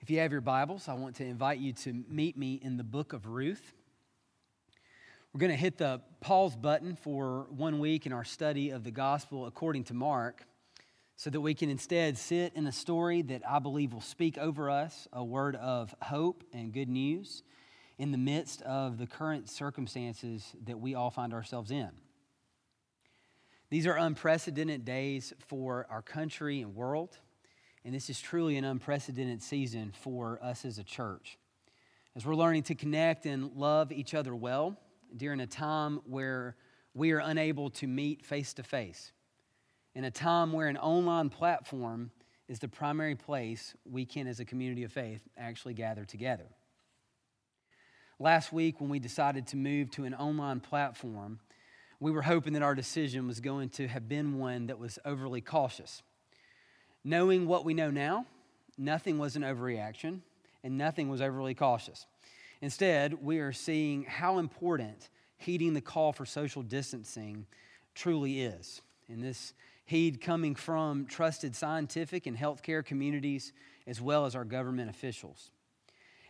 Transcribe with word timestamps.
If 0.00 0.10
you 0.10 0.20
have 0.20 0.30
your 0.30 0.40
Bibles, 0.40 0.88
I 0.88 0.94
want 0.94 1.16
to 1.16 1.24
invite 1.24 1.58
you 1.58 1.72
to 1.72 2.04
meet 2.08 2.36
me 2.36 2.60
in 2.62 2.76
the 2.76 2.84
book 2.84 3.12
of 3.12 3.26
Ruth. 3.26 3.74
We're 5.32 5.40
going 5.40 5.50
to 5.50 5.56
hit 5.56 5.76
the 5.76 6.00
pause 6.20 6.56
button 6.56 6.94
for 6.94 7.48
one 7.50 7.80
week 7.80 8.06
in 8.06 8.12
our 8.12 8.24
study 8.24 8.70
of 8.70 8.84
the 8.84 8.92
gospel 8.92 9.46
according 9.46 9.84
to 9.84 9.94
Mark 9.94 10.46
so 11.16 11.30
that 11.30 11.40
we 11.40 11.52
can 11.52 11.68
instead 11.68 12.16
sit 12.16 12.54
in 12.54 12.66
a 12.68 12.72
story 12.72 13.22
that 13.22 13.42
I 13.46 13.58
believe 13.58 13.92
will 13.92 14.00
speak 14.00 14.38
over 14.38 14.70
us 14.70 15.08
a 15.12 15.24
word 15.24 15.56
of 15.56 15.94
hope 16.00 16.44
and 16.52 16.72
good 16.72 16.88
news 16.88 17.42
in 17.98 18.12
the 18.12 18.18
midst 18.18 18.62
of 18.62 18.98
the 18.98 19.06
current 19.06 19.50
circumstances 19.50 20.54
that 20.64 20.78
we 20.78 20.94
all 20.94 21.10
find 21.10 21.34
ourselves 21.34 21.72
in. 21.72 21.90
These 23.68 23.86
are 23.86 23.96
unprecedented 23.96 24.84
days 24.84 25.34
for 25.48 25.86
our 25.90 26.02
country 26.02 26.62
and 26.62 26.74
world, 26.76 27.18
and 27.88 27.94
this 27.94 28.10
is 28.10 28.20
truly 28.20 28.58
an 28.58 28.66
unprecedented 28.66 29.42
season 29.42 29.94
for 29.98 30.38
us 30.42 30.66
as 30.66 30.76
a 30.76 30.84
church. 30.84 31.38
As 32.14 32.26
we're 32.26 32.34
learning 32.34 32.64
to 32.64 32.74
connect 32.74 33.24
and 33.24 33.50
love 33.56 33.92
each 33.92 34.12
other 34.12 34.36
well 34.36 34.76
during 35.16 35.40
a 35.40 35.46
time 35.46 36.02
where 36.04 36.54
we 36.92 37.12
are 37.12 37.20
unable 37.20 37.70
to 37.70 37.86
meet 37.86 38.26
face 38.26 38.52
to 38.52 38.62
face, 38.62 39.12
in 39.94 40.04
a 40.04 40.10
time 40.10 40.52
where 40.52 40.68
an 40.68 40.76
online 40.76 41.30
platform 41.30 42.10
is 42.46 42.58
the 42.58 42.68
primary 42.68 43.14
place 43.14 43.74
we 43.90 44.04
can, 44.04 44.26
as 44.26 44.38
a 44.38 44.44
community 44.44 44.84
of 44.84 44.92
faith, 44.92 45.22
actually 45.38 45.72
gather 45.72 46.04
together. 46.04 46.50
Last 48.18 48.52
week, 48.52 48.82
when 48.82 48.90
we 48.90 48.98
decided 48.98 49.46
to 49.46 49.56
move 49.56 49.90
to 49.92 50.04
an 50.04 50.12
online 50.12 50.60
platform, 50.60 51.40
we 52.00 52.10
were 52.10 52.20
hoping 52.20 52.52
that 52.52 52.62
our 52.62 52.74
decision 52.74 53.26
was 53.26 53.40
going 53.40 53.70
to 53.70 53.88
have 53.88 54.10
been 54.10 54.36
one 54.36 54.66
that 54.66 54.78
was 54.78 54.98
overly 55.06 55.40
cautious. 55.40 56.02
Knowing 57.04 57.46
what 57.46 57.64
we 57.64 57.74
know 57.74 57.90
now, 57.90 58.26
nothing 58.76 59.18
was 59.18 59.36
an 59.36 59.42
overreaction 59.42 60.20
and 60.64 60.76
nothing 60.76 61.08
was 61.08 61.20
overly 61.20 61.54
cautious. 61.54 62.06
Instead, 62.60 63.22
we 63.22 63.38
are 63.38 63.52
seeing 63.52 64.04
how 64.04 64.38
important 64.38 65.08
heeding 65.36 65.74
the 65.74 65.80
call 65.80 66.12
for 66.12 66.26
social 66.26 66.62
distancing 66.62 67.46
truly 67.94 68.40
is. 68.42 68.82
And 69.08 69.22
this 69.22 69.54
heed 69.84 70.20
coming 70.20 70.54
from 70.54 71.06
trusted 71.06 71.54
scientific 71.54 72.26
and 72.26 72.36
healthcare 72.36 72.84
communities 72.84 73.52
as 73.86 74.00
well 74.00 74.26
as 74.26 74.34
our 74.34 74.44
government 74.44 74.90
officials. 74.90 75.50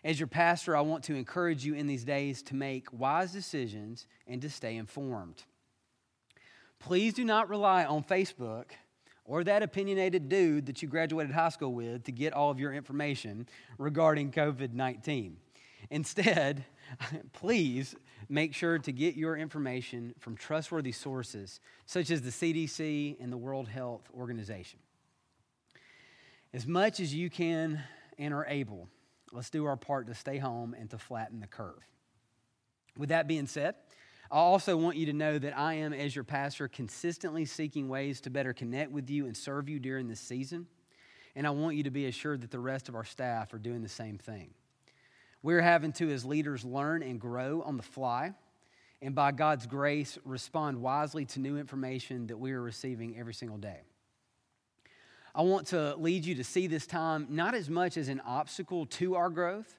As 0.04 0.20
your 0.20 0.28
pastor, 0.28 0.76
I 0.76 0.80
want 0.82 1.02
to 1.04 1.14
encourage 1.14 1.64
you 1.64 1.74
in 1.74 1.86
these 1.86 2.04
days 2.04 2.42
to 2.42 2.54
make 2.54 2.92
wise 2.92 3.32
decisions 3.32 4.06
and 4.28 4.40
to 4.42 4.50
stay 4.50 4.76
informed. 4.76 5.42
Please 6.78 7.14
do 7.14 7.24
not 7.24 7.48
rely 7.48 7.84
on 7.84 8.04
Facebook 8.04 8.66
or 9.28 9.44
that 9.44 9.62
opinionated 9.62 10.28
dude 10.30 10.66
that 10.66 10.82
you 10.82 10.88
graduated 10.88 11.32
high 11.32 11.50
school 11.50 11.74
with 11.74 12.02
to 12.04 12.10
get 12.10 12.32
all 12.32 12.50
of 12.50 12.58
your 12.58 12.72
information 12.72 13.46
regarding 13.76 14.32
COVID 14.32 14.72
19. 14.72 15.36
Instead, 15.90 16.64
please 17.34 17.94
make 18.28 18.54
sure 18.54 18.78
to 18.78 18.90
get 18.90 19.14
your 19.14 19.36
information 19.36 20.14
from 20.18 20.34
trustworthy 20.34 20.92
sources 20.92 21.60
such 21.86 22.10
as 22.10 22.22
the 22.22 22.30
CDC 22.30 23.16
and 23.20 23.30
the 23.30 23.36
World 23.36 23.68
Health 23.68 24.08
Organization. 24.16 24.80
As 26.52 26.66
much 26.66 26.98
as 26.98 27.14
you 27.14 27.28
can 27.28 27.82
and 28.18 28.32
are 28.32 28.46
able, 28.46 28.88
let's 29.30 29.50
do 29.50 29.66
our 29.66 29.76
part 29.76 30.06
to 30.06 30.14
stay 30.14 30.38
home 30.38 30.74
and 30.74 30.88
to 30.90 30.98
flatten 30.98 31.40
the 31.40 31.46
curve. 31.46 31.86
With 32.96 33.10
that 33.10 33.28
being 33.28 33.46
said, 33.46 33.74
I 34.30 34.36
also 34.36 34.76
want 34.76 34.98
you 34.98 35.06
to 35.06 35.14
know 35.14 35.38
that 35.38 35.56
I 35.56 35.74
am, 35.74 35.94
as 35.94 36.14
your 36.14 36.24
pastor, 36.24 36.68
consistently 36.68 37.46
seeking 37.46 37.88
ways 37.88 38.20
to 38.22 38.30
better 38.30 38.52
connect 38.52 38.92
with 38.92 39.08
you 39.08 39.24
and 39.24 39.34
serve 39.34 39.70
you 39.70 39.78
during 39.78 40.06
this 40.06 40.20
season. 40.20 40.66
And 41.34 41.46
I 41.46 41.50
want 41.50 41.76
you 41.76 41.84
to 41.84 41.90
be 41.90 42.06
assured 42.06 42.42
that 42.42 42.50
the 42.50 42.58
rest 42.58 42.90
of 42.90 42.94
our 42.94 43.04
staff 43.04 43.54
are 43.54 43.58
doing 43.58 43.80
the 43.80 43.88
same 43.88 44.18
thing. 44.18 44.50
We're 45.42 45.62
having 45.62 45.92
to, 45.92 46.10
as 46.10 46.26
leaders, 46.26 46.62
learn 46.62 47.02
and 47.02 47.18
grow 47.18 47.62
on 47.62 47.78
the 47.78 47.82
fly, 47.82 48.34
and 49.00 49.14
by 49.14 49.32
God's 49.32 49.66
grace, 49.66 50.18
respond 50.24 50.82
wisely 50.82 51.24
to 51.26 51.40
new 51.40 51.56
information 51.56 52.26
that 52.26 52.36
we 52.36 52.52
are 52.52 52.60
receiving 52.60 53.16
every 53.16 53.34
single 53.34 53.58
day. 53.58 53.80
I 55.34 55.42
want 55.42 55.68
to 55.68 55.94
lead 55.96 56.26
you 56.26 56.34
to 56.34 56.44
see 56.44 56.66
this 56.66 56.86
time 56.86 57.28
not 57.30 57.54
as 57.54 57.70
much 57.70 57.96
as 57.96 58.08
an 58.08 58.20
obstacle 58.26 58.84
to 58.86 59.14
our 59.14 59.30
growth, 59.30 59.78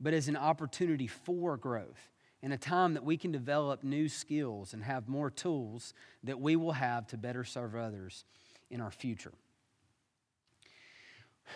but 0.00 0.14
as 0.14 0.26
an 0.26 0.36
opportunity 0.36 1.06
for 1.06 1.56
growth 1.56 2.13
in 2.44 2.52
a 2.52 2.58
time 2.58 2.92
that 2.92 3.02
we 3.02 3.16
can 3.16 3.32
develop 3.32 3.82
new 3.82 4.06
skills 4.06 4.74
and 4.74 4.84
have 4.84 5.08
more 5.08 5.30
tools 5.30 5.94
that 6.22 6.38
we 6.38 6.56
will 6.56 6.72
have 6.72 7.06
to 7.06 7.16
better 7.16 7.42
serve 7.42 7.74
others 7.74 8.26
in 8.70 8.82
our 8.82 8.90
future. 8.90 9.32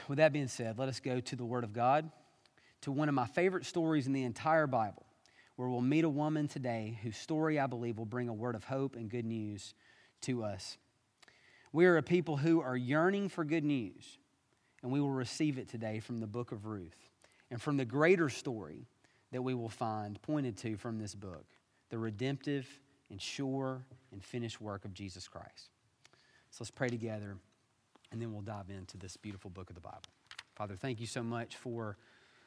With 0.09 0.17
that 0.17 0.33
being 0.33 0.49
said, 0.49 0.79
let 0.79 0.89
us 0.89 0.99
go 0.99 1.21
to 1.21 1.37
the 1.37 1.45
Word 1.45 1.63
of 1.63 1.75
God, 1.75 2.11
to 2.81 2.91
one 2.91 3.11
of 3.11 3.15
my 3.15 3.27
favorite 3.27 3.67
stories 3.67 4.07
in 4.07 4.15
the 4.15 4.23
entire 4.23 4.67
Bible, 4.67 5.05
where 5.57 5.69
we'll 5.69 5.83
meet 5.83 6.05
a 6.05 6.09
woman 6.09 6.49
today 6.49 6.99
whose 7.03 7.19
story 7.19 7.61
I 7.61 7.67
believe 7.67 7.99
will 7.99 8.07
bring 8.07 8.31
a 8.31 8.35
word 8.35 8.55
of 8.55 8.65
hope 8.65 8.97
and 8.97 9.11
good 9.11 9.27
news 9.27 9.75
to 10.23 10.43
us. 10.43 10.79
We 11.71 11.85
are 11.85 11.99
a 11.99 12.03
people 12.03 12.39
who 12.39 12.63
are 12.63 12.79
yearning 12.79 13.29
for 13.29 13.45
good 13.45 13.65
news, 13.65 14.17
and 14.83 14.91
we 14.91 15.03
will 15.03 15.11
receive 15.11 15.59
it 15.59 15.69
today 15.69 16.01
from 16.01 16.21
the 16.21 16.27
book 16.27 16.51
of 16.51 16.65
Ruth 16.65 17.11
and 17.51 17.61
from 17.61 17.77
the 17.77 17.85
greater 17.85 18.31
story 18.31 18.87
that 19.33 19.43
we 19.43 19.55
will 19.55 19.69
find 19.69 20.21
pointed 20.23 20.57
to 20.59 20.77
from 20.77 20.99
this 20.99 21.15
book 21.15 21.45
the 21.91 21.99
redemptive 21.99 22.67
and 23.11 23.21
sure 23.21 23.83
and 24.13 24.23
finished 24.23 24.61
work 24.61 24.85
of 24.85 24.93
Jesus 24.93 25.27
Christ. 25.29 25.71
So 26.51 26.59
let's 26.61 26.71
pray 26.71 26.89
together, 26.89 27.37
and 28.11 28.21
then 28.21 28.33
we'll 28.33 28.43
dive 28.43 28.71
into 28.71 28.97
this 28.97 29.17
beautiful 29.17 29.51
book 29.51 29.69
of 29.71 29.75
the 29.75 29.81
Bible. 29.81 30.03
Father, 30.55 30.77
thank 30.77 31.01
you 31.01 31.07
so 31.07 31.23
much 31.23 31.57
for 31.57 31.97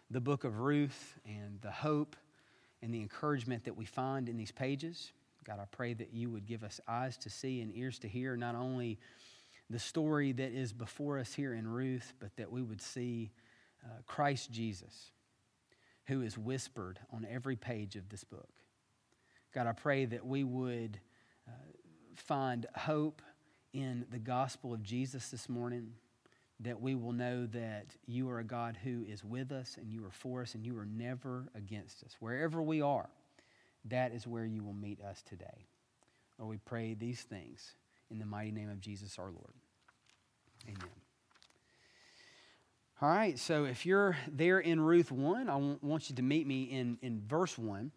the 0.09 0.19
book 0.19 0.43
of 0.43 0.59
Ruth 0.59 1.19
and 1.25 1.59
the 1.61 1.71
hope 1.71 2.15
and 2.81 2.93
the 2.93 2.99
encouragement 2.99 3.63
that 3.65 3.75
we 3.75 3.85
find 3.85 4.27
in 4.27 4.37
these 4.37 4.51
pages. 4.51 5.11
God, 5.45 5.59
I 5.59 5.65
pray 5.65 5.93
that 5.93 6.13
you 6.13 6.29
would 6.29 6.45
give 6.45 6.63
us 6.63 6.79
eyes 6.87 7.17
to 7.17 7.29
see 7.29 7.61
and 7.61 7.71
ears 7.75 7.97
to 7.99 8.07
hear 8.07 8.35
not 8.35 8.55
only 8.55 8.99
the 9.69 9.79
story 9.79 10.33
that 10.33 10.51
is 10.51 10.73
before 10.73 11.17
us 11.17 11.33
here 11.33 11.53
in 11.53 11.67
Ruth, 11.67 12.13
but 12.19 12.35
that 12.35 12.51
we 12.51 12.61
would 12.61 12.81
see 12.81 13.31
uh, 13.83 14.01
Christ 14.05 14.51
Jesus 14.51 15.11
who 16.11 16.21
is 16.21 16.37
whispered 16.37 16.99
on 17.13 17.25
every 17.31 17.55
page 17.55 17.95
of 17.95 18.09
this 18.09 18.25
book. 18.25 18.49
God, 19.53 19.65
I 19.65 19.71
pray 19.71 20.03
that 20.03 20.25
we 20.25 20.43
would 20.43 20.99
uh, 21.47 21.51
find 22.17 22.65
hope 22.75 23.21
in 23.71 24.05
the 24.11 24.19
gospel 24.19 24.73
of 24.73 24.83
Jesus 24.83 25.29
this 25.29 25.47
morning, 25.47 25.93
that 26.59 26.81
we 26.81 26.95
will 26.95 27.13
know 27.13 27.45
that 27.45 27.95
you 28.07 28.29
are 28.29 28.39
a 28.39 28.43
God 28.43 28.77
who 28.83 29.05
is 29.07 29.23
with 29.23 29.53
us 29.53 29.77
and 29.79 29.89
you 29.89 30.03
are 30.03 30.11
for 30.11 30.41
us 30.41 30.53
and 30.53 30.65
you 30.65 30.77
are 30.77 30.85
never 30.85 31.47
against 31.55 32.03
us. 32.03 32.17
Wherever 32.19 32.61
we 32.61 32.81
are, 32.81 33.07
that 33.85 34.11
is 34.11 34.27
where 34.27 34.45
you 34.45 34.65
will 34.65 34.73
meet 34.73 34.99
us 34.99 35.23
today. 35.23 35.65
Lord, 36.37 36.49
we 36.49 36.57
pray 36.57 36.93
these 36.93 37.21
things 37.21 37.75
in 38.09 38.19
the 38.19 38.25
mighty 38.25 38.51
name 38.51 38.69
of 38.69 38.81
Jesus 38.81 39.17
our 39.17 39.31
Lord. 39.31 39.53
All 43.01 43.09
right, 43.09 43.39
so 43.39 43.65
if 43.65 43.83
you're 43.87 44.15
there 44.31 44.59
in 44.59 44.79
Ruth 44.79 45.11
1, 45.11 45.49
I 45.49 45.55
want 45.81 46.11
you 46.11 46.15
to 46.17 46.21
meet 46.21 46.45
me 46.45 46.65
in, 46.65 46.99
in 47.01 47.19
verse 47.27 47.57
1. 47.57 47.91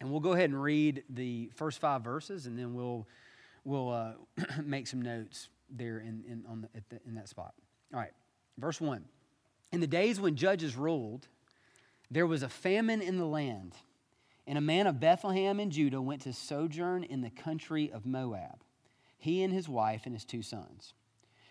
And 0.00 0.10
we'll 0.10 0.18
go 0.18 0.32
ahead 0.32 0.50
and 0.50 0.60
read 0.60 1.04
the 1.08 1.52
first 1.54 1.78
five 1.78 2.02
verses, 2.02 2.46
and 2.46 2.58
then 2.58 2.74
we'll, 2.74 3.06
we'll 3.62 3.90
uh, 3.90 4.12
make 4.64 4.88
some 4.88 5.00
notes 5.00 5.50
there 5.70 6.00
in, 6.00 6.24
in, 6.28 6.42
on 6.48 6.62
the, 6.62 6.68
the, 6.88 7.00
in 7.06 7.14
that 7.14 7.28
spot. 7.28 7.54
All 7.92 8.00
right, 8.00 8.10
verse 8.58 8.80
1. 8.80 9.04
In 9.70 9.78
the 9.78 9.86
days 9.86 10.20
when 10.20 10.34
judges 10.34 10.74
ruled, 10.74 11.28
there 12.10 12.26
was 12.26 12.42
a 12.42 12.48
famine 12.48 13.02
in 13.02 13.18
the 13.18 13.26
land, 13.26 13.74
and 14.48 14.58
a 14.58 14.60
man 14.60 14.88
of 14.88 14.98
Bethlehem 14.98 15.60
in 15.60 15.70
Judah 15.70 16.02
went 16.02 16.22
to 16.22 16.32
sojourn 16.32 17.04
in 17.04 17.20
the 17.20 17.30
country 17.30 17.88
of 17.92 18.04
Moab, 18.04 18.64
he 19.16 19.44
and 19.44 19.52
his 19.52 19.68
wife 19.68 20.02
and 20.06 20.12
his 20.12 20.24
two 20.24 20.42
sons. 20.42 20.92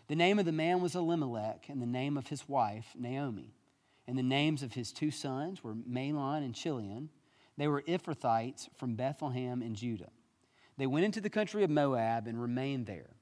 The 0.08 0.16
name 0.16 0.38
of 0.38 0.46
the 0.46 0.52
man 0.52 0.81
was 0.81 0.96
Elimelech, 0.96 1.69
and 1.69 1.81
the 1.81 1.86
name 1.86 2.18
of 2.18 2.28
his 2.28 2.50
wife, 2.50 2.88
Naomi. 2.97 3.56
And 4.05 4.17
the 4.17 4.23
names 4.23 4.61
of 4.61 4.73
his 4.73 4.91
two 4.91 5.11
sons 5.11 5.64
were 5.64 5.76
Mahlon 5.76 6.44
and 6.44 6.53
Chilion. 6.53 7.09
They 7.58 7.70
were 7.70 7.84
Ephrathites 7.84 8.67
from 8.76 8.96
Bethlehem 8.96 9.61
in 9.61 9.76
Judah. 9.76 10.11
They 10.78 10.88
went 10.88 11.05
into 11.05 11.22
the 11.22 11.29
country 11.29 11.64
of 11.64 11.70
Moab 11.70 12.28
and 12.28 12.41
remained 12.41 12.85
there. 12.85 13.16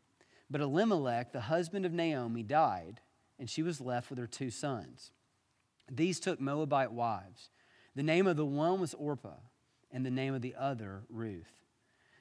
But 0.49 0.61
Elimelech, 0.61 1.33
the 1.33 1.41
husband 1.41 1.85
of 1.85 1.93
Naomi, 1.93 2.41
died, 2.41 2.99
and 3.37 3.47
she 3.47 3.61
was 3.61 3.79
left 3.79 4.09
with 4.09 4.17
her 4.17 4.27
two 4.27 4.49
sons. 4.49 5.11
These 5.89 6.19
took 6.19 6.41
Moabite 6.41 6.91
wives. 6.91 7.51
The 7.95 8.03
name 8.03 8.25
of 8.25 8.37
the 8.37 8.45
one 8.45 8.81
was 8.81 8.95
Orpah, 8.95 9.39
and 9.91 10.03
the 10.03 10.11
name 10.11 10.33
of 10.33 10.41
the 10.41 10.55
other 10.55 11.03
Ruth. 11.09 11.51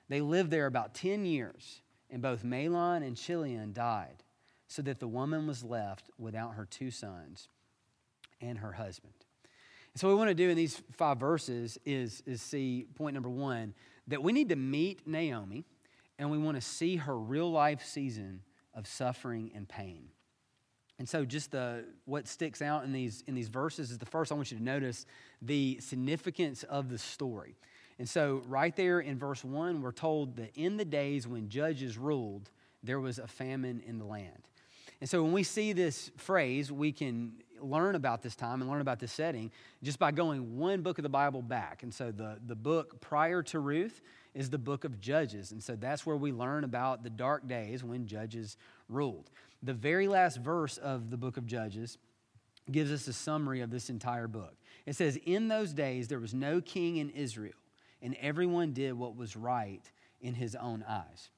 They 0.09 0.21
lived 0.21 0.51
there 0.51 0.67
about 0.67 0.95
10 0.95 1.25
years, 1.25 1.81
and 2.11 2.21
both 2.21 2.45
Mahlon 2.45 3.03
and 3.07 3.17
Chilion 3.17 3.73
died 3.73 4.23
so 4.71 4.83
that 4.83 5.01
the 5.01 5.09
woman 5.09 5.49
was 5.49 5.65
left 5.65 6.11
without 6.17 6.55
her 6.55 6.65
two 6.65 6.93
sons 6.93 7.49
and 8.41 8.59
her 8.59 8.71
husband. 8.71 9.13
so, 9.97 10.07
what 10.07 10.15
we 10.15 10.19
want 10.19 10.29
to 10.29 10.35
do 10.35 10.49
in 10.49 10.57
these 10.57 10.81
five 10.93 11.19
verses 11.19 11.77
is, 11.85 12.23
is 12.25 12.41
see 12.41 12.87
point 12.95 13.15
number 13.15 13.29
one 13.29 13.75
that 14.07 14.23
we 14.23 14.33
need 14.33 14.49
to 14.49 14.57
meet 14.57 15.07
Naomi 15.07 15.65
and 16.21 16.31
we 16.31 16.39
want 16.39 16.57
to 16.57 16.61
see 16.61 16.97
her 16.97 17.19
real 17.19 17.51
life 17.51 17.85
season 17.85 18.43
of 18.73 18.87
suffering 18.87 19.51
and 19.57 19.69
pain. 19.69 20.05
And 21.01 21.09
so, 21.09 21.25
just 21.25 21.51
the, 21.51 21.85
what 22.05 22.29
sticks 22.29 22.63
out 22.63 22.85
in 22.85 22.93
these, 22.93 23.25
in 23.27 23.35
these 23.35 23.49
verses 23.49 23.91
is 23.91 23.99
the 23.99 24.07
first, 24.07 24.31
I 24.31 24.37
want 24.37 24.53
you 24.53 24.59
to 24.59 24.63
notice 24.63 25.05
the 25.43 25.81
significance 25.81 26.63
of 26.63 26.91
the 26.91 26.99
story. 26.99 27.57
And 27.99 28.09
so, 28.09 28.43
right 28.47 28.75
there 28.77 29.01
in 29.01 29.19
verse 29.19 29.43
1, 29.43 29.83
we're 29.83 29.91
told 29.91 30.37
that 30.37 30.53
in 30.55 30.77
the 30.77 30.85
days 30.85 31.27
when 31.27 31.49
judges 31.49 31.99
ruled, 31.99 32.51
there 32.85 33.01
was 33.01 33.19
a 33.19 33.27
famine 33.27 33.83
in 33.85 33.99
the 33.99 34.05
land. 34.05 34.47
And 35.01 35.09
so, 35.09 35.23
when 35.23 35.33
we 35.33 35.43
see 35.43 35.73
this 35.73 36.11
phrase, 36.17 36.71
we 36.71 36.93
can 36.93 37.33
learn 37.61 37.95
about 37.95 38.23
this 38.23 38.37
time 38.37 38.61
and 38.61 38.71
learn 38.71 38.81
about 38.81 38.99
this 38.99 39.13
setting 39.13 39.51
just 39.83 39.99
by 39.99 40.11
going 40.11 40.59
one 40.59 40.83
book 40.83 40.99
of 40.99 41.03
the 41.03 41.09
Bible 41.09 41.43
back. 41.43 41.83
And 41.83 41.93
so, 41.93 42.13
the, 42.13 42.39
the 42.47 42.55
book 42.55 43.01
prior 43.01 43.43
to 43.45 43.61
Ruth 43.61 44.03
is 44.35 44.51
the 44.51 44.59
book 44.59 44.85
of 44.85 45.01
Judges. 45.01 45.53
And 45.53 45.63
so, 45.63 45.75
that's 45.75 46.05
where 46.05 46.17
we 46.17 46.33
learn 46.33 46.65
about 46.65 47.03
the 47.03 47.11
dark 47.11 47.49
days 47.49 47.83
when 47.83 48.07
judges 48.07 48.59
ruled. 48.89 49.31
The 49.63 49.75
very 49.75 50.07
last 50.07 50.39
verse 50.39 50.77
of 50.77 51.11
the 51.11 51.17
book 51.17 51.39
of 51.39 51.47
Judges 51.47 51.97
gives 52.71 52.93
us 52.93 53.09
a 53.09 53.13
summary 53.13 53.63
of 53.63 53.71
this 53.71 53.91
entire 53.91 54.29
book. 54.29 54.55
It 54.87 54.97
says, 54.97 55.19
In 55.25 55.49
those 55.49 55.73
days 55.73 56.09
there 56.09 56.21
was 56.21 56.35
no 56.35 56.61
king 56.61 56.99
in 56.99 57.11
Israel, 57.11 57.55
and 58.03 58.17
everyone 58.21 58.73
did 58.73 58.93
what 58.93 59.17
was 59.17 59.37
right 59.37 59.83
in 60.21 60.35
his 60.35 60.55
own 60.55 60.85
eyes. 60.87 61.31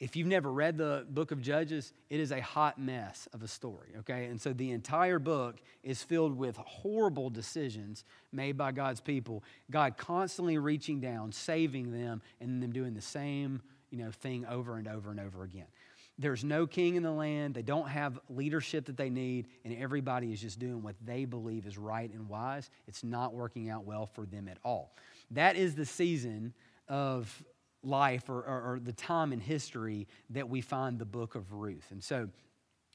If 0.00 0.16
you've 0.16 0.26
never 0.26 0.50
read 0.50 0.78
the 0.78 1.06
book 1.10 1.30
of 1.30 1.42
Judges, 1.42 1.92
it 2.08 2.20
is 2.20 2.32
a 2.32 2.40
hot 2.40 2.78
mess 2.78 3.28
of 3.34 3.42
a 3.42 3.48
story, 3.48 3.88
okay? 3.98 4.24
And 4.26 4.40
so 4.40 4.54
the 4.54 4.70
entire 4.70 5.18
book 5.18 5.56
is 5.82 6.02
filled 6.02 6.38
with 6.38 6.56
horrible 6.56 7.28
decisions 7.28 8.04
made 8.32 8.56
by 8.56 8.72
God's 8.72 9.02
people, 9.02 9.44
God 9.70 9.98
constantly 9.98 10.56
reaching 10.56 11.00
down, 11.00 11.32
saving 11.32 11.92
them, 11.92 12.22
and 12.40 12.62
them 12.62 12.72
doing 12.72 12.94
the 12.94 13.02
same 13.02 13.60
you 13.90 13.98
know, 13.98 14.10
thing 14.10 14.46
over 14.46 14.76
and 14.76 14.88
over 14.88 15.10
and 15.10 15.20
over 15.20 15.42
again. 15.42 15.66
There's 16.18 16.44
no 16.44 16.66
king 16.66 16.96
in 16.96 17.02
the 17.02 17.12
land. 17.12 17.54
They 17.54 17.62
don't 17.62 17.88
have 17.88 18.18
leadership 18.30 18.86
that 18.86 18.96
they 18.96 19.10
need, 19.10 19.48
and 19.64 19.76
everybody 19.76 20.32
is 20.32 20.40
just 20.40 20.58
doing 20.58 20.82
what 20.82 20.94
they 21.04 21.26
believe 21.26 21.66
is 21.66 21.76
right 21.76 22.10
and 22.12 22.26
wise. 22.26 22.70
It's 22.86 23.04
not 23.04 23.34
working 23.34 23.68
out 23.68 23.84
well 23.84 24.06
for 24.06 24.24
them 24.24 24.48
at 24.48 24.58
all. 24.64 24.94
That 25.30 25.56
is 25.56 25.74
the 25.74 25.86
season 25.86 26.54
of 26.88 27.42
life 27.82 28.28
or, 28.28 28.40
or, 28.42 28.72
or 28.72 28.80
the 28.82 28.92
time 28.92 29.32
in 29.32 29.40
history 29.40 30.06
that 30.30 30.48
we 30.48 30.60
find 30.60 30.98
the 30.98 31.04
book 31.04 31.34
of 31.34 31.52
Ruth. 31.52 31.86
And 31.90 32.02
so, 32.02 32.28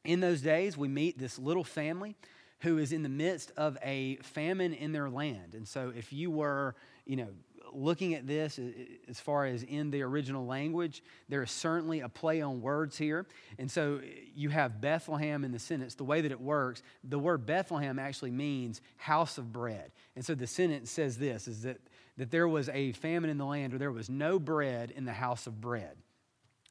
in 0.03 0.19
those 0.19 0.41
days, 0.41 0.77
we 0.77 0.87
meet 0.87 1.17
this 1.17 1.39
little 1.39 1.63
family 1.63 2.15
who 2.59 2.77
is 2.77 2.91
in 2.91 3.01
the 3.01 3.09
midst 3.09 3.51
of 3.57 3.77
a 3.83 4.17
famine 4.17 4.73
in 4.73 4.91
their 4.91 5.09
land. 5.09 5.55
And 5.55 5.67
so, 5.67 5.91
if 5.95 6.13
you 6.13 6.29
were, 6.29 6.75
you 7.05 7.15
know, 7.15 7.29
looking 7.73 8.13
at 8.13 8.27
this 8.27 8.59
as 9.07 9.19
far 9.19 9.45
as 9.45 9.63
in 9.63 9.91
the 9.91 10.01
original 10.01 10.45
language, 10.45 11.03
there 11.29 11.43
is 11.43 11.51
certainly 11.51 12.01
a 12.01 12.09
play 12.09 12.41
on 12.41 12.61
words 12.61 12.97
here. 12.97 13.25
And 13.59 13.69
so 13.69 14.01
you 14.33 14.49
have 14.49 14.81
Bethlehem 14.81 15.43
in 15.43 15.51
the 15.51 15.59
sentence. 15.59 15.95
The 15.95 16.03
way 16.03 16.21
that 16.21 16.31
it 16.31 16.39
works, 16.39 16.81
the 17.03 17.19
word 17.19 17.45
Bethlehem 17.45 17.99
actually 17.99 18.31
means 18.31 18.81
house 18.97 19.37
of 19.37 19.51
bread. 19.51 19.91
And 20.15 20.25
so 20.25 20.35
the 20.35 20.47
sentence 20.47 20.91
says 20.91 21.17
this 21.17 21.47
is 21.47 21.63
that, 21.63 21.79
that 22.17 22.31
there 22.31 22.47
was 22.47 22.69
a 22.69 22.91
famine 22.93 23.29
in 23.29 23.37
the 23.37 23.45
land 23.45 23.73
where 23.73 23.79
there 23.79 23.91
was 23.91 24.09
no 24.09 24.39
bread 24.39 24.91
in 24.91 25.05
the 25.05 25.13
house 25.13 25.47
of 25.47 25.59
bread. 25.59 25.97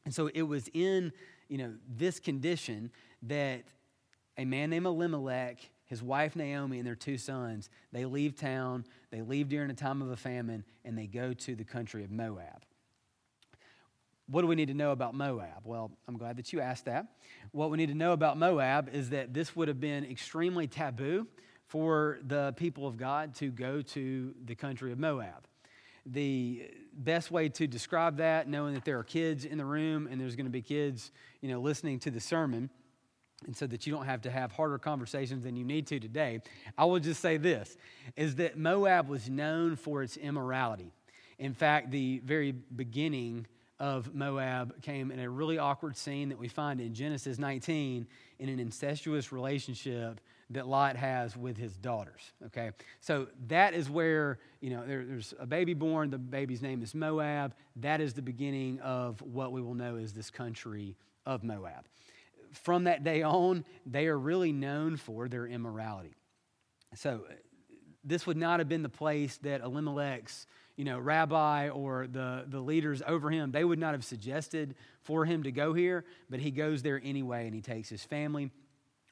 And 0.05 0.15
so 0.15 0.29
it 0.35 0.43
was 0.43 0.69
in 0.73 1.13
you 1.49 1.59
know, 1.59 1.75
this 1.89 2.19
condition 2.19 2.91
that 3.23 3.65
a 4.37 4.45
man 4.45 4.71
named 4.71 4.87
Elimelech 4.87 5.71
his 5.87 6.03
wife 6.03 6.35
Naomi 6.35 6.79
and 6.79 6.87
their 6.87 6.95
two 6.95 7.19
sons, 7.19 7.69
they 7.93 8.05
leave 8.05 8.37
town, 8.37 8.85
they 9.11 9.23
leave 9.23 9.49
during 9.49 9.71
a 9.71 9.75
time 9.75 10.03
of 10.03 10.11
a 10.11 10.17
famine, 10.17 10.65
and 10.85 10.97
they 10.97 11.07
go 11.07 11.33
to 11.33 11.55
the 11.55 11.65
country 11.65 12.05
of 12.05 12.11
Moab. 12.11 12.65
What 14.27 14.41
do 14.41 14.47
we 14.47 14.55
need 14.55 14.69
to 14.69 14.75
know 14.75 14.93
about 14.93 15.15
Moab? 15.15 15.63
Well, 15.65 15.91
I'm 16.09 16.17
glad 16.17 16.39
that 16.39 16.53
you 16.53 16.61
asked 16.61 16.87
that. 16.87 17.09
What 17.53 17.71
we 17.71 17.77
need 17.77 17.91
to 17.91 17.95
know 17.95 18.13
about 18.13 18.39
Moab 18.39 18.89
is 18.93 19.11
that 19.11 19.35
this 19.35 19.55
would 19.55 19.69
have 19.69 19.81
been 19.81 20.05
extremely 20.05 20.67
taboo 20.67 21.27
for 21.75 22.21
the 22.29 22.55
people 22.57 22.87
of 22.87 22.97
God 22.97 23.35
to 23.35 23.51
go 23.51 23.83
to 23.83 24.33
the 24.45 24.55
country 24.55 24.93
of 24.93 25.01
Moab. 25.01 25.49
The 26.07 26.71
best 26.93 27.33
way 27.33 27.49
to 27.49 27.67
describe 27.67 28.19
that, 28.19 28.49
knowing 28.49 28.75
that 28.75 28.85
there 28.85 28.97
are 28.97 29.03
kids 29.03 29.45
in 29.45 29.59
the 29.59 29.65
room 29.65 30.07
and 30.09 30.21
there's 30.21 30.37
going 30.37 30.47
to 30.47 30.53
be 30.53 30.63
kids, 30.63 31.11
you 31.41 31.49
know, 31.49 31.61
listening 31.61 31.99
to 31.99 32.13
the 32.13 32.21
sermon, 32.21 32.71
and 33.45 33.57
so 33.57 33.67
that 33.67 33.89
you 33.89 33.93
don't 33.93 34.05
have 34.05 34.23
to 34.23 34.31
have 34.31 34.53
harder 34.53 34.79
conversations 34.79 35.43
than 35.43 35.57
you 35.57 35.65
need 35.65 35.89
to 35.89 35.99
today, 35.99 36.43
I 36.79 36.85
will 36.85 37.01
just 37.01 37.21
say 37.21 37.39
this 37.39 37.77
is 38.15 38.37
that 38.37 38.57
Moab 38.57 39.09
was 39.09 39.29
known 39.29 39.75
for 39.75 40.05
its 40.05 40.17
immorality. 40.17 40.93
In 41.41 41.55
fact, 41.55 41.91
the 41.91 42.21
very 42.25 42.53
beginning 42.53 43.49
of 43.81 44.15
Moab 44.15 44.81
came 44.81 45.11
in 45.11 45.19
a 45.19 45.29
really 45.29 45.59
awkward 45.59 45.97
scene 45.97 46.29
that 46.29 46.39
we 46.39 46.47
find 46.47 46.81
in 46.81 46.95
Genesis 46.95 47.41
19 47.41 48.07
in 48.39 48.49
an 48.49 48.61
incestuous 48.61 49.33
relationship 49.33 50.21
that 50.55 50.67
Lot 50.67 50.97
has 50.97 51.37
with 51.37 51.57
his 51.57 51.77
daughters. 51.77 52.33
Okay, 52.47 52.71
so 53.01 53.29
that 53.49 53.75
is 53.75 53.89
where 53.89 54.39
you 54.61 54.71
know 54.71 54.85
there, 54.87 55.05
there's 55.05 55.35
a 55.39 55.47
baby 55.47 55.75
born. 55.75 56.11
The 56.11 56.19
baby's 56.19 56.63
name 56.63 56.83
is 56.83 56.95
Moab. 56.95 57.55
That 57.77 58.01
is 58.01 58.15
the 58.15 58.23
beginning 58.23 58.81
of 58.81 59.21
what 59.23 59.53
we 59.53 59.61
will 59.61 59.75
know 59.75 59.97
as 59.97 60.13
this 60.13 60.31
country 60.31 60.97
of 61.27 61.45
Moab 61.45 61.87
from 62.53 62.85
that 62.85 63.03
day 63.03 63.23
on, 63.23 63.65
they 63.85 64.07
are 64.07 64.19
really 64.19 64.53
known 64.53 64.97
for 64.97 65.29
their 65.29 65.47
immorality. 65.47 66.15
So, 66.95 67.25
uh, 67.29 67.35
this 68.05 68.27
would 68.27 68.37
not 68.37 68.61
have 68.61 68.69
been 68.69 68.83
the 68.83 68.89
place 68.89 69.39
that 69.39 69.63
Elimelech's 69.63 70.47
you 70.77 70.85
know, 70.85 70.99
rabbi 70.99 71.69
or 71.69 72.07
the, 72.09 72.45
the 72.49 72.61
leaders 72.61 73.01
over 73.07 73.31
him, 73.31 73.53
they 73.53 73.65
would 73.65 73.79
not 73.79 73.95
have 73.95 74.05
suggested 74.05 74.75
for 75.03 75.25
him 75.25 75.45
to 75.45 75.53
go 75.53 75.73
here, 75.73 76.05
but 76.29 76.41
he 76.41 76.51
goes 76.51 76.83
there 76.83 77.01
anyway 77.05 77.47
and 77.47 77.55
he 77.55 77.61
takes 77.61 77.89
his 77.89 78.03
family. 78.03 78.51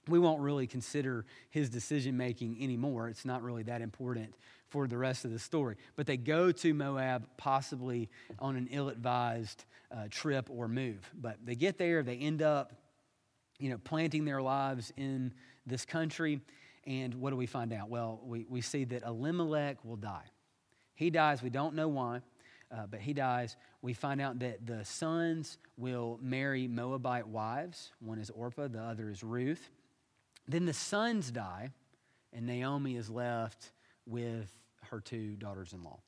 We 0.08 0.18
won't 0.18 0.40
really 0.40 0.66
consider 0.66 1.24
his 1.50 1.70
decision 1.70 2.16
making 2.16 2.58
anymore. 2.60 3.08
It's 3.08 3.24
not 3.24 3.42
really 3.42 3.62
that 3.64 3.80
important 3.82 4.34
for 4.68 4.88
the 4.88 4.98
rest 4.98 5.24
of 5.24 5.30
the 5.30 5.38
story. 5.38 5.76
But 5.96 6.06
they 6.06 6.16
go 6.16 6.50
to 6.50 6.74
Moab, 6.74 7.26
possibly 7.36 8.08
on 8.38 8.56
an 8.56 8.68
ill 8.70 8.88
advised 8.88 9.64
uh, 9.94 10.08
trip 10.10 10.48
or 10.50 10.66
move. 10.66 11.08
But 11.14 11.36
they 11.44 11.54
get 11.54 11.78
there, 11.78 12.02
they 12.02 12.16
end 12.16 12.42
up 12.42 12.72
you 13.58 13.70
know, 13.70 13.78
planting 13.78 14.24
their 14.24 14.42
lives 14.42 14.92
in 14.96 15.32
this 15.66 15.84
country. 15.84 16.40
And 16.84 17.14
what 17.14 17.30
do 17.30 17.36
we 17.36 17.46
find 17.46 17.72
out? 17.72 17.88
Well, 17.88 18.20
we, 18.24 18.44
we 18.48 18.60
see 18.60 18.84
that 18.84 19.04
Elimelech 19.04 19.84
will 19.84 19.96
die. 19.96 20.24
He 20.96 21.10
dies, 21.10 21.42
we 21.42 21.50
don't 21.50 21.74
know 21.74 21.88
why, 21.88 22.22
uh, 22.72 22.86
but 22.86 23.00
he 23.00 23.12
dies. 23.12 23.56
We 23.80 23.92
find 23.92 24.20
out 24.20 24.40
that 24.40 24.66
the 24.66 24.84
sons 24.84 25.58
will 25.76 26.18
marry 26.20 26.66
Moabite 26.66 27.28
wives. 27.28 27.92
One 28.00 28.18
is 28.18 28.30
Orpah, 28.30 28.68
the 28.68 28.80
other 28.80 29.10
is 29.10 29.22
Ruth. 29.22 29.70
Then 30.46 30.64
the 30.66 30.72
sons 30.72 31.30
die, 31.30 31.70
and 32.32 32.46
Naomi 32.46 32.96
is 32.96 33.08
left 33.08 33.72
with 34.06 34.50
her 34.90 35.00
two 35.00 35.36
daughters 35.36 35.72
in 35.72 35.82
law 35.82 36.00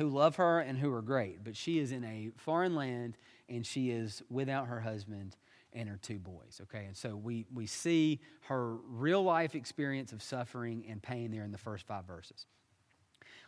who 0.00 0.08
love 0.08 0.36
her 0.36 0.60
and 0.60 0.78
who 0.78 0.90
are 0.90 1.02
great, 1.02 1.44
but 1.44 1.54
she 1.54 1.78
is 1.78 1.92
in 1.92 2.02
a 2.04 2.30
foreign 2.38 2.74
land 2.74 3.18
and 3.50 3.66
she 3.66 3.90
is 3.90 4.22
without 4.30 4.66
her 4.66 4.80
husband 4.80 5.36
and 5.74 5.90
her 5.90 5.98
two 6.00 6.18
boys. 6.18 6.58
Okay, 6.62 6.86
and 6.86 6.96
so 6.96 7.14
we, 7.14 7.44
we 7.52 7.66
see 7.66 8.18
her 8.42 8.76
real 8.88 9.22
life 9.22 9.54
experience 9.54 10.12
of 10.12 10.22
suffering 10.22 10.86
and 10.88 11.02
pain 11.02 11.30
there 11.30 11.44
in 11.44 11.52
the 11.52 11.58
first 11.58 11.86
five 11.86 12.06
verses. 12.06 12.46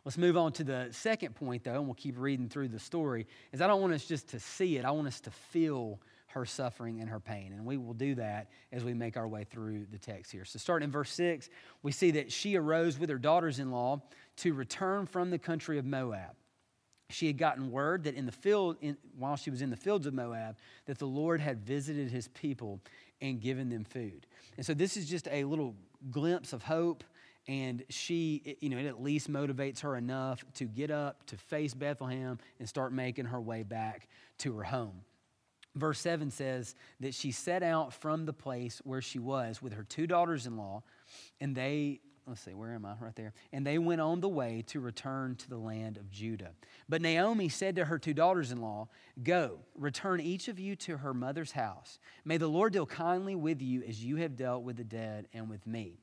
Let's 0.04 0.19
move 0.19 0.37
on 0.37 0.52
to 0.52 0.64
the 0.64 0.88
second 0.90 1.35
point, 1.37 1.64
though, 1.64 1.76
and 1.76 1.87
we'll 1.87 1.95
keep 1.95 2.19
reading 2.19 2.50
through 2.50 2.69
the 2.69 2.78
story. 2.78 3.26
Is 3.52 3.62
I 3.62 3.66
don't 3.66 3.81
want 3.81 3.95
us 3.95 4.04
just 4.04 4.28
to 4.28 4.38
see 4.38 4.76
it, 4.76 4.85
I 4.85 4.90
want 4.90 5.09
us 5.09 5.21
to 5.23 5.31
feel 5.31 6.00
her 6.33 6.45
suffering 6.45 7.01
and 7.01 7.09
her 7.09 7.21
pain. 7.21 7.53
And 7.53 7.65
we 7.65 7.77
will 7.77 7.95
do 7.95 8.15
that 8.17 8.51
as 8.73 8.85
we 8.85 8.95
make 8.95 9.17
our 9.17 9.29
way 9.29 9.45
through 9.45 9.87
the 9.91 9.99
text 9.99 10.33
here. 10.33 10.45
So, 10.45 10.59
starting 10.59 10.87
in 10.87 10.93
verse 10.93 11.11
6, 11.12 11.49
we 11.83 11.93
see 11.93 12.12
that 12.12 12.33
she 12.33 12.57
arose 12.57 12.99
with 12.99 13.11
her 13.11 13.19
daughters 13.19 13.59
in 13.59 13.71
law 13.71 14.03
to 14.39 14.55
return 14.55 15.07
from 15.07 15.31
the 15.31 15.39
country 15.39 15.79
of 15.79 15.85
Moab 15.85 16.35
she 17.12 17.27
had 17.27 17.39
gotten 17.39 17.71
word 17.71 18.05
that 18.05 18.15
in 18.15 18.27
the 18.27 18.33
field, 18.33 18.77
in, 18.81 18.97
while 19.17 19.37
she 19.37 19.51
was 19.51 19.62
in 19.62 19.71
the 19.71 19.77
fields 19.77 20.07
of 20.07 20.15
Moab, 20.15 20.57
that 20.87 20.99
the 20.99 21.07
Lord 21.07 21.41
had 21.41 21.61
visited 21.61 22.11
his 22.11 22.29
people 22.29 22.81
and 23.21 23.41
given 23.41 23.69
them 23.69 23.85
food. 23.85 24.27
And 24.57 24.67
so 24.67 24.75
this 24.75 24.97
is 24.97 25.09
just 25.09 25.29
a 25.31 25.45
little 25.45 25.77
glimpse 26.11 26.53
of 26.53 26.62
hope. 26.62 27.05
And 27.49 27.85
she, 27.89 28.57
you 28.61 28.69
know, 28.69 28.79
it 28.79 28.87
at 28.87 29.03
least 29.03 29.31
motivates 29.31 29.81
her 29.81 29.97
enough 29.97 30.45
to 30.55 30.65
get 30.65 30.91
up, 30.91 31.27
to 31.27 31.37
face 31.37 31.75
Bethlehem, 31.75 32.39
and 32.59 32.69
start 32.69 32.93
making 32.93 33.27
her 33.27 33.41
way 33.41 33.62
back 33.62 34.09
to 34.39 34.57
her 34.57 34.62
home. 34.62 35.03
Verse 35.75 36.00
7 36.00 36.31
says 36.31 36.75
that 37.00 37.14
she 37.14 37.33
set 37.33 37.62
out 37.62 37.95
from 37.95 38.26
the 38.26 38.33
place 38.33 38.81
where 38.85 39.00
she 39.00 39.19
was 39.19 39.62
with 39.62 39.73
her 39.73 39.85
two 39.85 40.07
daughters 40.07 40.47
in 40.47 40.57
law, 40.57 40.83
and 41.41 41.55
they 41.55 42.00
let's 42.26 42.43
see, 42.43 42.55
where 42.55 42.73
am 42.73 42.87
I? 42.87 42.95
Right 43.00 43.14
there. 43.17 43.33
And 43.52 43.67
they 43.67 43.79
went 43.79 44.00
on 44.00 44.21
the 44.21 44.29
way 44.29 44.62
to 44.69 44.81
return 44.81 45.37
to 45.37 45.49
the 45.49 45.59
land 45.59 45.97
of 45.97 46.11
Judah. 46.11 46.52
But 46.88 47.02
Naomi 47.02 47.49
said 47.49 47.76
to 47.76 47.85
her 47.85 47.99
two 47.99 48.14
daughters 48.14 48.52
in 48.52 48.61
law, 48.61 48.88
Go, 49.23 49.59
return 49.75 50.21
each 50.21 50.49
of 50.49 50.59
you 50.59 50.76
to 50.76 50.99
her 50.99 51.14
mother's 51.14 51.52
house. 51.52 51.99
May 52.25 52.37
the 52.37 52.49
Lord 52.49 52.73
deal 52.73 52.87
kindly 52.87 53.35
with 53.35 53.61
you 53.61 53.83
as 53.83 54.05
you 54.05 54.17
have 54.17 54.37
dealt 54.37 54.62
with 54.62 54.76
the 54.76 54.85
dead 54.85 55.26
and 55.33 55.50
with 55.50 55.67
me. 55.67 55.99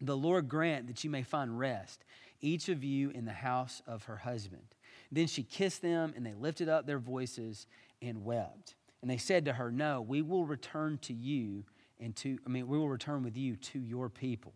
The 0.00 0.16
Lord 0.16 0.48
grant 0.48 0.86
that 0.88 1.02
you 1.02 1.10
may 1.10 1.22
find 1.22 1.58
rest, 1.58 2.04
each 2.40 2.68
of 2.68 2.84
you 2.84 3.10
in 3.10 3.24
the 3.24 3.32
house 3.32 3.82
of 3.86 4.04
her 4.04 4.16
husband. 4.16 4.74
Then 5.10 5.26
she 5.26 5.42
kissed 5.42 5.82
them, 5.82 6.12
and 6.14 6.24
they 6.24 6.34
lifted 6.34 6.68
up 6.68 6.86
their 6.86 6.98
voices 6.98 7.66
and 8.00 8.24
wept. 8.24 8.74
And 9.02 9.10
they 9.10 9.16
said 9.16 9.44
to 9.44 9.52
her, 9.52 9.70
No, 9.70 10.00
we 10.00 10.22
will 10.22 10.44
return 10.44 10.98
to 11.02 11.12
you 11.12 11.64
and 12.00 12.14
to, 12.16 12.38
I 12.46 12.48
mean, 12.48 12.68
we 12.68 12.78
will 12.78 12.88
return 12.88 13.22
with 13.22 13.36
you 13.36 13.56
to 13.56 13.78
your 13.78 14.08
people. 14.08 14.52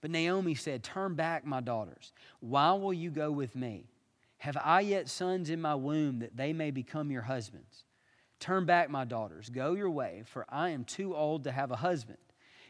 But 0.00 0.10
Naomi 0.10 0.54
said, 0.54 0.82
Turn 0.82 1.14
back, 1.14 1.46
my 1.46 1.60
daughters. 1.60 2.12
Why 2.40 2.72
will 2.72 2.92
you 2.92 3.10
go 3.10 3.30
with 3.30 3.56
me? 3.56 3.86
Have 4.38 4.56
I 4.62 4.80
yet 4.80 5.08
sons 5.08 5.48
in 5.48 5.60
my 5.60 5.74
womb 5.74 6.18
that 6.18 6.36
they 6.36 6.52
may 6.52 6.70
become 6.70 7.10
your 7.10 7.22
husbands? 7.22 7.84
Turn 8.40 8.66
back, 8.66 8.90
my 8.90 9.04
daughters. 9.04 9.48
Go 9.48 9.72
your 9.74 9.88
way, 9.88 10.22
for 10.26 10.44
I 10.48 10.70
am 10.70 10.84
too 10.84 11.16
old 11.16 11.44
to 11.44 11.52
have 11.52 11.70
a 11.70 11.76
husband. 11.76 12.18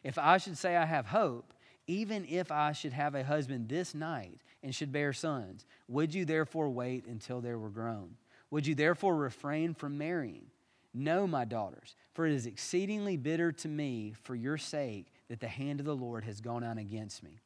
If 0.05 0.19
I 0.19 0.37
should 0.39 0.57
say 0.57 0.77
I 0.77 0.85
have 0.85 1.07
hope, 1.07 1.53
even 1.87 2.25
if 2.27 2.53
I 2.53 2.73
should 2.73 2.93
have 2.93 3.15
a 3.15 3.25
husband 3.25 3.69
this 3.69 3.95
night 3.95 4.39
and 4.63 4.75
should 4.75 4.93
bear 4.93 5.13
sons, 5.13 5.67
would 5.89 6.15
you 6.15 6.25
therefore 6.25 6.71
wait 6.71 7.07
until 7.07 7.41
they 7.41 7.55
were 7.55 7.71
grown? 7.71 8.15
Would 8.51 8.67
you 8.67 8.75
therefore 8.75 9.17
refrain 9.17 9.75
from 9.75 9.99
marrying? 9.99 10.47
No, 10.95 11.27
my 11.27 11.45
daughters, 11.45 11.97
for 12.13 12.25
it 12.25 12.33
is 12.33 12.47
exceedingly 12.47 13.17
bitter 13.17 13.51
to 13.51 13.69
me 13.69 14.15
for 14.23 14.37
your 14.37 14.57
sake 14.57 15.13
that 15.29 15.41
the 15.41 15.49
hand 15.49 15.81
of 15.81 15.87
the 15.87 15.97
Lord 15.97 16.25
has 16.25 16.41
gone 16.41 16.63
out 16.63 16.79
against 16.79 17.25
me. 17.25 17.41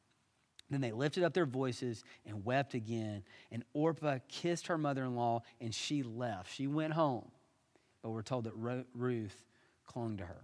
Then 0.69 0.81
they 0.81 0.91
lifted 0.91 1.23
up 1.23 1.33
their 1.33 1.47
voices 1.47 2.03
and 2.27 2.45
wept 2.45 2.75
again. 2.75 3.23
And 3.51 3.63
Orpah 3.73 4.19
kissed 4.27 4.67
her 4.67 4.77
mother 4.77 5.03
in 5.03 5.15
law 5.15 5.41
and 5.59 5.73
she 5.73 6.03
left. 6.03 6.53
She 6.53 6.67
went 6.67 6.93
home. 6.93 7.31
But 8.03 8.11
we're 8.11 8.21
told 8.21 8.43
that 8.43 8.53
Ruth 8.93 9.45
clung 9.87 10.17
to 10.17 10.25
her. 10.25 10.43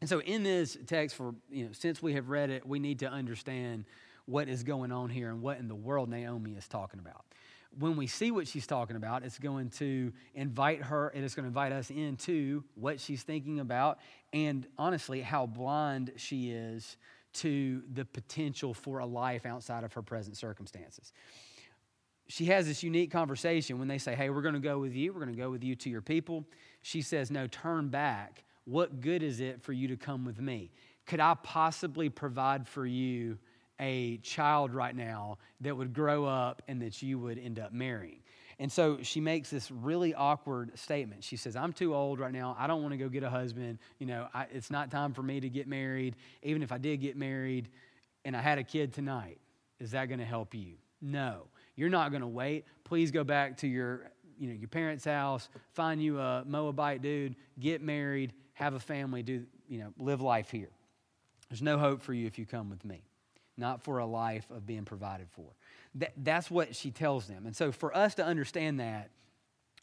And 0.00 0.10
so, 0.10 0.20
in 0.20 0.42
this 0.42 0.76
text, 0.86 1.16
for 1.16 1.34
you 1.50 1.66
know, 1.66 1.72
since 1.72 2.02
we 2.02 2.12
have 2.14 2.28
read 2.28 2.50
it, 2.50 2.66
we 2.66 2.78
need 2.78 2.98
to 2.98 3.08
understand 3.08 3.86
what 4.26 4.48
is 4.48 4.62
going 4.62 4.92
on 4.92 5.08
here 5.08 5.30
and 5.30 5.40
what 5.40 5.58
in 5.58 5.68
the 5.68 5.74
world 5.74 6.10
Naomi 6.10 6.52
is 6.52 6.68
talking 6.68 7.00
about 7.00 7.24
when 7.78 7.96
we 7.96 8.06
see 8.06 8.30
what 8.30 8.48
she's 8.48 8.66
talking 8.66 8.96
about, 8.96 9.22
it's 9.22 9.38
going 9.38 9.70
to 9.70 10.12
invite 10.34 10.82
her 10.82 11.08
and 11.08 11.24
it's 11.24 11.34
going 11.34 11.44
to 11.44 11.48
invite 11.48 11.72
us 11.72 11.90
into 11.90 12.64
what 12.74 13.00
she's 13.00 13.22
thinking 13.22 13.60
about 13.60 13.98
and 14.32 14.66
honestly, 14.78 15.20
how 15.20 15.46
blind 15.46 16.12
she 16.16 16.50
is 16.50 16.96
to 17.34 17.82
the 17.92 18.04
potential 18.04 18.72
for 18.72 18.98
a 18.98 19.06
life 19.06 19.44
outside 19.44 19.84
of 19.84 19.92
her 19.92 20.02
present 20.02 20.36
circumstances. 20.36 21.12
She 22.28 22.46
has 22.46 22.66
this 22.66 22.82
unique 22.82 23.10
conversation 23.10 23.78
when 23.78 23.88
they 23.88 23.98
say, 23.98 24.14
Hey, 24.14 24.30
we're 24.30 24.42
going 24.42 24.54
to 24.54 24.60
go 24.60 24.78
with 24.78 24.94
you. 24.94 25.12
We're 25.12 25.20
going 25.20 25.34
to 25.34 25.40
go 25.40 25.50
with 25.50 25.62
you 25.62 25.76
to 25.76 25.90
your 25.90 26.00
people. 26.00 26.44
She 26.82 27.02
says, 27.02 27.30
No, 27.30 27.46
turn 27.46 27.88
back. 27.88 28.44
What 28.64 29.00
good 29.00 29.22
is 29.22 29.40
it 29.40 29.62
for 29.62 29.72
you 29.72 29.88
to 29.88 29.96
come 29.96 30.24
with 30.24 30.40
me? 30.40 30.72
Could 31.06 31.20
I 31.20 31.34
possibly 31.34 32.08
provide 32.08 32.66
for 32.66 32.84
you 32.84 33.38
a 33.80 34.18
child 34.18 34.72
right 34.72 34.94
now 34.94 35.38
that 35.60 35.76
would 35.76 35.92
grow 35.92 36.24
up 36.24 36.62
and 36.68 36.80
that 36.82 37.02
you 37.02 37.18
would 37.18 37.38
end 37.38 37.58
up 37.58 37.72
marrying. 37.72 38.20
And 38.58 38.72
so 38.72 38.98
she 39.02 39.20
makes 39.20 39.50
this 39.50 39.70
really 39.70 40.14
awkward 40.14 40.78
statement. 40.78 41.22
She 41.22 41.36
says, 41.36 41.56
I'm 41.56 41.74
too 41.74 41.94
old 41.94 42.18
right 42.18 42.32
now. 42.32 42.56
I 42.58 42.66
don't 42.66 42.80
want 42.80 42.92
to 42.92 42.96
go 42.96 43.08
get 43.08 43.22
a 43.22 43.28
husband. 43.28 43.78
You 43.98 44.06
know, 44.06 44.28
I, 44.32 44.46
it's 44.50 44.70
not 44.70 44.90
time 44.90 45.12
for 45.12 45.22
me 45.22 45.40
to 45.40 45.48
get 45.50 45.68
married. 45.68 46.16
Even 46.42 46.62
if 46.62 46.72
I 46.72 46.78
did 46.78 47.00
get 47.00 47.16
married 47.16 47.68
and 48.24 48.34
I 48.34 48.40
had 48.40 48.58
a 48.58 48.64
kid 48.64 48.94
tonight, 48.94 49.38
is 49.78 49.90
that 49.90 50.06
going 50.06 50.20
to 50.20 50.24
help 50.24 50.54
you? 50.54 50.74
No. 51.02 51.42
You're 51.74 51.90
not 51.90 52.10
going 52.10 52.22
to 52.22 52.26
wait. 52.28 52.64
Please 52.84 53.10
go 53.10 53.24
back 53.24 53.58
to 53.58 53.66
your, 53.66 54.10
you 54.38 54.48
know, 54.48 54.54
your 54.54 54.68
parents' 54.68 55.04
house, 55.04 55.50
find 55.74 56.02
you 56.02 56.18
a 56.18 56.42
Moabite 56.46 57.02
dude, 57.02 57.36
get 57.60 57.82
married, 57.82 58.32
have 58.54 58.72
a 58.72 58.80
family, 58.80 59.22
do, 59.22 59.44
you 59.68 59.78
know, 59.80 59.92
live 59.98 60.22
life 60.22 60.50
here. 60.50 60.70
There's 61.50 61.60
no 61.62 61.76
hope 61.78 62.00
for 62.00 62.14
you 62.14 62.26
if 62.26 62.38
you 62.38 62.46
come 62.46 62.70
with 62.70 62.86
me 62.86 63.05
not 63.56 63.82
for 63.82 63.98
a 63.98 64.06
life 64.06 64.50
of 64.50 64.66
being 64.66 64.84
provided 64.84 65.28
for. 65.30 65.46
That, 65.96 66.12
that's 66.16 66.50
what 66.50 66.74
she 66.76 66.90
tells 66.90 67.26
them. 67.26 67.46
And 67.46 67.56
so, 67.56 67.72
for 67.72 67.96
us 67.96 68.14
to 68.16 68.24
understand 68.24 68.80
that, 68.80 69.10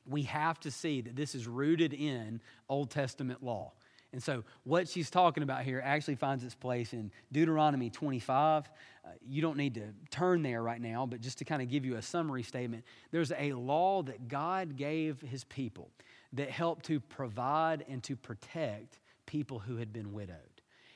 we 0.06 0.24
have 0.24 0.60
to 0.62 0.72
see 0.72 1.02
that 1.02 1.16
this 1.16 1.34
is 1.34 1.48
rooted 1.48 1.94
in 1.94 2.42
Old 2.70 2.90
Testament 2.90 3.44
law. 3.44 3.72
And 4.14 4.22
so, 4.22 4.44
what 4.64 4.88
she's 4.88 5.10
talking 5.10 5.42
about 5.42 5.64
here 5.64 5.82
actually 5.84 6.16
finds 6.16 6.44
its 6.44 6.54
place 6.54 6.94
in 6.94 7.12
Deuteronomy 7.32 7.90
25. 7.90 8.70
Uh, 9.04 9.10
you 9.26 9.42
don't 9.42 9.58
need 9.58 9.74
to 9.74 9.88
turn 10.12 10.44
there 10.44 10.62
right 10.62 10.80
now, 10.80 11.08
but 11.08 11.20
just 11.20 11.40
to 11.40 11.46
kind 11.46 11.64
of 11.64 11.68
give 11.68 11.84
you 11.84 11.96
a 11.96 12.02
summary 12.02 12.44
statement, 12.44 12.84
there's 13.12 13.32
a 13.32 13.54
law 13.54 14.04
that 14.04 14.28
God 14.28 14.78
gave 14.78 15.20
his 15.22 15.44
people 15.46 15.90
that 16.34 16.52
helped 16.52 16.86
to 16.86 17.00
provide 17.00 17.86
and 17.90 18.04
to 18.04 18.16
protect 18.16 19.00
people 19.26 19.58
who 19.58 19.78
had 19.78 19.92
been 19.92 20.14
widowed. 20.14 20.38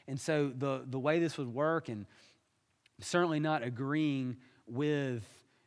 And 0.07 0.19
so, 0.19 0.51
the, 0.55 0.83
the 0.85 0.99
way 0.99 1.17
this 1.17 1.39
would 1.39 1.51
work, 1.51 1.89
and 1.89 2.05
certainly 2.99 3.39
not 3.39 3.63
agreeing 3.63 4.37
with 4.67 5.23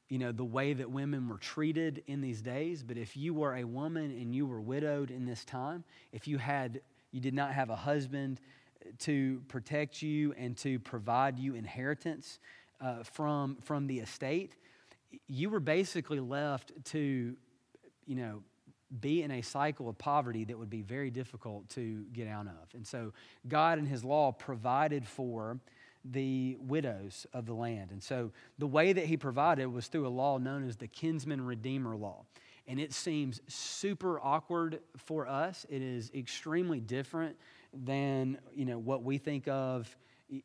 you 0.08 0.18
know 0.18 0.32
the 0.32 0.44
way 0.44 0.72
that 0.72 0.90
women 0.90 1.28
were 1.28 1.38
treated 1.38 2.02
in 2.06 2.20
these 2.20 2.42
days 2.42 2.82
but 2.82 2.96
if 2.96 3.16
you 3.16 3.32
were 3.32 3.56
a 3.56 3.64
woman 3.64 4.10
and 4.10 4.34
you 4.34 4.46
were 4.46 4.60
widowed 4.60 5.10
in 5.10 5.25
this 5.25 5.44
time 5.44 5.84
if 6.12 6.26
you 6.26 6.38
had 6.38 6.80
you 7.12 7.20
did 7.20 7.34
not 7.34 7.52
have 7.52 7.70
a 7.70 7.76
husband 7.76 8.40
to 8.99 9.40
protect 9.49 10.02
you 10.02 10.34
and 10.37 10.56
to 10.56 10.78
provide 10.80 11.38
you 11.38 11.54
inheritance 11.54 12.40
uh, 12.80 13.02
from 13.04 13.56
from 13.62 13.87
the 13.87 14.00
estate 14.00 14.56
you 15.28 15.49
were 15.49 15.60
basically 15.60 16.20
left 16.20 16.72
to 16.84 17.37
you 18.06 18.16
know 18.16 18.42
be 19.00 19.22
in 19.22 19.30
a 19.30 19.42
cycle 19.42 19.88
of 19.88 19.96
poverty 19.99 20.44
that 20.44 20.58
would 20.58 20.70
be 20.70 20.82
very 20.82 21.10
difficult 21.10 21.68
to 21.68 22.04
get 22.12 22.26
out 22.26 22.49
of. 22.49 22.75
And 22.75 22.84
so 22.84 23.12
god 23.46 23.78
and 23.78 23.87
his 23.87 24.04
law 24.04 24.32
provided 24.32 25.06
for 25.06 25.60
the 26.04 26.57
widows 26.61 27.26
of 27.33 27.47
the 27.47 27.52
land. 27.52 27.90
And 27.90 28.02
so 28.02 28.30
the 28.59 28.66
way 28.66 28.92
that 28.92 29.07
he 29.07 29.16
provided 29.16 29.66
was 29.66 29.87
through 29.88 30.07
a 30.07 30.09
law 30.09 30.38
known 30.38 30.66
as 30.66 30.76
the 30.76 30.87
kinsman 30.87 31.45
redeemer 31.45 31.97
law. 31.97 32.25
And 32.66 32.78
it 32.78 32.92
seems 32.92 33.40
super 33.49 34.21
awkward 34.21 34.80
for 34.97 35.26
us. 35.26 35.66
It 35.69 35.83
is 35.83 36.11
extremely 36.14 36.80
different 36.80 37.37
than, 37.73 38.38
you 38.54 38.64
know, 38.64 38.78
what 38.78 39.02
we 39.02 39.19
think 39.19 39.49
of 39.49 39.95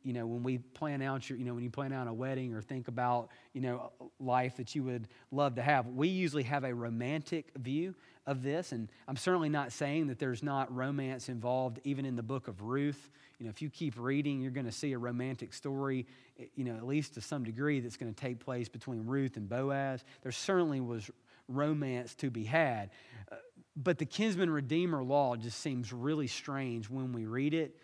you 0.04 0.14
know, 0.14 0.26
when 0.26 0.44
we 0.44 0.58
plan 0.58 1.02
out 1.02 1.30
your, 1.30 1.38
you 1.38 1.46
know, 1.46 1.54
when 1.54 1.64
you 1.64 1.70
plan 1.70 1.94
out 1.94 2.08
a 2.08 2.14
wedding 2.14 2.54
or 2.54 2.62
think 2.62 2.88
about, 2.88 3.30
you 3.54 3.62
know, 3.62 3.92
life 4.20 4.58
that 4.58 4.74
you 4.74 4.84
would 4.84 5.08
love 5.32 5.56
to 5.56 5.62
have, 5.62 5.88
we 5.88 6.08
usually 6.08 6.44
have 6.44 6.64
a 6.64 6.74
romantic 6.74 7.52
view 7.58 7.94
of 8.28 8.42
this. 8.42 8.72
And 8.72 8.90
I'm 9.08 9.16
certainly 9.16 9.50
not 9.50 9.72
saying 9.72 10.08
that 10.08 10.20
there's 10.20 10.42
not 10.42 10.74
romance 10.76 11.30
involved, 11.30 11.80
even 11.84 12.06
in 12.06 12.16
the 12.16 12.24
book 12.24 12.48
of 12.48 12.62
Ruth. 12.62 13.10
You 13.40 13.46
know, 13.46 13.50
if 13.50 13.62
you 13.62 13.70
keep 13.70 14.00
reading, 14.00 14.42
you're 14.42 14.52
going 14.52 14.66
to 14.66 14.72
see 14.72 14.94
a 14.94 14.98
romantic 14.98 15.54
story, 15.54 16.08
you 16.56 16.64
know, 16.64 16.76
at 16.76 16.86
least 16.86 17.14
to 17.16 17.22
some 17.22 17.44
degree, 17.44 17.80
that's 17.80 17.98
going 17.98 18.14
to 18.14 18.20
take 18.20 18.40
place 18.40 18.70
between 18.70 19.06
Ruth 19.06 19.38
and 19.38 19.48
Boaz. 19.48 20.04
There 20.24 20.32
certainly 20.32 20.82
was 20.82 21.10
romance 21.48 22.16
to 22.16 22.30
be 22.32 22.44
had. 22.44 22.90
Uh, 23.32 23.36
but 23.76 23.98
the 23.98 24.06
kinsman 24.06 24.50
redeemer 24.50 25.04
law 25.04 25.36
just 25.36 25.60
seems 25.60 25.92
really 25.94 26.28
strange 26.28 26.90
when 26.90 27.12
we 27.12 27.26
read 27.26 27.54
it 27.54 27.76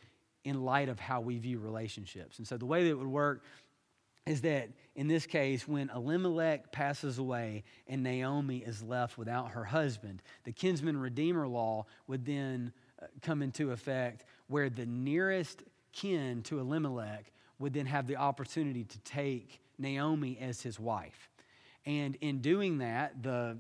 in 0.44 0.64
light 0.64 0.90
of 0.90 1.00
how 1.00 1.22
we 1.22 1.38
view 1.38 1.60
relationships. 1.60 2.40
And 2.40 2.48
so 2.48 2.58
the 2.58 2.66
way 2.66 2.84
that 2.84 2.90
it 2.90 2.98
would 2.98 3.08
work 3.08 3.44
is 4.26 4.42
that 4.42 4.70
in 4.96 5.08
this 5.08 5.26
case, 5.26 5.68
when 5.68 5.90
Elimelech 5.90 6.72
passes 6.72 7.18
away 7.18 7.64
and 7.88 8.04
Naomi 8.04 8.58
is 8.58 8.84
left 8.84 9.18
without 9.18 9.52
her 9.52 9.64
husband, 9.64 10.22
the 10.44 10.52
kinsman 10.52 10.98
redeemer 10.98 11.48
law 11.48 11.86
would 12.08 12.26
then 12.26 12.74
uh, 13.02 13.06
come 13.22 13.42
into 13.42 13.72
effect 13.72 14.26
where 14.48 14.70
the 14.70 14.86
nearest 14.86 15.64
kin 15.94 16.42
to 16.44 16.60
Elimelech 16.60 17.32
would 17.60 17.74
then 17.74 17.86
have 17.86 18.08
the 18.08 18.18
opportunity 18.18 18.84
to 18.84 19.00
take 19.00 19.62
Naomi 19.78 20.38
as 20.42 20.62
his 20.62 20.80
wife. 20.80 21.30
And 21.86 22.16
in 22.22 22.40
doing 22.40 22.80
that, 22.80 23.24
the 23.24 23.58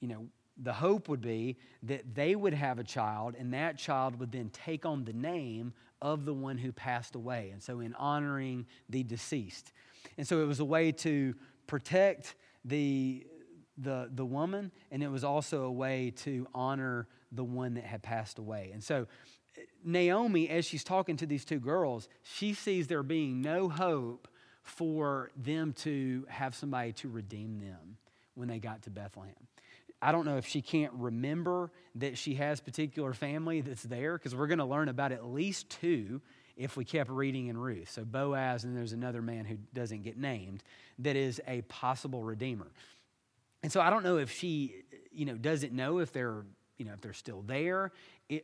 you 0.00 0.08
know, 0.08 0.26
the 0.62 0.72
hope 0.72 1.08
would 1.08 1.20
be 1.20 1.56
that 1.82 2.14
they 2.14 2.34
would 2.34 2.54
have 2.54 2.78
a 2.78 2.84
child, 2.84 3.34
and 3.38 3.52
that 3.54 3.76
child 3.76 4.18
would 4.20 4.32
then 4.32 4.50
take 4.50 4.86
on 4.86 5.04
the 5.04 5.12
name 5.12 5.72
of 6.00 6.24
the 6.24 6.34
one 6.34 6.58
who 6.58 6.70
passed 6.70 7.14
away. 7.14 7.50
And 7.52 7.62
so, 7.62 7.80
in 7.80 7.94
honoring 7.94 8.66
the 8.88 9.02
deceased. 9.02 9.72
And 10.16 10.26
so, 10.26 10.42
it 10.42 10.46
was 10.46 10.60
a 10.60 10.64
way 10.64 10.92
to 10.92 11.34
protect 11.66 12.34
the, 12.64 13.26
the, 13.78 14.10
the 14.12 14.24
woman, 14.24 14.70
and 14.90 15.02
it 15.02 15.08
was 15.08 15.24
also 15.24 15.62
a 15.62 15.72
way 15.72 16.12
to 16.16 16.46
honor 16.54 17.06
the 17.32 17.44
one 17.44 17.74
that 17.74 17.84
had 17.84 18.02
passed 18.02 18.38
away. 18.38 18.70
And 18.72 18.82
so, 18.82 19.06
Naomi, 19.84 20.48
as 20.48 20.64
she's 20.64 20.84
talking 20.84 21.16
to 21.18 21.26
these 21.26 21.44
two 21.44 21.60
girls, 21.60 22.08
she 22.22 22.54
sees 22.54 22.86
there 22.86 23.02
being 23.02 23.40
no 23.40 23.68
hope 23.68 24.28
for 24.62 25.30
them 25.36 25.72
to 25.74 26.24
have 26.28 26.54
somebody 26.54 26.92
to 26.92 27.08
redeem 27.08 27.60
them 27.60 27.98
when 28.34 28.48
they 28.48 28.58
got 28.58 28.82
to 28.82 28.90
Bethlehem. 28.90 29.34
I 30.00 30.12
don't 30.12 30.26
know 30.26 30.36
if 30.36 30.46
she 30.46 30.60
can't 30.60 30.92
remember 30.94 31.70
that 31.96 32.18
she 32.18 32.34
has 32.34 32.60
particular 32.60 33.14
family 33.14 33.60
that's 33.60 33.82
there, 33.82 34.18
because 34.18 34.34
we're 34.34 34.48
going 34.48 34.58
to 34.58 34.64
learn 34.64 34.88
about 34.88 35.12
at 35.12 35.24
least 35.26 35.70
two 35.70 36.20
if 36.56 36.76
we 36.76 36.84
kept 36.84 37.10
reading 37.10 37.48
in 37.48 37.58
Ruth. 37.58 37.90
So 37.90 38.04
Boaz, 38.04 38.64
and 38.64 38.76
there's 38.76 38.92
another 38.92 39.22
man 39.22 39.44
who 39.44 39.56
doesn't 39.72 40.02
get 40.02 40.16
named, 40.16 40.62
that 41.00 41.16
is 41.16 41.40
a 41.46 41.62
possible 41.62 42.22
redeemer. 42.22 42.68
And 43.62 43.72
so 43.72 43.80
I 43.80 43.90
don't 43.90 44.04
know 44.04 44.18
if 44.18 44.30
she, 44.30 44.82
you 45.12 45.24
know, 45.24 45.34
doesn't 45.34 45.72
know 45.72 45.98
if 45.98 46.12
they're, 46.12 46.44
you 46.76 46.84
know, 46.84 46.92
if 46.92 47.00
they're 47.00 47.12
still 47.12 47.42
there, 47.42 47.92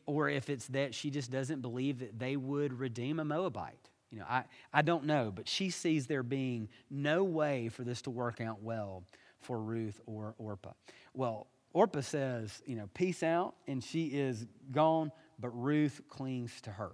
or 0.06 0.28
if 0.28 0.50
it's 0.50 0.66
that 0.68 0.94
she 0.94 1.10
just 1.10 1.30
doesn't 1.30 1.60
believe 1.62 2.00
that 2.00 2.18
they 2.18 2.36
would 2.36 2.78
redeem 2.78 3.20
a 3.20 3.24
Moabite. 3.24 3.90
You 4.10 4.20
know, 4.20 4.26
I, 4.28 4.44
I 4.72 4.82
don't 4.82 5.04
know, 5.04 5.32
but 5.34 5.48
she 5.48 5.70
sees 5.70 6.06
there 6.06 6.22
being 6.22 6.68
no 6.90 7.22
way 7.22 7.68
for 7.68 7.84
this 7.84 8.02
to 8.02 8.10
work 8.10 8.40
out 8.40 8.62
well 8.62 9.04
for 9.40 9.58
Ruth 9.58 10.00
or 10.06 10.34
Orpah. 10.38 10.72
Well, 11.14 11.46
Orpah 11.72 12.00
says, 12.00 12.62
you 12.66 12.74
know, 12.74 12.88
peace 12.94 13.22
out, 13.22 13.54
and 13.68 13.82
she 13.82 14.06
is 14.06 14.46
gone, 14.72 15.12
but 15.38 15.50
Ruth 15.50 16.00
clings 16.08 16.60
to 16.62 16.70
her. 16.70 16.90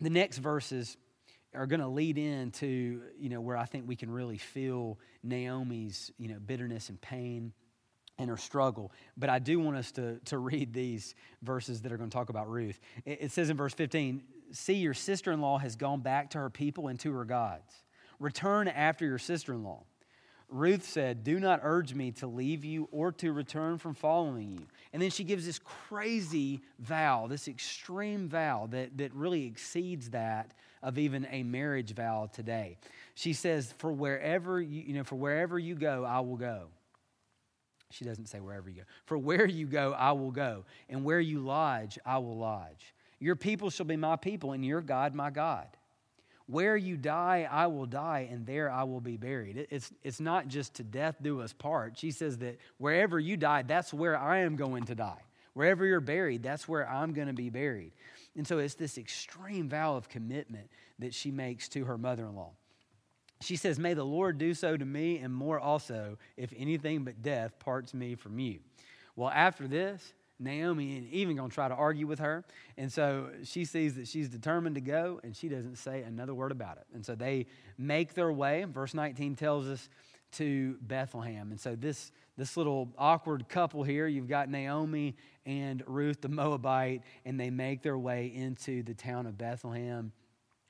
The 0.00 0.10
next 0.10 0.38
verses 0.38 0.96
are 1.54 1.66
going 1.66 1.80
to 1.80 1.88
lead 1.88 2.18
into 2.18 3.02
you 3.18 3.28
know 3.28 3.40
where 3.40 3.56
I 3.56 3.64
think 3.64 3.86
we 3.86 3.96
can 3.96 4.10
really 4.10 4.38
feel 4.38 4.98
Naomi's 5.22 6.10
you 6.18 6.28
know 6.28 6.38
bitterness 6.44 6.88
and 6.88 7.00
pain 7.00 7.52
and 8.18 8.30
her 8.30 8.36
struggle. 8.36 8.92
But 9.16 9.30
I 9.30 9.38
do 9.38 9.58
want 9.58 9.76
us 9.76 9.92
to, 9.92 10.18
to 10.26 10.38
read 10.38 10.72
these 10.72 11.14
verses 11.42 11.82
that 11.82 11.92
are 11.92 11.96
going 11.96 12.10
to 12.10 12.14
talk 12.14 12.28
about 12.28 12.48
Ruth. 12.48 12.78
It, 13.04 13.18
it 13.22 13.32
says 13.32 13.50
in 13.50 13.56
verse 13.56 13.74
15, 13.74 14.22
See, 14.52 14.74
your 14.74 14.94
sister 14.94 15.32
in 15.32 15.40
law 15.40 15.58
has 15.58 15.74
gone 15.74 16.00
back 16.00 16.30
to 16.30 16.38
her 16.38 16.50
people 16.50 16.88
and 16.88 17.00
to 17.00 17.12
her 17.12 17.24
gods. 17.24 17.72
Return 18.20 18.68
after 18.68 19.04
your 19.04 19.18
sister 19.18 19.52
in 19.52 19.64
law. 19.64 19.84
Ruth 20.48 20.84
said, 20.84 21.24
Do 21.24 21.40
not 21.40 21.60
urge 21.62 21.94
me 21.94 22.12
to 22.12 22.26
leave 22.26 22.64
you 22.64 22.88
or 22.92 23.12
to 23.12 23.32
return 23.32 23.78
from 23.78 23.94
following 23.94 24.52
you. 24.52 24.66
And 24.92 25.02
then 25.02 25.10
she 25.10 25.24
gives 25.24 25.46
this 25.46 25.58
crazy 25.58 26.60
vow, 26.78 27.26
this 27.26 27.48
extreme 27.48 28.28
vow 28.28 28.68
that, 28.70 28.96
that 28.98 29.12
really 29.14 29.46
exceeds 29.46 30.10
that 30.10 30.52
of 30.82 30.98
even 30.98 31.26
a 31.30 31.42
marriage 31.42 31.94
vow 31.94 32.28
today. 32.32 32.76
She 33.14 33.32
says, 33.32 33.74
For 33.78 33.90
wherever 33.90 34.60
you, 34.60 34.82
you 34.82 34.94
know, 34.94 35.04
for 35.04 35.16
wherever 35.16 35.58
you 35.58 35.74
go, 35.74 36.04
I 36.04 36.20
will 36.20 36.36
go. 36.36 36.68
She 37.90 38.04
doesn't 38.04 38.26
say 38.26 38.40
wherever 38.40 38.68
you 38.68 38.76
go. 38.76 38.86
For 39.06 39.16
where 39.16 39.46
you 39.46 39.66
go, 39.66 39.92
I 39.92 40.12
will 40.12 40.32
go, 40.32 40.64
and 40.88 41.04
where 41.04 41.20
you 41.20 41.40
lodge, 41.40 41.98
I 42.04 42.18
will 42.18 42.36
lodge. 42.36 42.92
Your 43.20 43.36
people 43.36 43.70
shall 43.70 43.86
be 43.86 43.96
my 43.96 44.16
people, 44.16 44.52
and 44.52 44.64
your 44.64 44.82
God 44.82 45.14
my 45.14 45.30
God. 45.30 45.68
Where 46.46 46.76
you 46.76 46.96
die, 46.96 47.48
I 47.50 47.68
will 47.68 47.86
die, 47.86 48.28
and 48.30 48.46
there 48.46 48.70
I 48.70 48.82
will 48.84 49.00
be 49.00 49.16
buried. 49.16 49.66
It's, 49.70 49.90
it's 50.02 50.20
not 50.20 50.48
just 50.48 50.74
to 50.74 50.82
death 50.82 51.16
do 51.22 51.40
us 51.40 51.54
part. 51.54 51.96
She 51.96 52.10
says 52.10 52.38
that 52.38 52.58
wherever 52.76 53.18
you 53.18 53.36
die, 53.36 53.62
that's 53.62 53.94
where 53.94 54.18
I 54.18 54.40
am 54.40 54.56
going 54.56 54.84
to 54.84 54.94
die. 54.94 55.22
Wherever 55.54 55.86
you're 55.86 56.00
buried, 56.00 56.42
that's 56.42 56.68
where 56.68 56.86
I'm 56.86 57.14
going 57.14 57.28
to 57.28 57.34
be 57.34 57.48
buried. 57.48 57.92
And 58.36 58.46
so 58.46 58.58
it's 58.58 58.74
this 58.74 58.98
extreme 58.98 59.68
vow 59.68 59.96
of 59.96 60.08
commitment 60.08 60.68
that 60.98 61.14
she 61.14 61.30
makes 61.30 61.68
to 61.70 61.84
her 61.84 61.96
mother 61.96 62.26
in 62.26 62.34
law. 62.34 62.52
She 63.40 63.56
says, 63.56 63.78
May 63.78 63.94
the 63.94 64.04
Lord 64.04 64.38
do 64.38 64.52
so 64.52 64.76
to 64.76 64.84
me 64.84 65.18
and 65.18 65.32
more 65.32 65.58
also, 65.58 66.18
if 66.36 66.52
anything 66.56 67.04
but 67.04 67.22
death 67.22 67.58
parts 67.58 67.94
me 67.94 68.16
from 68.16 68.38
you. 68.38 68.58
Well, 69.16 69.30
after 69.30 69.68
this, 69.68 70.12
Naomi 70.38 70.96
ain't 70.96 71.12
even 71.12 71.36
going 71.36 71.48
to 71.48 71.54
try 71.54 71.68
to 71.68 71.74
argue 71.74 72.06
with 72.06 72.18
her. 72.18 72.44
And 72.76 72.92
so 72.92 73.30
she 73.44 73.64
sees 73.64 73.94
that 73.94 74.08
she's 74.08 74.28
determined 74.28 74.74
to 74.74 74.80
go, 74.80 75.20
and 75.22 75.34
she 75.34 75.48
doesn't 75.48 75.76
say 75.76 76.02
another 76.02 76.34
word 76.34 76.52
about 76.52 76.76
it. 76.78 76.86
And 76.94 77.04
so 77.04 77.14
they 77.14 77.46
make 77.78 78.14
their 78.14 78.32
way. 78.32 78.64
Verse 78.64 78.94
19 78.94 79.36
tells 79.36 79.68
us 79.68 79.88
to 80.32 80.76
Bethlehem. 80.80 81.50
And 81.50 81.60
so 81.60 81.76
this, 81.76 82.10
this 82.36 82.56
little 82.56 82.92
awkward 82.98 83.48
couple 83.48 83.84
here, 83.84 84.06
you've 84.06 84.28
got 84.28 84.48
Naomi 84.48 85.16
and 85.46 85.82
Ruth 85.86 86.20
the 86.20 86.28
Moabite, 86.28 87.02
and 87.24 87.38
they 87.38 87.50
make 87.50 87.82
their 87.82 87.98
way 87.98 88.32
into 88.34 88.82
the 88.82 88.94
town 88.94 89.26
of 89.26 89.38
Bethlehem 89.38 90.12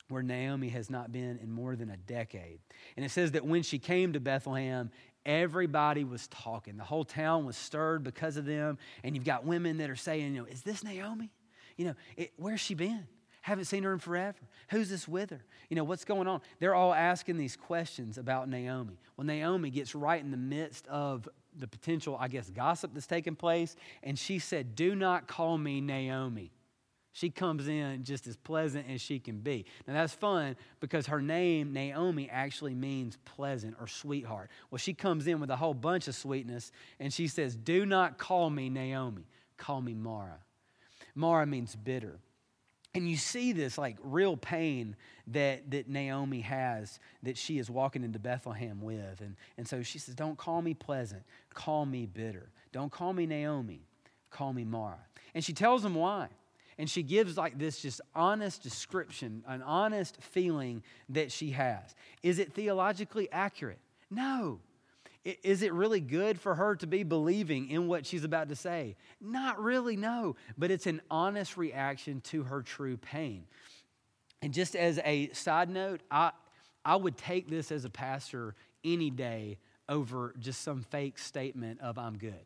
where 0.08 0.22
Naomi 0.22 0.68
has 0.68 0.90
not 0.90 1.12
been 1.12 1.38
in 1.42 1.50
more 1.50 1.76
than 1.76 1.90
a 1.90 1.96
decade. 1.96 2.58
And 2.96 3.04
it 3.04 3.10
says 3.10 3.32
that 3.32 3.46
when 3.46 3.62
she 3.62 3.78
came 3.78 4.12
to 4.12 4.20
Bethlehem, 4.20 4.90
everybody 5.26 6.04
was 6.04 6.26
talking. 6.28 6.76
The 6.76 6.84
whole 6.84 7.04
town 7.04 7.44
was 7.44 7.56
stirred 7.56 8.04
because 8.04 8.36
of 8.36 8.44
them. 8.44 8.78
And 9.02 9.14
you've 9.14 9.24
got 9.24 9.44
women 9.44 9.78
that 9.78 9.90
are 9.90 9.96
saying, 9.96 10.34
you 10.34 10.42
know, 10.42 10.46
is 10.46 10.62
this 10.62 10.84
Naomi? 10.84 11.30
You 11.76 11.86
know, 11.86 11.94
it, 12.16 12.32
where's 12.36 12.60
she 12.60 12.74
been? 12.74 13.06
Haven't 13.42 13.66
seen 13.66 13.82
her 13.82 13.92
in 13.92 13.98
forever. 13.98 14.38
Who's 14.70 14.88
this 14.88 15.06
with 15.06 15.28
her? 15.30 15.44
You 15.68 15.76
know, 15.76 15.84
what's 15.84 16.06
going 16.06 16.26
on? 16.26 16.40
They're 16.60 16.74
all 16.74 16.94
asking 16.94 17.36
these 17.36 17.56
questions 17.56 18.16
about 18.16 18.48
Naomi. 18.48 18.98
Well, 19.16 19.26
Naomi 19.26 19.68
gets 19.68 19.94
right 19.94 20.22
in 20.22 20.30
the 20.30 20.38
midst 20.38 20.86
of 20.86 21.28
the 21.54 21.68
potential, 21.68 22.16
I 22.18 22.28
guess, 22.28 22.48
gossip 22.48 22.92
that's 22.94 23.06
taking 23.06 23.36
place. 23.36 23.76
And 24.02 24.18
she 24.18 24.38
said, 24.38 24.74
Do 24.74 24.94
not 24.94 25.26
call 25.26 25.58
me 25.58 25.82
Naomi. 25.82 26.52
She 27.14 27.30
comes 27.30 27.68
in 27.68 28.02
just 28.02 28.26
as 28.26 28.36
pleasant 28.36 28.90
as 28.90 29.00
she 29.00 29.20
can 29.20 29.38
be. 29.38 29.66
Now 29.86 29.94
that's 29.94 30.12
fun 30.12 30.56
because 30.80 31.06
her 31.06 31.22
name, 31.22 31.72
Naomi, 31.72 32.28
actually 32.28 32.74
means 32.74 33.18
pleasant 33.24 33.76
or 33.80 33.86
sweetheart. 33.86 34.50
Well, 34.68 34.78
she 34.78 34.94
comes 34.94 35.28
in 35.28 35.38
with 35.38 35.48
a 35.48 35.54
whole 35.54 35.74
bunch 35.74 36.08
of 36.08 36.16
sweetness 36.16 36.72
and 36.98 37.12
she 37.12 37.28
says, 37.28 37.54
Do 37.54 37.86
not 37.86 38.18
call 38.18 38.50
me 38.50 38.68
Naomi, 38.68 39.28
call 39.56 39.80
me 39.80 39.94
Mara. 39.94 40.40
Mara 41.14 41.46
means 41.46 41.76
bitter. 41.76 42.18
And 42.96 43.08
you 43.08 43.16
see 43.16 43.52
this 43.52 43.78
like 43.78 43.96
real 44.02 44.36
pain 44.36 44.96
that, 45.28 45.70
that 45.70 45.88
Naomi 45.88 46.40
has 46.40 46.98
that 47.22 47.38
she 47.38 47.58
is 47.58 47.70
walking 47.70 48.02
into 48.02 48.18
Bethlehem 48.18 48.80
with. 48.80 49.20
And, 49.20 49.36
and 49.56 49.68
so 49.68 49.84
she 49.84 50.00
says, 50.00 50.16
Don't 50.16 50.36
call 50.36 50.62
me 50.62 50.74
pleasant, 50.74 51.22
call 51.54 51.86
me 51.86 52.06
bitter. 52.06 52.50
Don't 52.72 52.90
call 52.90 53.12
me 53.12 53.24
Naomi, 53.24 53.86
call 54.30 54.52
me 54.52 54.64
Mara. 54.64 54.98
And 55.32 55.44
she 55.44 55.52
tells 55.52 55.84
him 55.84 55.94
why. 55.94 56.26
And 56.78 56.90
she 56.90 57.02
gives 57.02 57.36
like 57.36 57.58
this 57.58 57.80
just 57.80 58.00
honest 58.14 58.62
description, 58.62 59.44
an 59.46 59.62
honest 59.62 60.20
feeling 60.20 60.82
that 61.10 61.30
she 61.30 61.50
has. 61.50 61.94
Is 62.22 62.38
it 62.38 62.52
theologically 62.52 63.30
accurate? 63.30 63.78
No. 64.10 64.60
Is 65.24 65.62
it 65.62 65.72
really 65.72 66.00
good 66.00 66.38
for 66.38 66.54
her 66.54 66.76
to 66.76 66.86
be 66.86 67.02
believing 67.02 67.70
in 67.70 67.88
what 67.88 68.04
she's 68.04 68.24
about 68.24 68.50
to 68.50 68.56
say? 68.56 68.96
Not 69.20 69.62
really, 69.62 69.96
no. 69.96 70.36
But 70.58 70.70
it's 70.70 70.86
an 70.86 71.00
honest 71.10 71.56
reaction 71.56 72.20
to 72.22 72.42
her 72.42 72.60
true 72.60 72.98
pain. 72.98 73.44
And 74.42 74.52
just 74.52 74.76
as 74.76 75.00
a 75.02 75.30
side 75.30 75.70
note, 75.70 76.02
I, 76.10 76.32
I 76.84 76.96
would 76.96 77.16
take 77.16 77.48
this 77.48 77.72
as 77.72 77.86
a 77.86 77.90
pastor 77.90 78.54
any 78.84 79.08
day 79.08 79.56
over 79.88 80.34
just 80.38 80.60
some 80.60 80.82
fake 80.82 81.18
statement 81.18 81.80
of 81.80 81.98
I'm 81.98 82.18
good. 82.18 82.44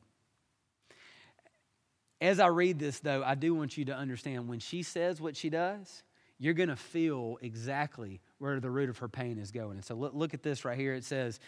As 2.20 2.40
I 2.40 2.48
read 2.48 2.78
this, 2.78 3.00
though, 3.00 3.22
I 3.24 3.34
do 3.34 3.54
want 3.54 3.76
you 3.76 3.84
to 3.86 3.94
understand 3.94 4.48
when 4.48 4.58
she 4.58 4.82
says 4.82 5.20
what 5.20 5.36
she 5.36 5.50
does, 5.50 6.02
you're 6.38 6.54
going 6.54 6.68
to 6.68 6.76
feel 6.76 7.38
exactly 7.42 8.20
where 8.38 8.58
the 8.60 8.70
root 8.70 8.90
of 8.90 8.98
her 8.98 9.08
pain 9.08 9.38
is 9.38 9.50
going. 9.50 9.72
And 9.72 9.84
so 9.84 9.94
look, 9.94 10.14
look 10.14 10.34
at 10.34 10.42
this 10.42 10.64
right 10.64 10.78
here. 10.78 10.94
It 10.94 11.04
says, 11.04 11.38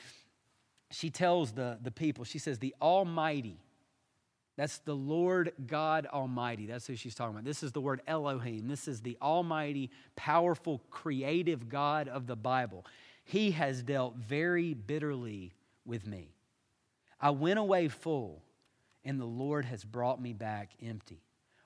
she 0.90 1.11
tells 1.11 1.52
the, 1.52 1.78
the 1.83 1.90
people, 1.90 2.24
she 2.24 2.38
says, 2.38 2.59
the 2.59 2.74
Almighty. 2.80 3.59
That's 4.56 4.78
the 4.78 4.94
Lord 4.94 5.52
God 5.66 6.06
Almighty. 6.06 6.66
That's 6.66 6.87
who 6.87 6.96
she's 6.96 7.14
talking 7.14 7.35
about. 7.35 7.44
This 7.44 7.62
is 7.62 7.72
the 7.72 7.80
word 7.80 8.02
Elohim. 8.06 8.68
This 8.68 8.88
is 8.88 9.00
the 9.00 9.16
Almighty, 9.22 9.90
powerful, 10.16 10.83
creative 10.90 11.68
God 11.68 12.09
of 12.09 12.26
the 12.26 12.37
Bible. 12.37 12.85
He 13.24 13.52
has 13.52 13.83
dealt 13.83 14.16
very 14.16 14.74
bitterly 14.74 15.52
with 15.85 16.06
me. 16.06 16.35
I 17.20 17.30
went 17.30 17.59
away 17.59 17.88
full 17.88 18.42
and 19.05 19.21
the 19.21 19.25
Lord 19.27 19.65
has 19.65 19.85
brought 19.85 20.21
me 20.21 20.33
back 20.33 20.71
empty. 20.85 21.21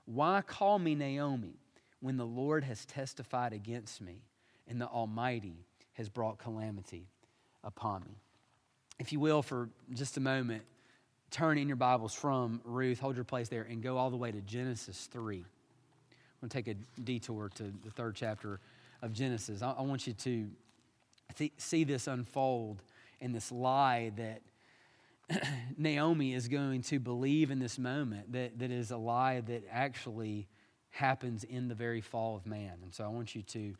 Why 0.06 0.42
call 0.42 0.78
me 0.78 0.94
Naomi 0.94 1.54
when 2.00 2.16
the 2.16 2.26
Lord 2.26 2.64
has 2.64 2.84
testified 2.84 3.52
against 3.52 4.00
me 4.00 4.22
and 4.68 4.80
the 4.80 4.86
Almighty 4.86 5.66
has 5.94 6.08
brought 6.08 6.38
calamity 6.38 7.06
upon 7.62 8.02
me? 8.02 8.16
If 8.98 9.12
you 9.12 9.18
will, 9.18 9.42
for 9.42 9.68
just 9.92 10.16
a 10.16 10.20
moment, 10.20 10.62
turn 11.30 11.58
in 11.58 11.66
your 11.66 11.76
Bibles 11.76 12.14
from 12.14 12.60
Ruth, 12.64 13.00
hold 13.00 13.16
your 13.16 13.24
place 13.24 13.48
there, 13.48 13.62
and 13.62 13.82
go 13.82 13.96
all 13.96 14.10
the 14.10 14.16
way 14.16 14.30
to 14.30 14.40
Genesis 14.40 15.08
3. 15.10 15.38
I'm 15.38 15.44
going 16.40 16.50
to 16.50 16.56
take 16.56 16.68
a 16.68 17.00
detour 17.00 17.50
to 17.56 17.72
the 17.84 17.90
third 17.90 18.14
chapter 18.14 18.60
of 19.02 19.12
Genesis. 19.12 19.62
I, 19.62 19.72
I 19.72 19.82
want 19.82 20.06
you 20.06 20.12
to 20.12 20.48
th- 21.36 21.52
see 21.56 21.84
this 21.84 22.06
unfold 22.06 22.82
and 23.20 23.34
this 23.34 23.50
lie 23.50 24.12
that 24.16 24.42
Naomi 25.78 26.34
is 26.34 26.48
going 26.48 26.82
to 26.82 26.98
believe 26.98 27.50
in 27.50 27.58
this 27.58 27.78
moment 27.78 28.32
that, 28.32 28.58
that 28.58 28.70
is 28.70 28.90
a 28.90 28.96
lie 28.96 29.40
that 29.40 29.64
actually 29.70 30.48
happens 30.90 31.44
in 31.44 31.68
the 31.68 31.74
very 31.74 32.00
fall 32.00 32.36
of 32.36 32.46
man. 32.46 32.74
And 32.82 32.94
so 32.94 33.04
I 33.04 33.08
want 33.08 33.34
you 33.34 33.42
to 33.42 33.74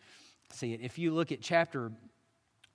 see 0.52 0.72
it. 0.72 0.80
If 0.83 0.98
you 0.98 1.12
look 1.12 1.33
at 1.33 1.40
chapter 1.40 1.92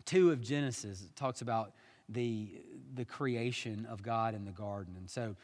2 0.05 0.32
of 0.32 0.41
Genesis, 0.41 1.01
it 1.01 1.15
talks 1.15 1.41
about 1.41 1.73
the, 2.08 2.62
the 2.95 3.05
creation 3.05 3.86
of 3.89 4.01
God 4.01 4.34
in 4.34 4.45
the 4.45 4.51
garden. 4.51 4.95
And 4.97 5.10
so 5.10 5.36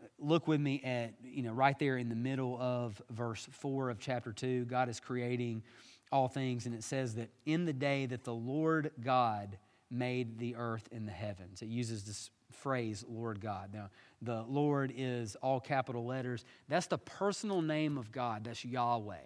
uh, 0.00 0.06
look 0.18 0.46
with 0.46 0.60
me 0.60 0.80
at, 0.84 1.14
you 1.24 1.42
know, 1.42 1.52
right 1.52 1.78
there 1.78 1.96
in 1.96 2.08
the 2.08 2.16
middle 2.16 2.58
of 2.60 3.00
verse 3.10 3.48
4 3.50 3.90
of 3.90 3.98
chapter 3.98 4.32
2, 4.32 4.66
God 4.66 4.88
is 4.88 5.00
creating 5.00 5.62
all 6.10 6.28
things. 6.28 6.66
And 6.66 6.74
it 6.74 6.84
says 6.84 7.14
that 7.14 7.30
in 7.46 7.64
the 7.64 7.72
day 7.72 8.06
that 8.06 8.24
the 8.24 8.34
Lord 8.34 8.90
God 9.02 9.56
made 9.90 10.38
the 10.38 10.56
earth 10.56 10.88
and 10.92 11.08
the 11.08 11.12
heavens, 11.12 11.62
it 11.62 11.68
uses 11.68 12.04
this 12.04 12.30
phrase, 12.52 13.04
Lord 13.08 13.40
God. 13.40 13.70
Now, 13.72 13.90
the 14.20 14.42
Lord 14.42 14.92
is 14.96 15.36
all 15.36 15.60
capital 15.60 16.04
letters. 16.06 16.44
That's 16.68 16.86
the 16.86 16.98
personal 16.98 17.62
name 17.62 17.98
of 17.98 18.12
God. 18.12 18.44
That's 18.44 18.64
Yahweh. 18.64 19.16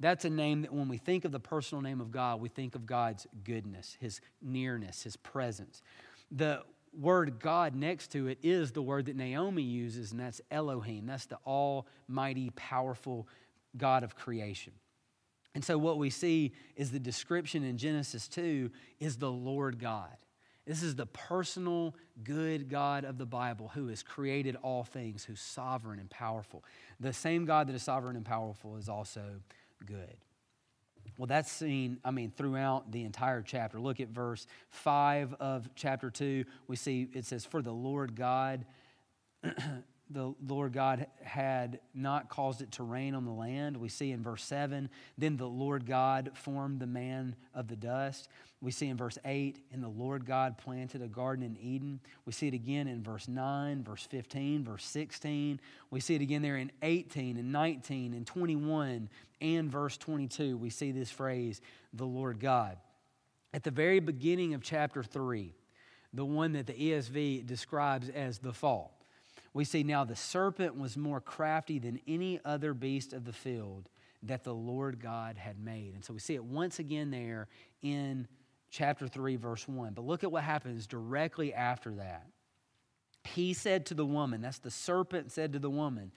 That's 0.00 0.24
a 0.24 0.30
name 0.30 0.62
that 0.62 0.72
when 0.72 0.88
we 0.88 0.98
think 0.98 1.24
of 1.24 1.32
the 1.32 1.40
personal 1.40 1.82
name 1.82 2.00
of 2.00 2.10
God, 2.10 2.40
we 2.40 2.48
think 2.48 2.74
of 2.74 2.84
God's 2.84 3.26
goodness, 3.44 3.96
His 4.00 4.20
nearness, 4.42 5.02
His 5.02 5.16
presence. 5.16 5.82
The 6.30 6.62
word 6.98 7.38
God 7.40 7.74
next 7.74 8.08
to 8.12 8.26
it 8.28 8.38
is 8.42 8.72
the 8.72 8.82
word 8.82 9.06
that 9.06 9.16
Naomi 9.16 9.62
uses, 9.62 10.10
and 10.10 10.20
that's 10.20 10.40
Elohim. 10.50 11.06
That's 11.06 11.26
the 11.26 11.38
almighty, 11.46 12.50
powerful 12.56 13.28
God 13.76 14.02
of 14.02 14.16
creation. 14.16 14.72
And 15.54 15.64
so, 15.64 15.78
what 15.78 15.98
we 15.98 16.10
see 16.10 16.52
is 16.74 16.90
the 16.90 16.98
description 16.98 17.62
in 17.62 17.78
Genesis 17.78 18.26
2 18.28 18.70
is 18.98 19.16
the 19.16 19.30
Lord 19.30 19.78
God. 19.78 20.16
This 20.66 20.82
is 20.82 20.96
the 20.96 21.06
personal, 21.06 21.94
good 22.22 22.70
God 22.70 23.04
of 23.04 23.18
the 23.18 23.26
Bible 23.26 23.70
who 23.74 23.88
has 23.88 24.02
created 24.02 24.56
all 24.62 24.82
things, 24.82 25.24
who's 25.24 25.40
sovereign 25.40 25.98
and 25.98 26.08
powerful. 26.08 26.64
The 27.00 27.12
same 27.12 27.44
God 27.44 27.68
that 27.68 27.74
is 27.74 27.82
sovereign 27.82 28.16
and 28.16 28.24
powerful 28.24 28.76
is 28.76 28.88
also 28.88 29.22
good. 29.84 30.16
Well, 31.18 31.26
that's 31.26 31.50
seen, 31.50 31.98
I 32.04 32.10
mean, 32.10 32.32
throughout 32.36 32.90
the 32.90 33.04
entire 33.04 33.42
chapter. 33.42 33.78
Look 33.78 34.00
at 34.00 34.08
verse 34.08 34.46
5 34.70 35.34
of 35.34 35.68
chapter 35.74 36.10
2. 36.10 36.44
We 36.66 36.76
see 36.76 37.08
it 37.12 37.24
says, 37.26 37.44
For 37.44 37.62
the 37.62 37.72
Lord 37.72 38.16
God 38.16 38.64
the 40.10 40.34
Lord 40.46 40.72
God 40.72 41.06
had 41.22 41.80
not 41.94 42.28
caused 42.28 42.60
it 42.60 42.72
to 42.72 42.82
rain 42.82 43.14
on 43.14 43.24
the 43.24 43.32
land. 43.32 43.76
We 43.76 43.88
see 43.88 44.12
in 44.12 44.22
verse 44.22 44.44
7, 44.44 44.90
then 45.16 45.36
the 45.36 45.48
Lord 45.48 45.86
God 45.86 46.32
formed 46.34 46.80
the 46.80 46.86
man 46.86 47.36
of 47.54 47.68
the 47.68 47.76
dust. 47.76 48.28
We 48.60 48.70
see 48.70 48.88
in 48.88 48.96
verse 48.96 49.18
8, 49.24 49.58
and 49.72 49.82
the 49.82 49.88
Lord 49.88 50.26
God 50.26 50.58
planted 50.58 51.02
a 51.02 51.08
garden 51.08 51.44
in 51.44 51.56
Eden. 51.56 52.00
We 52.26 52.32
see 52.32 52.48
it 52.48 52.54
again 52.54 52.86
in 52.86 53.02
verse 53.02 53.28
9, 53.28 53.82
verse 53.82 54.06
15, 54.10 54.64
verse 54.64 54.84
16. 54.84 55.60
We 55.90 56.00
see 56.00 56.14
it 56.14 56.22
again 56.22 56.42
there 56.42 56.56
in 56.56 56.70
18 56.82 57.38
and 57.38 57.50
19 57.50 58.14
and 58.14 58.26
21 58.26 59.08
and 59.40 59.70
verse 59.70 59.96
22. 59.96 60.56
We 60.58 60.70
see 60.70 60.92
this 60.92 61.10
phrase, 61.10 61.62
the 61.94 62.06
Lord 62.06 62.40
God. 62.40 62.76
At 63.54 63.64
the 63.64 63.70
very 63.70 64.00
beginning 64.00 64.52
of 64.54 64.62
chapter 64.62 65.02
3, 65.02 65.54
the 66.12 66.24
one 66.24 66.52
that 66.52 66.66
the 66.66 66.74
ESV 66.74 67.46
describes 67.46 68.08
as 68.10 68.38
the 68.38 68.52
fall 68.52 69.03
we 69.54 69.64
see 69.64 69.84
now 69.84 70.04
the 70.04 70.16
serpent 70.16 70.76
was 70.76 70.96
more 70.96 71.20
crafty 71.20 71.78
than 71.78 72.00
any 72.06 72.40
other 72.44 72.74
beast 72.74 73.12
of 73.12 73.24
the 73.24 73.32
field 73.32 73.88
that 74.24 74.42
the 74.42 74.54
Lord 74.54 75.00
God 75.00 75.38
had 75.38 75.58
made. 75.58 75.94
And 75.94 76.04
so 76.04 76.12
we 76.12 76.18
see 76.18 76.34
it 76.34 76.44
once 76.44 76.80
again 76.80 77.10
there 77.10 77.46
in 77.80 78.26
chapter 78.70 79.06
3, 79.06 79.36
verse 79.36 79.68
1. 79.68 79.92
But 79.94 80.04
look 80.04 80.24
at 80.24 80.32
what 80.32 80.42
happens 80.42 80.86
directly 80.86 81.54
after 81.54 81.94
that. 81.94 82.26
He 83.22 83.54
said 83.54 83.86
to 83.86 83.94
the 83.94 84.04
woman, 84.04 84.40
that's 84.40 84.58
the 84.58 84.70
serpent 84.70 85.30
said 85.30 85.52
to 85.52 85.58
the 85.58 85.70
woman, 85.70 86.10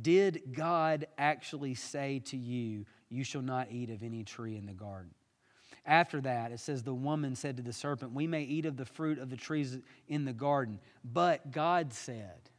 Did 0.00 0.52
God 0.52 1.06
actually 1.16 1.74
say 1.74 2.20
to 2.26 2.36
you, 2.36 2.84
You 3.08 3.24
shall 3.24 3.42
not 3.42 3.68
eat 3.70 3.90
of 3.90 4.02
any 4.02 4.22
tree 4.22 4.56
in 4.56 4.66
the 4.66 4.72
garden? 4.74 5.12
After 5.86 6.20
that, 6.20 6.52
it 6.52 6.60
says, 6.60 6.82
The 6.82 6.94
woman 6.94 7.34
said 7.34 7.56
to 7.56 7.62
the 7.62 7.72
serpent, 7.72 8.12
We 8.12 8.26
may 8.26 8.42
eat 8.42 8.66
of 8.66 8.76
the 8.76 8.84
fruit 8.84 9.18
of 9.18 9.30
the 9.30 9.36
trees 9.36 9.78
in 10.06 10.24
the 10.24 10.32
garden, 10.32 10.78
but 11.04 11.50
God 11.50 11.92
said, 11.92 12.50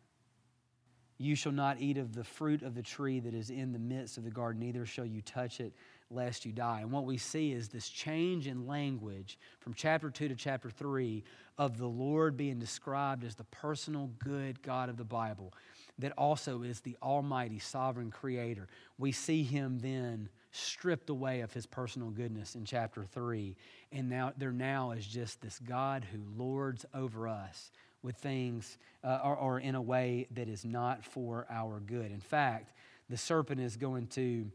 you 1.23 1.35
shall 1.35 1.51
not 1.51 1.79
eat 1.79 1.97
of 1.97 2.13
the 2.13 2.23
fruit 2.23 2.63
of 2.63 2.75
the 2.75 2.81
tree 2.81 3.19
that 3.19 3.33
is 3.33 3.49
in 3.49 3.71
the 3.71 3.79
midst 3.79 4.17
of 4.17 4.23
the 4.23 4.31
garden, 4.31 4.59
neither 4.61 4.85
shall 4.85 5.05
you 5.05 5.21
touch 5.21 5.59
it, 5.59 5.73
lest 6.09 6.45
you 6.45 6.51
die. 6.51 6.81
And 6.81 6.91
what 6.91 7.05
we 7.05 7.17
see 7.17 7.51
is 7.51 7.69
this 7.69 7.89
change 7.89 8.47
in 8.47 8.67
language 8.67 9.37
from 9.59 9.73
chapter 9.73 10.09
2 10.09 10.29
to 10.29 10.35
chapter 10.35 10.69
3 10.69 11.23
of 11.57 11.77
the 11.77 11.87
Lord 11.87 12.35
being 12.35 12.59
described 12.59 13.23
as 13.23 13.35
the 13.35 13.43
personal 13.45 14.11
good 14.19 14.61
God 14.61 14.89
of 14.89 14.97
the 14.97 15.03
Bible, 15.03 15.53
that 15.99 16.13
also 16.17 16.63
is 16.63 16.81
the 16.81 16.97
almighty 17.01 17.59
sovereign 17.59 18.11
creator. 18.11 18.67
We 18.97 19.11
see 19.11 19.43
him 19.43 19.79
then 19.79 20.29
stripped 20.51 21.09
away 21.09 21.41
of 21.41 21.53
his 21.53 21.65
personal 21.65 22.09
goodness 22.09 22.55
in 22.55 22.65
chapter 22.65 23.03
3. 23.03 23.55
And 23.91 24.09
now 24.09 24.33
there 24.37 24.51
now 24.51 24.91
is 24.91 25.05
just 25.05 25.41
this 25.41 25.59
God 25.59 26.05
who 26.11 26.19
lords 26.35 26.85
over 26.93 27.27
us 27.27 27.71
with 28.03 28.17
things 28.17 28.77
uh, 29.03 29.19
or, 29.23 29.35
or 29.35 29.59
in 29.59 29.75
a 29.75 29.81
way 29.81 30.27
that 30.31 30.47
is 30.47 30.63
not 30.65 31.03
for 31.03 31.47
our 31.49 31.79
good. 31.79 32.11
In 32.11 32.19
fact, 32.19 32.73
the 33.09 33.17
serpent 33.17 33.61
is 33.61 33.77
going 33.77 34.07
to 34.07 34.51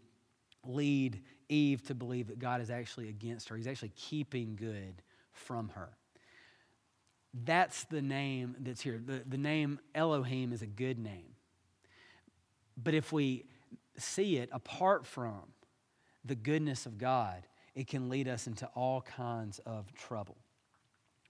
lead 0.64 1.22
Eve 1.48 1.82
to 1.84 1.94
believe 1.94 2.28
that 2.28 2.38
God 2.38 2.60
is 2.60 2.70
actually 2.70 3.08
against 3.08 3.48
her. 3.48 3.56
He's 3.56 3.66
actually 3.66 3.92
keeping 3.96 4.56
good 4.56 5.02
from 5.32 5.70
her. 5.70 5.90
That's 7.44 7.84
the 7.84 8.02
name 8.02 8.56
that's 8.60 8.80
here. 8.80 9.00
The, 9.04 9.22
the 9.26 9.38
name 9.38 9.80
Elohim 9.94 10.52
is 10.52 10.62
a 10.62 10.66
good 10.66 10.98
name. 10.98 11.34
But 12.76 12.94
if 12.94 13.12
we 13.12 13.44
see 13.96 14.36
it 14.36 14.48
apart 14.52 15.06
from 15.06 15.40
the 16.24 16.34
goodness 16.34 16.86
of 16.86 16.98
God, 16.98 17.46
it 17.74 17.86
can 17.86 18.08
lead 18.08 18.28
us 18.28 18.46
into 18.46 18.66
all 18.74 19.02
kinds 19.02 19.58
of 19.60 19.92
trouble. 19.94 20.36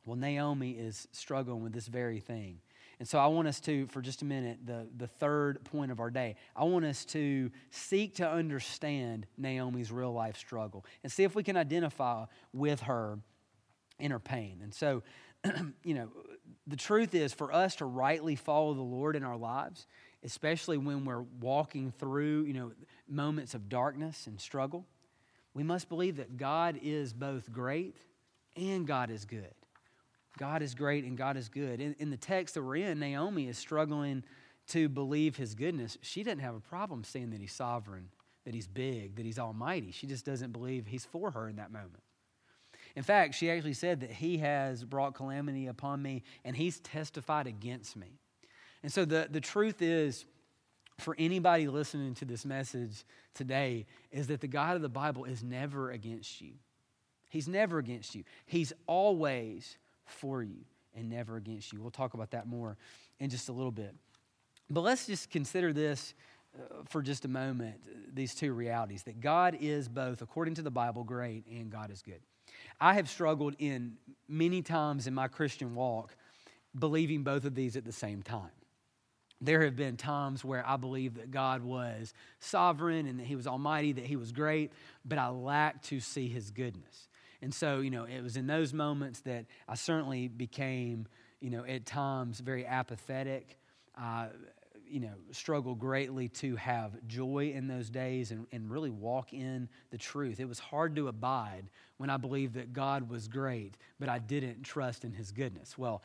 Well, 0.08 0.16
Naomi 0.16 0.70
is 0.70 1.06
struggling 1.12 1.62
with 1.62 1.74
this 1.74 1.86
very 1.86 2.18
thing. 2.20 2.60
And 2.98 3.06
so 3.06 3.18
I 3.18 3.26
want 3.26 3.46
us 3.46 3.60
to, 3.60 3.86
for 3.88 4.00
just 4.00 4.22
a 4.22 4.24
minute, 4.24 4.60
the, 4.64 4.88
the 4.96 5.06
third 5.06 5.62
point 5.64 5.92
of 5.92 6.00
our 6.00 6.10
day, 6.10 6.36
I 6.56 6.64
want 6.64 6.86
us 6.86 7.04
to 7.06 7.50
seek 7.70 8.16
to 8.16 8.28
understand 8.28 9.26
Naomi's 9.36 9.92
real 9.92 10.12
life 10.12 10.38
struggle 10.38 10.86
and 11.02 11.12
see 11.12 11.24
if 11.24 11.34
we 11.34 11.42
can 11.42 11.58
identify 11.58 12.24
with 12.54 12.80
her 12.80 13.18
in 14.00 14.10
her 14.10 14.18
pain. 14.18 14.60
And 14.62 14.74
so, 14.74 15.02
you 15.84 15.92
know, 15.92 16.08
the 16.66 16.76
truth 16.76 17.14
is 17.14 17.34
for 17.34 17.52
us 17.52 17.76
to 17.76 17.84
rightly 17.84 18.34
follow 18.34 18.72
the 18.72 18.80
Lord 18.80 19.14
in 19.14 19.22
our 19.22 19.36
lives, 19.36 19.86
especially 20.24 20.78
when 20.78 21.04
we're 21.04 21.26
walking 21.38 21.92
through, 21.92 22.44
you 22.44 22.54
know, 22.54 22.72
moments 23.06 23.52
of 23.52 23.68
darkness 23.68 24.26
and 24.26 24.40
struggle, 24.40 24.86
we 25.52 25.62
must 25.62 25.90
believe 25.90 26.16
that 26.16 26.38
God 26.38 26.80
is 26.82 27.12
both 27.12 27.52
great 27.52 27.96
and 28.56 28.86
God 28.86 29.10
is 29.10 29.26
good. 29.26 29.52
God 30.36 30.62
is 30.62 30.74
great 30.74 31.04
and 31.04 31.16
God 31.16 31.36
is 31.36 31.48
good. 31.48 31.80
In, 31.80 31.94
in, 31.98 32.10
the 32.10 32.16
text 32.16 32.54
that 32.54 32.62
we're 32.62 32.76
in, 32.76 32.98
Naomi 32.98 33.48
is 33.48 33.56
struggling 33.58 34.22
to 34.68 34.88
believe 34.88 35.36
his 35.36 35.54
goodness. 35.54 35.96
She 36.02 36.22
doesn't 36.22 36.40
have 36.40 36.54
a 36.54 36.60
problem 36.60 37.04
saying 37.04 37.30
that 37.30 37.40
he's 37.40 37.52
sovereign, 37.52 38.08
that 38.44 38.54
he's 38.54 38.66
big, 38.66 39.16
that 39.16 39.24
he's 39.24 39.38
almighty. 39.38 39.90
She 39.90 40.06
just 40.06 40.24
doesn't 40.24 40.52
believe 40.52 40.86
he's 40.86 41.04
for 41.04 41.30
her 41.30 41.48
in 41.48 41.56
that 41.56 41.72
moment. 41.72 42.02
In 42.94 43.02
fact, 43.02 43.34
she 43.34 43.50
actually 43.50 43.74
said 43.74 44.00
that 44.00 44.10
he 44.10 44.38
has 44.38 44.84
brought 44.84 45.14
calamity 45.14 45.66
upon 45.66 46.02
me 46.02 46.22
and 46.44 46.56
he's 46.56 46.80
testified 46.80 47.46
against 47.46 47.96
me. 47.96 48.18
And 48.82 48.92
so 48.92 49.04
the, 49.04 49.28
the 49.30 49.40
truth 49.40 49.82
is, 49.82 50.24
for 50.98 51.14
anybody 51.18 51.68
listening 51.68 52.14
to 52.14 52.24
this 52.24 52.44
message 52.44 53.04
today, 53.34 53.86
is 54.10 54.26
that 54.28 54.40
the 54.40 54.48
God 54.48 54.76
of 54.76 54.82
the 54.82 54.88
Bible 54.88 55.24
is 55.24 55.44
never 55.44 55.90
against 55.90 56.40
you. 56.40 56.54
He's 57.28 57.46
never 57.46 57.78
against 57.78 58.14
you. 58.14 58.24
He's 58.46 58.72
always 58.86 59.78
for 60.10 60.42
you 60.42 60.64
and 60.94 61.08
never 61.08 61.36
against 61.36 61.72
you. 61.72 61.80
We'll 61.80 61.90
talk 61.90 62.14
about 62.14 62.30
that 62.32 62.46
more 62.46 62.76
in 63.20 63.30
just 63.30 63.48
a 63.48 63.52
little 63.52 63.72
bit. 63.72 63.94
But 64.70 64.82
let's 64.82 65.06
just 65.06 65.30
consider 65.30 65.72
this 65.72 66.14
uh, 66.58 66.82
for 66.88 67.02
just 67.02 67.24
a 67.24 67.28
moment 67.28 67.76
these 68.14 68.34
two 68.34 68.52
realities 68.52 69.02
that 69.04 69.20
God 69.20 69.56
is 69.60 69.88
both, 69.88 70.22
according 70.22 70.54
to 70.54 70.62
the 70.62 70.70
Bible, 70.70 71.04
great 71.04 71.46
and 71.46 71.70
God 71.70 71.90
is 71.90 72.02
good. 72.02 72.20
I 72.80 72.94
have 72.94 73.08
struggled 73.08 73.54
in 73.58 73.96
many 74.28 74.62
times 74.62 75.06
in 75.06 75.14
my 75.14 75.28
Christian 75.28 75.74
walk 75.74 76.16
believing 76.78 77.22
both 77.22 77.44
of 77.44 77.54
these 77.54 77.76
at 77.76 77.84
the 77.84 77.92
same 77.92 78.22
time. 78.22 78.50
There 79.40 79.62
have 79.64 79.76
been 79.76 79.96
times 79.96 80.44
where 80.44 80.66
I 80.66 80.76
believe 80.76 81.14
that 81.14 81.30
God 81.30 81.62
was 81.62 82.12
sovereign 82.40 83.06
and 83.06 83.20
that 83.20 83.26
He 83.26 83.36
was 83.36 83.46
almighty, 83.46 83.92
that 83.92 84.04
He 84.04 84.16
was 84.16 84.32
great, 84.32 84.72
but 85.04 85.18
I 85.18 85.28
lacked 85.28 85.86
to 85.86 86.00
see 86.00 86.28
His 86.28 86.50
goodness. 86.50 87.08
And 87.40 87.54
so, 87.54 87.80
you 87.80 87.90
know, 87.90 88.04
it 88.04 88.22
was 88.22 88.36
in 88.36 88.46
those 88.46 88.72
moments 88.72 89.20
that 89.20 89.46
I 89.68 89.74
certainly 89.74 90.28
became, 90.28 91.06
you 91.40 91.50
know, 91.50 91.64
at 91.64 91.86
times 91.86 92.40
very 92.40 92.66
apathetic. 92.66 93.58
Uh, 93.96 94.28
you 94.90 95.00
know, 95.00 95.12
struggle 95.32 95.74
greatly 95.74 96.28
to 96.28 96.56
have 96.56 96.92
joy 97.06 97.52
in 97.54 97.66
those 97.68 97.90
days 97.90 98.30
and, 98.30 98.46
and 98.52 98.70
really 98.70 98.90
walk 98.90 99.32
in 99.32 99.68
the 99.90 99.98
truth. 99.98 100.40
It 100.40 100.48
was 100.48 100.58
hard 100.58 100.96
to 100.96 101.08
abide 101.08 101.64
when 101.98 102.10
I 102.10 102.16
believed 102.16 102.54
that 102.54 102.72
God 102.72 103.10
was 103.10 103.28
great, 103.28 103.76
but 104.00 104.08
I 104.08 104.18
didn't 104.18 104.62
trust 104.62 105.04
in 105.04 105.12
his 105.12 105.30
goodness. 105.30 105.76
Well, 105.76 106.02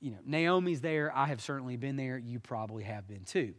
you 0.00 0.12
know, 0.12 0.18
Naomi's 0.24 0.80
there. 0.80 1.12
I 1.14 1.26
have 1.26 1.40
certainly 1.40 1.76
been 1.76 1.96
there. 1.96 2.16
You 2.16 2.38
probably 2.38 2.84
have 2.84 3.06
been 3.08 3.24
too. 3.24 3.54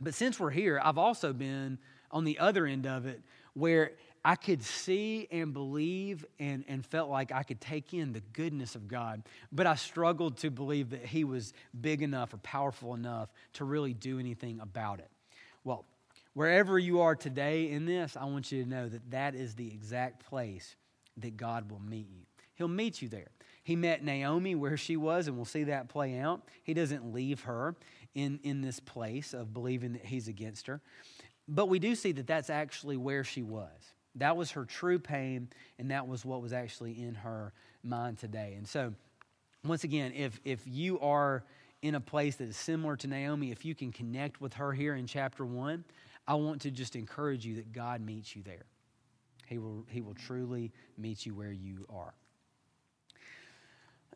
But 0.00 0.14
since 0.14 0.40
we're 0.40 0.50
here, 0.50 0.80
I've 0.82 0.98
also 0.98 1.32
been 1.32 1.78
on 2.10 2.24
the 2.24 2.38
other 2.38 2.66
end 2.66 2.86
of 2.86 3.06
it 3.06 3.22
where 3.54 3.92
I 4.24 4.36
could 4.36 4.62
see 4.62 5.26
and 5.32 5.52
believe 5.52 6.24
and, 6.38 6.64
and 6.68 6.86
felt 6.86 7.10
like 7.10 7.32
I 7.32 7.42
could 7.42 7.60
take 7.60 7.92
in 7.92 8.12
the 8.12 8.20
goodness 8.32 8.76
of 8.76 8.86
God, 8.86 9.22
but 9.50 9.66
I 9.66 9.74
struggled 9.74 10.36
to 10.38 10.50
believe 10.50 10.90
that 10.90 11.04
He 11.04 11.24
was 11.24 11.52
big 11.80 12.02
enough 12.02 12.32
or 12.32 12.36
powerful 12.38 12.94
enough 12.94 13.30
to 13.54 13.64
really 13.64 13.94
do 13.94 14.20
anything 14.20 14.60
about 14.60 15.00
it. 15.00 15.10
Well, 15.64 15.84
wherever 16.34 16.78
you 16.78 17.00
are 17.00 17.16
today 17.16 17.70
in 17.70 17.84
this, 17.84 18.16
I 18.16 18.24
want 18.26 18.52
you 18.52 18.62
to 18.62 18.68
know 18.68 18.88
that 18.88 19.10
that 19.10 19.34
is 19.34 19.54
the 19.54 19.66
exact 19.66 20.24
place 20.26 20.76
that 21.16 21.36
God 21.36 21.70
will 21.70 21.80
meet 21.80 22.08
you. 22.08 22.24
He'll 22.54 22.68
meet 22.68 23.02
you 23.02 23.08
there. 23.08 23.30
He 23.64 23.74
met 23.76 24.04
Naomi 24.04 24.54
where 24.54 24.76
she 24.76 24.96
was, 24.96 25.26
and 25.26 25.36
we'll 25.36 25.44
see 25.44 25.64
that 25.64 25.88
play 25.88 26.18
out. 26.18 26.42
He 26.62 26.74
doesn't 26.74 27.12
leave 27.12 27.42
her 27.42 27.74
in, 28.14 28.38
in 28.44 28.60
this 28.60 28.78
place 28.78 29.34
of 29.34 29.52
believing 29.52 29.94
that 29.94 30.04
He's 30.04 30.28
against 30.28 30.68
her. 30.68 30.80
But 31.48 31.68
we 31.68 31.78
do 31.78 31.94
see 31.94 32.12
that 32.12 32.26
that's 32.26 32.50
actually 32.50 32.96
where 32.96 33.24
she 33.24 33.42
was. 33.42 33.68
That 34.16 34.36
was 34.36 34.50
her 34.52 34.64
true 34.64 34.98
pain, 34.98 35.48
and 35.78 35.90
that 35.90 36.06
was 36.06 36.24
what 36.24 36.42
was 36.42 36.52
actually 36.52 37.02
in 37.02 37.14
her 37.14 37.52
mind 37.82 38.18
today. 38.18 38.54
And 38.56 38.68
so, 38.68 38.92
once 39.64 39.84
again, 39.84 40.12
if, 40.14 40.40
if 40.44 40.62
you 40.66 41.00
are 41.00 41.44
in 41.80 41.94
a 41.94 42.00
place 42.00 42.36
that 42.36 42.48
is 42.48 42.56
similar 42.56 42.96
to 42.96 43.06
Naomi, 43.06 43.50
if 43.50 43.64
you 43.64 43.74
can 43.74 43.90
connect 43.90 44.40
with 44.40 44.54
her 44.54 44.72
here 44.72 44.94
in 44.94 45.06
chapter 45.06 45.44
one, 45.44 45.84
I 46.26 46.34
want 46.34 46.62
to 46.62 46.70
just 46.70 46.94
encourage 46.94 47.44
you 47.44 47.56
that 47.56 47.72
God 47.72 48.00
meets 48.00 48.36
you 48.36 48.42
there. 48.42 48.66
He 49.46 49.58
will, 49.58 49.84
he 49.88 50.00
will 50.00 50.14
truly 50.14 50.72
meet 50.96 51.26
you 51.26 51.34
where 51.34 51.52
you 51.52 51.86
are. 51.90 52.14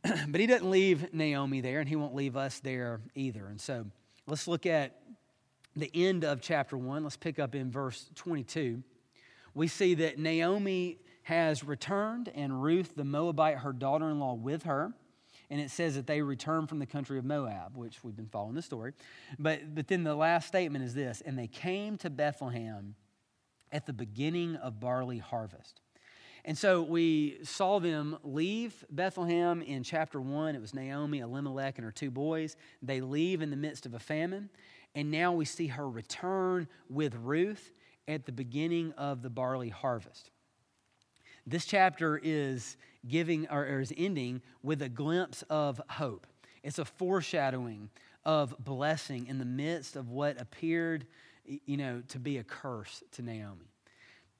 but 0.28 0.40
he 0.40 0.46
doesn't 0.46 0.70
leave 0.70 1.12
Naomi 1.12 1.60
there, 1.60 1.80
and 1.80 1.88
he 1.88 1.96
won't 1.96 2.14
leave 2.14 2.36
us 2.36 2.60
there 2.60 3.00
either. 3.14 3.46
And 3.46 3.60
so 3.60 3.86
let's 4.26 4.46
look 4.46 4.66
at 4.66 5.00
the 5.74 5.90
end 5.94 6.24
of 6.24 6.40
chapter 6.40 6.78
1. 6.78 7.02
Let's 7.02 7.16
pick 7.16 7.38
up 7.38 7.54
in 7.54 7.70
verse 7.70 8.06
22. 8.14 8.82
We 9.56 9.68
see 9.68 9.94
that 9.94 10.18
Naomi 10.18 10.98
has 11.22 11.64
returned, 11.64 12.30
and 12.34 12.62
Ruth 12.62 12.94
the 12.94 13.04
Moabite, 13.04 13.56
her 13.56 13.72
daughter 13.72 14.10
in 14.10 14.20
law, 14.20 14.34
with 14.34 14.64
her. 14.64 14.92
And 15.48 15.60
it 15.60 15.70
says 15.70 15.94
that 15.94 16.06
they 16.06 16.20
returned 16.20 16.68
from 16.68 16.78
the 16.78 16.86
country 16.86 17.18
of 17.18 17.24
Moab, 17.24 17.74
which 17.74 18.04
we've 18.04 18.14
been 18.14 18.28
following 18.28 18.54
the 18.54 18.62
story. 18.62 18.92
But, 19.38 19.74
but 19.74 19.88
then 19.88 20.04
the 20.04 20.14
last 20.14 20.46
statement 20.46 20.84
is 20.84 20.92
this 20.92 21.22
and 21.24 21.38
they 21.38 21.46
came 21.46 21.96
to 21.98 22.10
Bethlehem 22.10 22.96
at 23.72 23.86
the 23.86 23.92
beginning 23.92 24.56
of 24.56 24.78
barley 24.78 25.18
harvest. 25.18 25.80
And 26.44 26.58
so 26.58 26.82
we 26.82 27.38
saw 27.42 27.78
them 27.78 28.18
leave 28.24 28.84
Bethlehem 28.90 29.62
in 29.62 29.82
chapter 29.84 30.20
one. 30.20 30.54
It 30.54 30.60
was 30.60 30.74
Naomi, 30.74 31.20
Elimelech, 31.20 31.78
and 31.78 31.84
her 31.84 31.92
two 31.92 32.10
boys. 32.10 32.56
They 32.82 33.00
leave 33.00 33.40
in 33.40 33.50
the 33.50 33.56
midst 33.56 33.86
of 33.86 33.94
a 33.94 33.98
famine. 34.00 34.50
And 34.94 35.10
now 35.10 35.32
we 35.32 35.44
see 35.44 35.68
her 35.68 35.88
return 35.88 36.68
with 36.88 37.14
Ruth 37.14 37.72
at 38.08 38.26
the 38.26 38.32
beginning 38.32 38.92
of 38.92 39.22
the 39.22 39.30
barley 39.30 39.68
harvest. 39.68 40.30
This 41.46 41.64
chapter 41.64 42.20
is 42.22 42.76
giving 43.06 43.48
or 43.48 43.80
is 43.80 43.92
ending 43.96 44.42
with 44.62 44.82
a 44.82 44.88
glimpse 44.88 45.42
of 45.48 45.80
hope. 45.88 46.26
It's 46.62 46.78
a 46.78 46.84
foreshadowing 46.84 47.90
of 48.24 48.56
blessing 48.58 49.28
in 49.28 49.38
the 49.38 49.44
midst 49.44 49.94
of 49.94 50.10
what 50.10 50.40
appeared, 50.40 51.06
you 51.44 51.76
know, 51.76 52.02
to 52.08 52.18
be 52.18 52.38
a 52.38 52.44
curse 52.44 53.04
to 53.12 53.22
Naomi. 53.22 53.70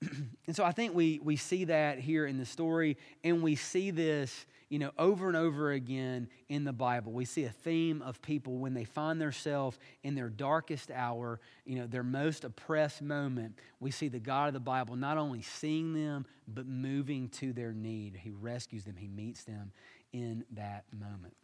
and 0.46 0.57
so 0.57 0.64
I 0.64 0.72
think 0.72 0.94
we, 0.94 1.20
we 1.22 1.37
see 1.37 1.64
that 1.66 2.00
here 2.00 2.26
in 2.26 2.38
the 2.38 2.44
story, 2.44 2.96
and 3.22 3.42
we 3.42 3.55
see 3.55 3.92
this 3.92 4.46
you 4.68 4.79
know, 4.81 4.90
over 4.98 5.29
and 5.29 5.37
over 5.37 5.70
again 5.70 6.29
in 6.48 6.64
the 6.64 6.72
Bible, 6.72 7.12
we 7.12 7.24
see 7.24 7.44
a 7.44 7.50
theme 7.50 8.02
of 8.02 8.20
people 8.20 8.59
when 8.59 8.74
they 8.74 8.85
find 8.85 9.20
themselves 9.20 9.79
in 10.02 10.14
their 10.14 10.29
darkest 10.29 10.90
hour, 10.90 11.40
you 11.64 11.76
know, 11.76 11.87
their 11.87 12.02
most 12.02 12.44
oppressed 12.44 13.00
moment. 13.00 13.59
We 13.79 13.92
see 13.92 14.09
the 14.09 14.18
God 14.18 14.48
of 14.48 14.55
the 14.55 14.61
Bible 14.61 14.96
not 14.96 15.18
only 15.18 15.42
seeing 15.42 15.94
them, 15.94 16.26
but 16.48 16.66
moving 16.66 17.29
to 17.31 17.52
their 17.52 17.72
need. 17.72 18.16
He 18.16 18.33
rescues 18.33 18.85
them, 18.85 18.96
He 18.96 19.09
meets 19.09 19.44
them 19.44 19.72
in 20.12 20.44
that 20.52 20.85
moment. 20.92 21.37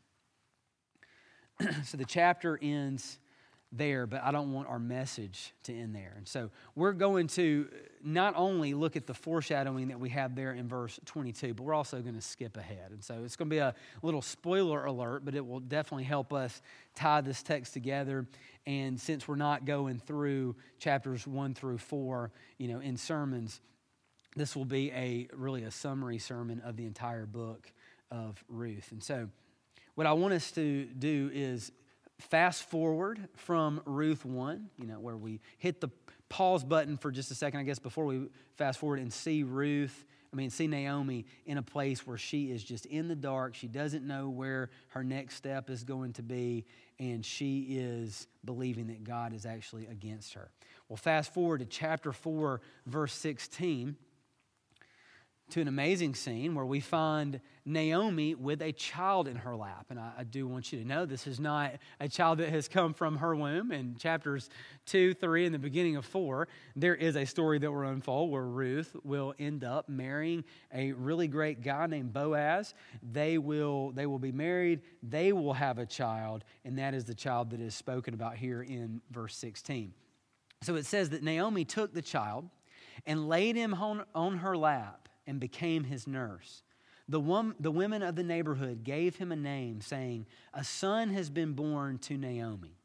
so 1.85 1.97
the 1.97 2.05
chapter 2.05 2.59
ends 2.61 3.19
there, 3.73 4.07
but 4.07 4.23
I 4.23 4.31
don't 4.31 4.53
want 4.53 4.69
our 4.69 4.79
message 4.79 5.53
to 5.65 5.75
end 5.75 5.95
there. 5.95 6.13
And 6.17 6.29
so 6.29 6.51
we're 6.75 6.93
going 6.93 7.27
to 7.29 7.69
not 8.05 8.35
only 8.37 8.75
look 8.75 8.97
at 8.97 9.07
the 9.07 9.15
foreshadowing 9.15 9.89
that 9.89 9.99
we 9.99 10.11
have 10.11 10.35
there 10.37 10.53
in 10.53 10.69
verse 10.69 11.01
22, 11.07 11.55
but 11.55 11.63
we're 11.63 11.75
also 11.75 12.03
going 12.03 12.15
to 12.15 12.21
skip 12.21 12.59
ahead. 12.59 12.91
And 12.91 13.03
so 13.03 13.23
it's 13.25 13.35
going 13.35 13.49
to 13.49 13.55
be 13.55 13.59
a 13.59 13.75
little 14.03 14.21
spoiler 14.21 14.85
alert, 14.85 15.25
but 15.25 15.35
it 15.35 15.45
will 15.47 15.61
definitely 15.61 16.05
help 16.05 16.33
us 16.35 16.61
tie 16.95 17.23
this 17.23 17.43
text 17.43 17.73
together. 17.73 18.27
And 18.67 19.01
since 19.01 19.27
we're 19.27 19.37
not 19.37 19.65
going 19.65 19.99
through 19.99 20.55
chapters 20.79 21.27
1 21.27 21.55
through 21.55 21.79
4, 21.79 22.31
you 22.59 22.69
know, 22.69 22.81
in 22.81 22.99
sermons, 22.99 23.61
this 24.37 24.55
will 24.55 24.67
be 24.67 24.93
a 24.93 25.29
really 25.33 25.63
a 25.63 25.71
summary 25.71 26.19
sermon 26.19 26.61
of 26.61 26.77
the 26.77 26.85
entire 26.85 27.27
book 27.27 27.73
of 28.11 28.43
Ruth. 28.49 28.93
And 28.93 29.03
so 29.03 29.31
what 29.95 30.07
I 30.07 30.13
want 30.13 30.35
us 30.35 30.51
to 30.53 30.85
do 30.85 31.31
is 31.33 31.73
fast 32.23 32.63
forward 32.65 33.29
from 33.37 33.81
Ruth 33.85 34.25
1, 34.25 34.71
you 34.79 34.87
know, 34.87 35.01
where 35.01 35.17
we 35.17 35.41
hit 35.59 35.81
the 35.81 35.89
pause 36.29 36.65
button 36.65 36.97
for 36.97 37.11
just 37.11 37.31
a 37.31 37.35
second, 37.35 37.61
I 37.61 37.63
guess, 37.65 37.79
before 37.79 38.07
we 38.07 38.29
fast 38.57 38.79
forward 38.79 39.01
and 39.01 39.13
see 39.13 39.43
Ruth, 39.43 40.07
I 40.33 40.37
mean, 40.37 40.49
see 40.49 40.67
Naomi 40.67 41.27
in 41.45 41.59
a 41.59 41.63
place 41.63 42.07
where 42.07 42.17
she 42.17 42.51
is 42.51 42.65
just 42.65 42.87
in 42.87 43.09
the 43.09 43.15
dark. 43.15 43.55
She 43.55 43.69
doesn't 43.69 44.07
know 44.07 44.31
where 44.31 44.71
her 44.89 45.05
next 45.05 45.37
step 45.37 45.69
is 45.69 45.85
going 45.85 46.15
to 46.15 46.23
be, 46.23 46.65
and 46.99 47.25
she 47.25 47.67
is 47.69 48.27
believing 48.45 48.87
that 48.87 49.05
God 49.05 49.35
is 49.35 49.45
actually 49.45 49.87
against 49.87 50.33
her. 50.33 50.51
Well, 50.89 50.97
fast 50.97 51.35
forward 51.35 51.59
to 51.59 51.67
chapter 51.67 52.13
4, 52.13 52.63
verse 52.87 53.13
16 53.13 53.97
to 55.51 55.61
an 55.61 55.69
amazing 55.69 56.15
scene 56.15 56.55
where 56.55 56.65
we 56.65 56.81
find 56.81 57.41
Naomi 57.65 58.35
with 58.35 58.63
a 58.63 58.73
child 58.73 59.29
in 59.29 59.37
her 59.37 59.55
lap. 59.55 59.87
And 59.91 60.01
I, 60.01 60.13
I, 60.19 60.25
do 60.25 60.49
want 60.49 60.73
you 60.73 60.79
to 60.81 60.85
know 60.85 61.05
this 61.05 61.27
is 61.27 61.39
not 61.39 61.73
a 62.01 62.09
child 62.09 62.39
that 62.39 62.49
has 62.49 62.69
come 62.69 62.95
from 62.95 63.17
her 63.17 63.37
womb. 63.37 63.71
In 63.71 63.97
chapters 63.97 64.49
2, 64.87 65.15
3, 65.15 65.47
and 65.47 65.55
the 65.55 65.59
beginning 65.59 65.97
of 65.97 66.07
4, 66.07 66.49
there 66.75 66.95
is 66.95 67.17
a 67.17 67.27
story 67.27 67.59
that 67.59 67.71
will 67.71 67.83
unfold 67.83 68.31
where 68.31 68.45
Ruth 68.45 68.97
will 69.05 69.35
end 69.39 69.63
up 69.63 69.89
marrying 69.89 70.43
a 70.73 70.93
really 70.93 71.29
great 71.29 71.63
guy 71.63 71.87
named 71.87 72.13
Boaz. 72.13 72.75
They 73.03 73.37
will, 73.37 73.91
they 73.93 74.07
will 74.07 74.19
be 74.19 74.33
married, 74.33 74.81
they 75.03 75.33
will 75.33 75.53
have 75.53 75.79
a 75.79 75.87
child, 75.87 76.45
and 76.65 76.79
that 76.79 76.95
is 76.95 77.05
the 77.05 77.15
child 77.15 77.51
that 77.51 77.61
is 77.61 77.75
spoken 77.75 78.15
about 78.15 78.37
here 78.37 78.63
in 78.63 79.03
verse 79.11 79.37
16. 79.37 79.93
So 80.63 80.77
it 80.77 80.87
says 80.87 81.11
that 81.11 81.23
Naomi 81.23 81.65
took 81.65 81.93
the 81.93 82.03
child 82.03 82.49
and 83.07 83.29
laid 83.29 83.57
him 83.57 83.75
on, 83.75 84.05
on 84.15 84.39
her 84.39 84.57
lap 84.57 85.02
and 85.27 85.41
became 85.41 85.85
his 85.85 86.07
nurse. 86.07 86.63
The, 87.09 87.21
wom- 87.21 87.57
the 87.59 87.71
women 87.71 88.03
of 88.03 88.17
the 88.17 88.23
neighborhood 88.23 88.85
gave 88.85 89.17
him 89.17 89.33
a 89.33 89.37
name, 89.37 89.81
saying, 89.81 90.27
A 90.55 90.65
son 90.65 91.11
has 91.11 91.31
been 91.31 91.53
born 91.53 91.99
to 91.99 92.17
Naomi. 92.17 92.79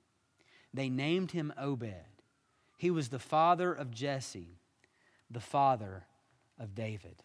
They 0.73 0.89
named 0.89 1.31
him 1.31 1.53
Obed. 1.57 1.93
He 2.77 2.91
was 2.91 3.09
the 3.09 3.19
father 3.19 3.73
of 3.73 3.91
Jesse, 3.91 4.59
the 5.29 5.39
father 5.39 6.05
of 6.59 6.75
David. 6.75 7.23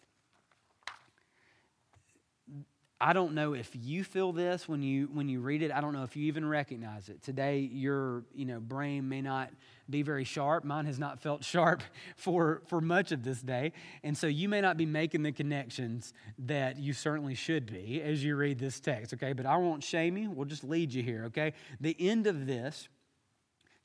I 3.03 3.11
don't 3.11 3.33
know 3.33 3.53
if 3.53 3.69
you 3.73 4.05
feel 4.05 4.31
this 4.31 4.65
when 4.65 4.81
you 4.81 5.09
when 5.11 5.27
you 5.27 5.41
read 5.41 5.61
it. 5.61 5.73
I 5.73 5.81
don't 5.81 5.91
know 5.91 6.03
if 6.03 6.15
you 6.15 6.23
even 6.27 6.47
recognize 6.47 7.09
it. 7.09 7.21
Today 7.21 7.59
your, 7.59 8.23
you 8.33 8.45
know, 8.45 8.61
brain 8.61 9.09
may 9.09 9.19
not 9.19 9.51
be 9.89 10.03
very 10.03 10.23
sharp. 10.23 10.63
Mine 10.63 10.85
has 10.85 10.97
not 10.97 11.19
felt 11.19 11.43
sharp 11.53 11.83
for 12.15 12.61
for 12.67 12.79
much 12.79 13.11
of 13.11 13.21
this 13.21 13.41
day. 13.41 13.73
And 14.05 14.17
so 14.17 14.27
you 14.27 14.47
may 14.47 14.61
not 14.61 14.77
be 14.77 14.85
making 14.85 15.23
the 15.23 15.33
connections 15.33 16.13
that 16.39 16.79
you 16.79 16.93
certainly 16.93 17.35
should 17.35 17.65
be 17.65 18.01
as 18.01 18.23
you 18.23 18.37
read 18.37 18.57
this 18.57 18.79
text, 18.79 19.13
okay? 19.15 19.33
But 19.33 19.45
I 19.47 19.57
won't 19.57 19.83
shame 19.83 20.15
you. 20.15 20.31
We'll 20.31 20.45
just 20.45 20.63
lead 20.63 20.93
you 20.93 21.03
here, 21.03 21.25
okay? 21.25 21.51
The 21.81 21.97
end 21.99 22.25
of 22.25 22.47
this 22.47 22.87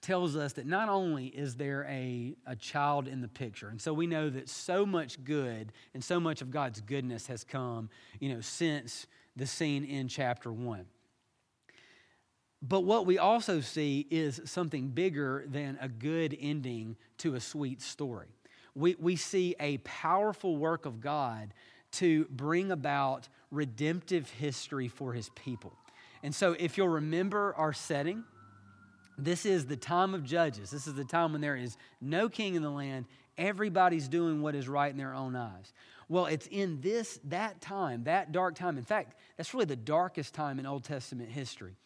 tells 0.00 0.36
us 0.36 0.52
that 0.54 0.66
not 0.66 0.88
only 0.88 1.26
is 1.26 1.56
there 1.56 1.84
a, 1.88 2.34
a 2.46 2.54
child 2.54 3.08
in 3.08 3.20
the 3.20 3.28
picture, 3.28 3.68
and 3.68 3.80
so 3.80 3.92
we 3.92 4.06
know 4.06 4.30
that 4.30 4.48
so 4.48 4.86
much 4.86 5.22
good 5.24 5.72
and 5.94 6.02
so 6.02 6.20
much 6.20 6.40
of 6.40 6.50
God's 6.50 6.80
goodness 6.80 7.26
has 7.26 7.44
come, 7.44 7.90
you 8.20 8.32
know, 8.32 8.40
since 8.40 9.06
the 9.36 9.46
scene 9.46 9.84
in 9.84 10.08
chapter 10.08 10.52
one. 10.52 10.86
But 12.60 12.80
what 12.80 13.06
we 13.06 13.18
also 13.18 13.60
see 13.60 14.06
is 14.10 14.40
something 14.44 14.88
bigger 14.88 15.44
than 15.46 15.78
a 15.80 15.88
good 15.88 16.36
ending 16.40 16.96
to 17.18 17.34
a 17.34 17.40
sweet 17.40 17.80
story. 17.80 18.28
We, 18.74 18.96
we 18.98 19.16
see 19.16 19.54
a 19.60 19.78
powerful 19.78 20.56
work 20.56 20.86
of 20.86 21.00
God 21.00 21.54
to 21.92 22.26
bring 22.30 22.70
about 22.70 23.28
redemptive 23.50 24.28
history 24.30 24.88
for 24.88 25.12
his 25.12 25.30
people. 25.30 25.72
And 26.22 26.34
so, 26.34 26.52
if 26.58 26.76
you'll 26.76 26.88
remember 26.88 27.54
our 27.56 27.72
setting, 27.72 28.24
this 29.18 29.44
is 29.44 29.66
the 29.66 29.76
time 29.76 30.14
of 30.14 30.24
judges. 30.24 30.70
This 30.70 30.86
is 30.86 30.94
the 30.94 31.04
time 31.04 31.32
when 31.32 31.40
there 31.40 31.56
is 31.56 31.76
no 32.00 32.28
king 32.28 32.54
in 32.54 32.62
the 32.62 32.70
land. 32.70 33.06
Everybody's 33.36 34.08
doing 34.08 34.40
what 34.40 34.54
is 34.54 34.68
right 34.68 34.90
in 34.90 34.96
their 34.96 35.14
own 35.14 35.34
eyes. 35.34 35.72
Well, 36.08 36.26
it's 36.26 36.46
in 36.46 36.80
this 36.80 37.20
that 37.24 37.60
time, 37.60 38.04
that 38.04 38.32
dark 38.32 38.54
time. 38.54 38.78
In 38.78 38.84
fact, 38.84 39.14
that's 39.36 39.52
really 39.52 39.66
the 39.66 39.76
darkest 39.76 40.34
time 40.34 40.58
in 40.58 40.66
Old 40.66 40.84
Testament 40.84 41.30
history. 41.30 41.76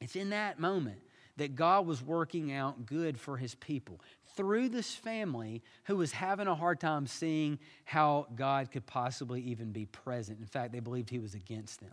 It's 0.00 0.16
in 0.16 0.30
that 0.30 0.58
moment 0.58 1.00
that 1.36 1.54
God 1.54 1.86
was 1.86 2.02
working 2.02 2.52
out 2.52 2.86
good 2.86 3.18
for 3.18 3.36
his 3.36 3.54
people 3.54 4.00
through 4.36 4.68
this 4.68 4.94
family 4.94 5.62
who 5.84 5.96
was 5.96 6.12
having 6.12 6.46
a 6.46 6.54
hard 6.54 6.80
time 6.80 7.06
seeing 7.06 7.58
how 7.84 8.26
God 8.34 8.70
could 8.70 8.86
possibly 8.86 9.40
even 9.42 9.72
be 9.72 9.86
present. 9.86 10.40
In 10.40 10.46
fact, 10.46 10.72
they 10.72 10.80
believed 10.80 11.10
he 11.10 11.18
was 11.18 11.34
against 11.34 11.80
them. 11.80 11.92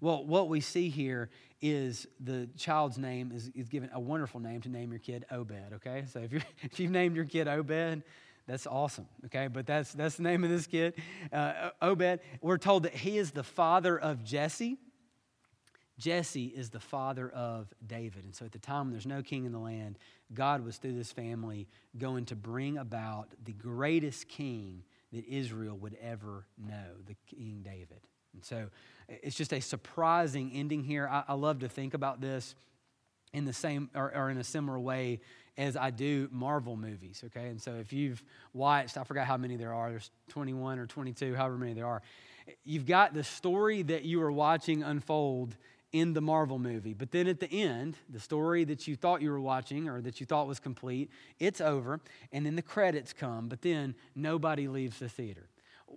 Well, 0.00 0.24
what 0.24 0.48
we 0.48 0.60
see 0.60 0.88
here 0.88 1.30
is 1.60 2.06
the 2.20 2.48
child's 2.56 2.98
name 2.98 3.32
is, 3.32 3.50
is 3.54 3.68
given 3.68 3.90
a 3.92 4.00
wonderful 4.00 4.40
name 4.40 4.60
to 4.62 4.68
name 4.68 4.90
your 4.90 4.98
kid 4.98 5.24
Obed, 5.30 5.72
okay? 5.74 6.04
So 6.12 6.20
if, 6.20 6.32
you 6.32 6.40
if 6.62 6.78
you've 6.78 6.90
named 6.90 7.16
your 7.16 7.24
kid 7.24 7.48
Obed, 7.48 8.02
that's 8.46 8.66
awesome, 8.66 9.06
okay? 9.26 9.48
But 9.48 9.66
that's, 9.66 9.92
that's 9.92 10.16
the 10.16 10.22
name 10.22 10.44
of 10.44 10.50
this 10.50 10.66
kid, 10.66 10.94
uh, 11.32 11.70
Obed. 11.82 12.20
We're 12.40 12.58
told 12.58 12.84
that 12.84 12.94
he 12.94 13.18
is 13.18 13.32
the 13.32 13.42
father 13.42 13.98
of 13.98 14.22
Jesse. 14.22 14.78
Jesse 15.98 16.46
is 16.46 16.70
the 16.70 16.80
father 16.80 17.30
of 17.30 17.72
David. 17.86 18.24
And 18.24 18.34
so 18.34 18.44
at 18.44 18.52
the 18.52 18.58
time 18.58 18.90
there's 18.90 19.06
no 19.06 19.22
king 19.22 19.46
in 19.46 19.52
the 19.52 19.58
land, 19.58 19.98
God 20.34 20.64
was 20.64 20.76
through 20.76 20.94
this 20.94 21.10
family 21.10 21.68
going 21.96 22.26
to 22.26 22.36
bring 22.36 22.76
about 22.76 23.28
the 23.44 23.52
greatest 23.52 24.28
king 24.28 24.82
that 25.12 25.26
Israel 25.26 25.76
would 25.78 25.96
ever 26.02 26.46
know, 26.58 26.92
the 27.06 27.16
King 27.34 27.62
David. 27.64 28.00
And 28.34 28.44
so 28.44 28.68
it's 29.08 29.36
just 29.36 29.52
a 29.52 29.60
surprising 29.60 30.50
ending 30.54 30.82
here. 30.82 31.08
I, 31.10 31.24
I 31.28 31.34
love 31.34 31.60
to 31.60 31.68
think 31.68 31.94
about 31.94 32.20
this 32.20 32.54
in 33.32 33.44
the 33.44 33.52
same 33.52 33.90
or, 33.94 34.14
or, 34.14 34.30
in 34.30 34.38
a 34.38 34.44
similar 34.44 34.78
way 34.78 35.20
as 35.58 35.76
I 35.76 35.90
do 35.90 36.28
Marvel 36.32 36.76
movies, 36.76 37.22
okay? 37.26 37.48
And 37.48 37.60
so 37.60 37.74
if 37.74 37.92
you've 37.92 38.22
watched, 38.52 38.96
I 38.96 39.04
forgot 39.04 39.26
how 39.26 39.36
many 39.36 39.56
there 39.56 39.72
are, 39.72 39.90
there's 39.90 40.10
21 40.28 40.78
or 40.78 40.86
22, 40.86 41.34
however 41.34 41.56
many 41.56 41.74
there 41.74 41.86
are. 41.86 42.02
You've 42.64 42.86
got 42.86 43.14
the 43.14 43.24
story 43.24 43.82
that 43.82 44.04
you 44.04 44.22
are 44.22 44.32
watching 44.32 44.82
unfold 44.82 45.56
in 45.92 46.12
the 46.12 46.20
Marvel 46.20 46.58
movie. 46.58 46.92
But 46.92 47.10
then 47.10 47.26
at 47.26 47.40
the 47.40 47.50
end, 47.50 47.96
the 48.08 48.20
story 48.20 48.64
that 48.64 48.86
you 48.86 48.96
thought 48.96 49.22
you 49.22 49.30
were 49.30 49.40
watching 49.40 49.88
or 49.88 50.00
that 50.02 50.20
you 50.20 50.26
thought 50.26 50.46
was 50.46 50.60
complete, 50.60 51.10
it's 51.38 51.60
over, 51.60 52.00
and 52.32 52.44
then 52.44 52.56
the 52.56 52.62
credits 52.62 53.12
come, 53.12 53.48
but 53.48 53.62
then 53.62 53.94
nobody 54.14 54.68
leaves 54.68 54.98
the 54.98 55.08
theater. 55.08 55.48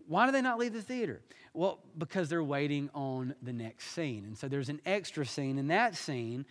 Why 0.09 0.25
do 0.25 0.31
they 0.31 0.41
not 0.41 0.57
leave 0.57 0.73
the 0.73 0.81
theater? 0.81 1.21
Well, 1.53 1.79
because 1.95 2.29
they're 2.29 2.43
waiting 2.43 2.89
on 2.95 3.35
the 3.43 3.53
next 3.53 3.91
scene. 3.91 4.25
And 4.25 4.35
so 4.35 4.47
there's 4.47 4.69
an 4.69 4.81
extra 4.83 5.23
scene, 5.23 5.59
and 5.59 5.69
that 5.69 5.95
scene 5.95 6.47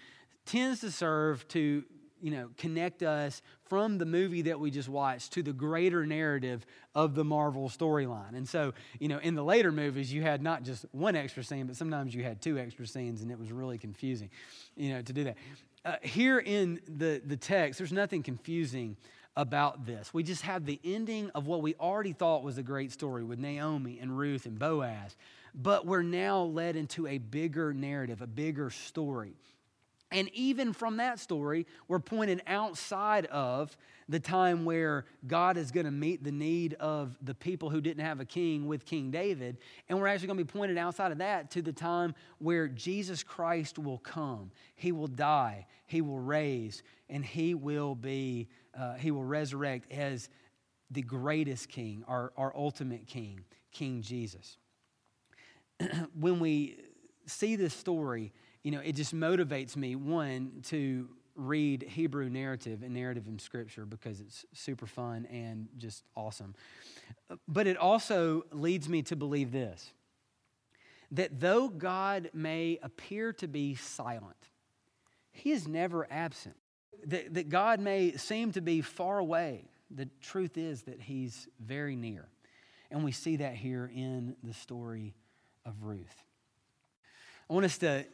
tends 0.46 0.80
to 0.82 0.92
serve 0.92 1.46
to 1.48 1.82
you 2.20 2.30
know, 2.30 2.50
connect 2.56 3.02
us 3.02 3.42
from 3.68 3.98
the 3.98 4.06
movie 4.06 4.42
that 4.42 4.58
we 4.58 4.70
just 4.70 4.88
watched 4.88 5.32
to 5.32 5.42
the 5.42 5.52
greater 5.52 6.06
narrative 6.06 6.64
of 6.94 7.14
the 7.16 7.24
Marvel 7.24 7.68
storyline. 7.68 8.36
And 8.36 8.48
so, 8.48 8.74
you 8.98 9.08
know, 9.08 9.18
in 9.18 9.34
the 9.34 9.44
later 9.44 9.72
movies, 9.72 10.12
you 10.12 10.22
had 10.22 10.40
not 10.40 10.62
just 10.62 10.84
one 10.92 11.16
extra 11.16 11.42
scene, 11.42 11.66
but 11.66 11.76
sometimes 11.76 12.14
you 12.14 12.22
had 12.22 12.40
two 12.40 12.58
extra 12.58 12.86
scenes, 12.86 13.22
and 13.22 13.30
it 13.30 13.38
was 13.38 13.52
really 13.52 13.78
confusing, 13.78 14.30
you 14.76 14.94
know, 14.94 15.02
to 15.02 15.12
do 15.12 15.24
that. 15.24 15.36
Uh, 15.84 15.96
here 16.02 16.38
in 16.38 16.80
the, 16.86 17.20
the 17.24 17.36
text, 17.36 17.78
there's 17.78 17.92
nothing 17.92 18.22
confusing 18.22 18.96
about 19.38 19.86
this. 19.86 20.12
We 20.12 20.24
just 20.24 20.42
have 20.42 20.66
the 20.66 20.80
ending 20.84 21.30
of 21.30 21.46
what 21.46 21.62
we 21.62 21.76
already 21.76 22.12
thought 22.12 22.42
was 22.42 22.58
a 22.58 22.62
great 22.62 22.90
story 22.90 23.22
with 23.22 23.38
Naomi 23.38 24.00
and 24.00 24.18
Ruth 24.18 24.46
and 24.46 24.58
Boaz, 24.58 25.16
but 25.54 25.86
we're 25.86 26.02
now 26.02 26.42
led 26.42 26.74
into 26.74 27.06
a 27.06 27.18
bigger 27.18 27.72
narrative, 27.72 28.20
a 28.20 28.26
bigger 28.26 28.68
story. 28.68 29.34
And 30.10 30.30
even 30.32 30.72
from 30.72 30.96
that 30.96 31.18
story, 31.18 31.66
we're 31.86 31.98
pointed 31.98 32.42
outside 32.46 33.26
of 33.26 33.76
the 34.08 34.18
time 34.18 34.64
where 34.64 35.04
God 35.26 35.58
is 35.58 35.70
going 35.70 35.84
to 35.84 35.92
meet 35.92 36.24
the 36.24 36.32
need 36.32 36.74
of 36.74 37.16
the 37.20 37.34
people 37.34 37.68
who 37.68 37.82
didn't 37.82 38.04
have 38.04 38.18
a 38.18 38.24
king 38.24 38.66
with 38.66 38.86
King 38.86 39.10
David. 39.10 39.58
And 39.88 39.98
we're 39.98 40.06
actually 40.06 40.28
going 40.28 40.38
to 40.38 40.44
be 40.44 40.50
pointed 40.50 40.78
outside 40.78 41.12
of 41.12 41.18
that 41.18 41.50
to 41.52 41.62
the 41.62 41.74
time 41.74 42.14
where 42.38 42.68
Jesus 42.68 43.22
Christ 43.22 43.78
will 43.78 43.98
come. 43.98 44.50
He 44.76 44.92
will 44.92 45.08
die, 45.08 45.66
He 45.86 46.00
will 46.00 46.20
raise, 46.20 46.82
and 47.10 47.22
He 47.22 47.54
will 47.54 47.94
be, 47.94 48.48
uh, 48.78 48.94
He 48.94 49.10
will 49.10 49.24
resurrect 49.24 49.92
as 49.92 50.30
the 50.90 51.02
greatest 51.02 51.68
king, 51.68 52.02
our, 52.08 52.32
our 52.38 52.54
ultimate 52.56 53.06
king, 53.06 53.40
King 53.72 54.00
Jesus. 54.00 54.56
when 56.18 56.40
we 56.40 56.78
see 57.26 57.56
this 57.56 57.74
story, 57.74 58.32
you 58.62 58.70
know, 58.70 58.80
it 58.80 58.92
just 58.92 59.14
motivates 59.14 59.76
me, 59.76 59.96
one, 59.96 60.62
to 60.68 61.08
read 61.38 61.84
Hebrew 61.84 62.28
narrative 62.28 62.82
and 62.82 62.92
narrative 62.92 63.28
in 63.28 63.38
Scripture 63.38 63.86
because 63.86 64.20
it's 64.20 64.44
super 64.52 64.86
fun 64.86 65.26
and 65.30 65.68
just 65.78 66.02
awesome. 66.16 66.54
But 67.46 67.66
it 67.66 67.76
also 67.76 68.44
leads 68.52 68.88
me 68.88 69.02
to 69.02 69.16
believe 69.16 69.52
this 69.52 69.92
that 71.12 71.40
though 71.40 71.70
God 71.70 72.28
may 72.34 72.78
appear 72.82 73.32
to 73.34 73.48
be 73.48 73.74
silent, 73.76 74.36
He 75.30 75.52
is 75.52 75.66
never 75.66 76.06
absent. 76.10 76.56
That, 77.06 77.32
that 77.34 77.48
God 77.48 77.80
may 77.80 78.12
seem 78.16 78.52
to 78.52 78.60
be 78.60 78.82
far 78.82 79.18
away, 79.18 79.64
the 79.90 80.08
truth 80.20 80.58
is 80.58 80.82
that 80.82 81.00
He's 81.00 81.48
very 81.60 81.96
near. 81.96 82.28
And 82.90 83.04
we 83.04 83.12
see 83.12 83.36
that 83.36 83.54
here 83.54 83.90
in 83.94 84.36
the 84.42 84.52
story 84.52 85.14
of 85.64 85.84
Ruth. 85.84 86.24
I 87.48 87.54
want 87.54 87.64
us 87.64 87.78
to 87.78 88.04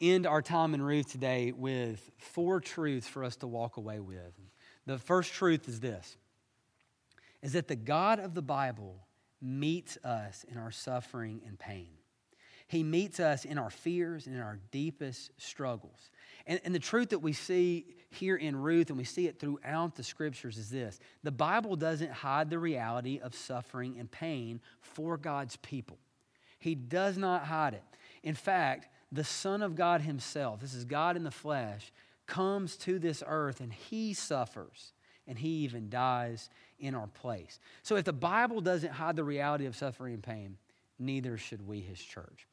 end 0.00 0.26
our 0.26 0.42
time 0.42 0.74
in 0.74 0.82
Ruth 0.82 1.10
today 1.10 1.52
with 1.52 2.10
four 2.18 2.60
truths 2.60 3.06
for 3.06 3.24
us 3.24 3.36
to 3.36 3.46
walk 3.46 3.76
away 3.76 4.00
with. 4.00 4.32
The 4.86 4.98
first 4.98 5.32
truth 5.32 5.68
is 5.68 5.80
this 5.80 6.16
is 7.42 7.52
that 7.52 7.68
the 7.68 7.76
God 7.76 8.20
of 8.20 8.34
the 8.34 8.42
Bible 8.42 9.06
meets 9.42 9.98
us 10.02 10.44
in 10.50 10.56
our 10.56 10.70
suffering 10.70 11.42
and 11.46 11.58
pain. 11.58 11.88
He 12.66 12.82
meets 12.82 13.20
us 13.20 13.44
in 13.44 13.58
our 13.58 13.68
fears 13.68 14.26
and 14.26 14.34
in 14.34 14.40
our 14.40 14.58
deepest 14.70 15.30
struggles. 15.36 16.10
And, 16.46 16.58
and 16.64 16.74
the 16.74 16.78
truth 16.78 17.10
that 17.10 17.18
we 17.18 17.34
see 17.34 17.84
here 18.08 18.36
in 18.36 18.56
Ruth, 18.56 18.88
and 18.88 18.96
we 18.96 19.04
see 19.04 19.26
it 19.26 19.38
throughout 19.38 19.94
the 19.94 20.02
scriptures, 20.02 20.56
is 20.56 20.70
this 20.70 20.98
the 21.22 21.30
Bible 21.30 21.76
doesn't 21.76 22.10
hide 22.10 22.48
the 22.48 22.58
reality 22.58 23.20
of 23.22 23.34
suffering 23.34 23.96
and 23.98 24.10
pain 24.10 24.60
for 24.80 25.18
God's 25.18 25.56
people. 25.56 25.98
He 26.58 26.74
does 26.74 27.18
not 27.18 27.44
hide 27.44 27.74
it. 27.74 27.84
In 28.22 28.34
fact, 28.34 28.88
the 29.14 29.24
Son 29.24 29.62
of 29.62 29.76
God 29.76 30.00
Himself, 30.00 30.60
this 30.60 30.74
is 30.74 30.84
God 30.84 31.16
in 31.16 31.22
the 31.22 31.30
flesh, 31.30 31.92
comes 32.26 32.76
to 32.78 32.98
this 32.98 33.22
earth 33.26 33.60
and 33.60 33.72
He 33.72 34.12
suffers 34.12 34.92
and 35.26 35.38
He 35.38 35.48
even 35.64 35.88
dies 35.88 36.50
in 36.78 36.94
our 36.94 37.06
place. 37.06 37.60
So 37.82 37.96
if 37.96 38.04
the 38.04 38.12
Bible 38.12 38.60
doesn't 38.60 38.92
hide 38.92 39.16
the 39.16 39.24
reality 39.24 39.66
of 39.66 39.76
suffering 39.76 40.14
and 40.14 40.22
pain, 40.22 40.56
neither 40.98 41.38
should 41.38 41.66
we, 41.66 41.80
His 41.80 42.00
church. 42.00 42.46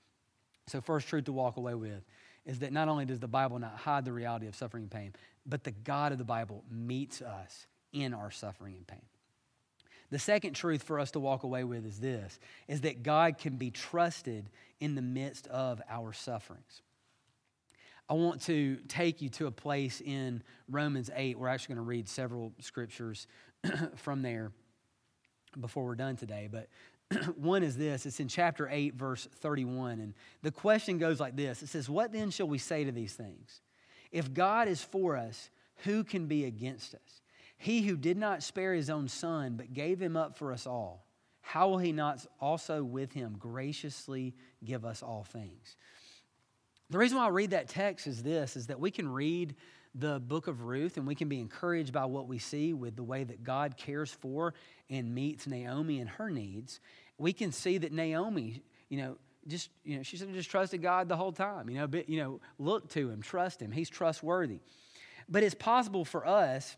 So, 0.68 0.80
first 0.80 1.08
truth 1.08 1.26
to 1.26 1.34
walk 1.34 1.58
away 1.58 1.74
with 1.74 2.06
is 2.46 2.60
that 2.60 2.72
not 2.72 2.88
only 2.88 3.06
does 3.06 3.20
the 3.20 3.28
Bible 3.28 3.60
not 3.60 3.76
hide 3.76 4.06
the 4.06 4.14
reality 4.14 4.48
of 4.48 4.56
suffering 4.56 4.84
and 4.84 4.92
pain, 4.92 5.14
but 5.46 5.64
the 5.64 5.72
God 5.72 6.12
of 6.12 6.18
the 6.18 6.24
Bible 6.24 6.64
meets 6.70 7.22
us 7.22 7.66
in 7.92 8.14
our 8.14 8.32
suffering 8.32 8.76
and 8.76 8.88
pain. 8.88 9.02
The 10.12 10.20
second 10.20 10.54
truth 10.54 10.84
for 10.84 11.00
us 11.00 11.12
to 11.12 11.20
walk 11.20 11.44
away 11.44 11.64
with 11.64 11.86
is 11.86 12.00
this 12.00 12.38
is 12.68 12.82
that 12.82 13.02
God 13.02 13.38
can 13.38 13.56
be 13.56 13.72
trusted 13.72 14.50
in 14.80 14.96
the 14.96 15.02
midst 15.02 15.48
of 15.48 15.82
our 15.90 16.14
sufferings. 16.14 16.82
I 18.10 18.14
want 18.14 18.42
to 18.44 18.78
take 18.90 19.22
you 19.22 19.30
to 19.30 19.48
a 19.48 19.52
place 19.52 20.02
in 20.02 20.44
Romans 20.70 21.10
8. 21.16 21.40
We're 21.40 21.48
actually 21.48 21.76
going 21.76 21.86
to 21.86 21.90
read 21.90 22.10
several 22.10 22.52
scriptures 22.60 23.26
from 23.96 24.22
there 24.22 24.52
before 25.60 25.86
we're 25.86 25.96
done 25.96 26.18
today. 26.18 26.50
But 26.52 26.68
one 27.38 27.64
is 27.64 27.78
this 27.78 28.06
it's 28.06 28.20
in 28.20 28.28
chapter 28.28 28.68
8, 28.70 28.96
verse 28.96 29.30
31. 29.36 30.02
And 30.02 30.14
the 30.42 30.52
question 30.52 30.98
goes 30.98 31.22
like 31.22 31.38
this 31.38 31.64
It 31.64 31.70
says, 31.70 31.90
What 31.90 32.12
then 32.12 32.32
shall 32.32 32.50
we 32.50 32.58
say 32.58 32.84
to 32.84 32.92
these 32.92 33.14
things? 33.14 33.62
If 34.12 34.34
God 34.34 34.68
is 34.68 34.84
for 34.84 35.16
us, 35.16 35.50
who 35.86 36.04
can 36.04 36.28
be 36.28 36.44
against 36.44 36.94
us? 36.94 37.21
He 37.62 37.84
who 37.84 37.96
did 37.96 38.18
not 38.18 38.42
spare 38.42 38.74
his 38.74 38.90
own 38.90 39.08
son, 39.08 39.54
but 39.56 39.72
gave 39.72 40.02
him 40.02 40.18
up 40.18 40.36
for 40.36 40.52
us 40.52 40.66
all, 40.66 41.06
how 41.42 41.70
will 41.70 41.78
he 41.78 41.92
not 41.92 42.26
also 42.40 42.84
with 42.84 43.14
him 43.14 43.36
graciously 43.38 44.34
give 44.64 44.84
us 44.84 45.04
all 45.04 45.24
things? 45.24 45.76
The 46.90 46.98
reason 46.98 47.20
why 47.20 47.26
I 47.26 47.30
read 47.30 47.52
that 47.52 47.68
text 47.68 48.08
is 48.08 48.24
this 48.24 48.58
is 48.58 48.66
that 48.66 48.80
we 48.80 48.90
can 48.90 49.08
read 49.08 49.54
the 49.94 50.20
book 50.20 50.48
of 50.48 50.64
Ruth 50.64 50.98
and 50.98 51.06
we 51.06 51.14
can 51.14 51.30
be 51.30 51.40
encouraged 51.40 51.94
by 51.94 52.06
what 52.06 52.28
we 52.28 52.40
see 52.40 52.74
with 52.74 52.96
the 52.96 53.04
way 53.04 53.24
that 53.24 53.44
God 53.44 53.78
cares 53.78 54.10
for 54.10 54.56
and 54.90 55.14
meets 55.14 55.46
Naomi 55.46 56.00
and 56.00 56.10
her 56.10 56.32
needs. 56.32 56.80
We 57.20 57.32
can 57.32 57.52
see 57.52 57.78
that 57.78 57.92
Naomi, 57.92 58.64
you 58.90 58.98
know, 58.98 59.18
just 59.46 59.70
you 59.84 59.98
know, 59.98 60.04
she 60.04 60.18
should 60.18 60.30
have 60.30 60.36
just 60.36 60.50
trusted 60.50 60.82
God 60.82 61.08
the 61.08 61.16
whole 61.16 61.32
time. 61.32 61.70
You 61.70 61.78
know, 61.78 61.88
but, 61.88 62.10
you 62.10 62.18
know, 62.18 62.42
look 62.58 62.90
to 62.94 63.08
him, 63.08 63.22
trust 63.22 63.62
him. 63.62 63.72
He's 63.72 63.90
trustworthy. 63.90 64.62
But 65.30 65.44
it's 65.44 65.54
possible 65.54 66.06
for 66.06 66.26
us 66.26 66.76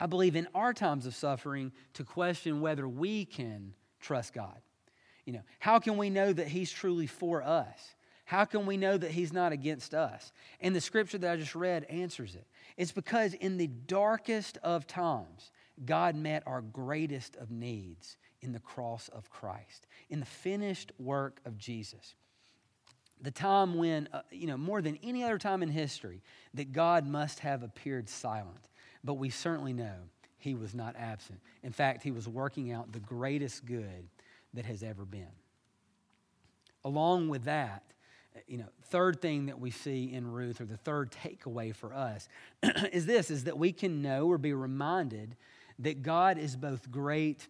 I 0.00 0.06
believe 0.06 0.36
in 0.36 0.46
our 0.54 0.72
times 0.72 1.06
of 1.06 1.14
suffering 1.14 1.72
to 1.94 2.04
question 2.04 2.60
whether 2.60 2.88
we 2.88 3.24
can 3.24 3.74
trust 4.00 4.32
God. 4.32 4.60
You 5.24 5.34
know, 5.34 5.42
how 5.58 5.78
can 5.78 5.96
we 5.96 6.08
know 6.08 6.32
that 6.32 6.48
He's 6.48 6.70
truly 6.70 7.06
for 7.06 7.42
us? 7.42 7.94
How 8.24 8.44
can 8.44 8.66
we 8.66 8.76
know 8.76 8.96
that 8.96 9.10
He's 9.10 9.32
not 9.32 9.52
against 9.52 9.94
us? 9.94 10.32
And 10.60 10.74
the 10.74 10.80
scripture 10.80 11.18
that 11.18 11.32
I 11.32 11.36
just 11.36 11.54
read 11.54 11.84
answers 11.84 12.34
it. 12.34 12.46
It's 12.76 12.92
because 12.92 13.34
in 13.34 13.56
the 13.56 13.66
darkest 13.66 14.58
of 14.62 14.86
times, 14.86 15.50
God 15.84 16.14
met 16.14 16.44
our 16.46 16.60
greatest 16.60 17.36
of 17.36 17.50
needs 17.50 18.16
in 18.40 18.52
the 18.52 18.60
cross 18.60 19.08
of 19.08 19.30
Christ, 19.30 19.86
in 20.08 20.20
the 20.20 20.26
finished 20.26 20.92
work 20.98 21.40
of 21.44 21.58
Jesus. 21.58 22.14
The 23.20 23.30
time 23.32 23.74
when, 23.74 24.08
uh, 24.12 24.22
you 24.30 24.46
know, 24.46 24.56
more 24.56 24.80
than 24.80 24.96
any 25.02 25.24
other 25.24 25.38
time 25.38 25.62
in 25.62 25.68
history, 25.68 26.22
that 26.54 26.72
God 26.72 27.04
must 27.04 27.40
have 27.40 27.64
appeared 27.64 28.08
silent 28.08 28.67
but 29.04 29.14
we 29.14 29.30
certainly 29.30 29.72
know 29.72 29.94
he 30.38 30.54
was 30.54 30.74
not 30.74 30.94
absent. 30.96 31.40
In 31.62 31.72
fact, 31.72 32.02
he 32.02 32.10
was 32.10 32.28
working 32.28 32.72
out 32.72 32.92
the 32.92 33.00
greatest 33.00 33.64
good 33.64 34.08
that 34.54 34.64
has 34.64 34.82
ever 34.82 35.04
been. 35.04 35.26
Along 36.84 37.28
with 37.28 37.44
that, 37.44 37.82
you 38.46 38.58
know, 38.58 38.68
third 38.84 39.20
thing 39.20 39.46
that 39.46 39.58
we 39.58 39.70
see 39.70 40.12
in 40.12 40.30
Ruth, 40.30 40.60
or 40.60 40.64
the 40.64 40.76
third 40.76 41.12
takeaway 41.12 41.74
for 41.74 41.92
us, 41.92 42.28
is 42.92 43.04
this 43.04 43.30
is 43.30 43.44
that 43.44 43.58
we 43.58 43.72
can 43.72 44.00
know 44.00 44.28
or 44.28 44.38
be 44.38 44.52
reminded 44.52 45.36
that 45.80 46.02
God 46.02 46.38
is 46.38 46.56
both 46.56 46.90
great 46.90 47.48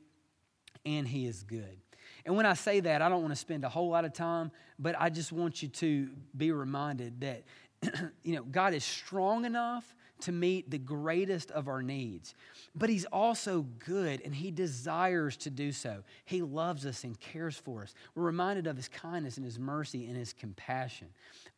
and 0.86 1.06
he 1.06 1.26
is 1.26 1.42
good. 1.42 1.78
And 2.24 2.36
when 2.36 2.46
I 2.46 2.54
say 2.54 2.80
that, 2.80 3.02
I 3.02 3.08
don't 3.08 3.22
want 3.22 3.32
to 3.32 3.40
spend 3.40 3.64
a 3.64 3.68
whole 3.68 3.90
lot 3.90 4.04
of 4.04 4.12
time, 4.12 4.50
but 4.78 4.94
I 4.98 5.10
just 5.10 5.32
want 5.32 5.62
you 5.62 5.68
to 5.68 6.10
be 6.36 6.52
reminded 6.52 7.20
that 7.20 7.44
you 8.22 8.34
know, 8.34 8.42
God 8.42 8.74
is 8.74 8.84
strong 8.84 9.44
enough 9.44 9.94
to 10.20 10.32
meet 10.32 10.70
the 10.70 10.78
greatest 10.78 11.50
of 11.50 11.68
our 11.68 11.82
needs. 11.82 12.34
But 12.74 12.90
He's 12.90 13.04
also 13.06 13.66
good 13.84 14.20
and 14.24 14.34
He 14.34 14.50
desires 14.50 15.36
to 15.38 15.50
do 15.50 15.72
so. 15.72 16.02
He 16.24 16.42
loves 16.42 16.86
us 16.86 17.04
and 17.04 17.18
cares 17.18 17.56
for 17.56 17.82
us. 17.82 17.94
We're 18.14 18.24
reminded 18.24 18.66
of 18.66 18.76
His 18.76 18.88
kindness 18.88 19.36
and 19.36 19.44
His 19.44 19.58
mercy 19.58 20.06
and 20.06 20.16
His 20.16 20.32
compassion, 20.32 21.08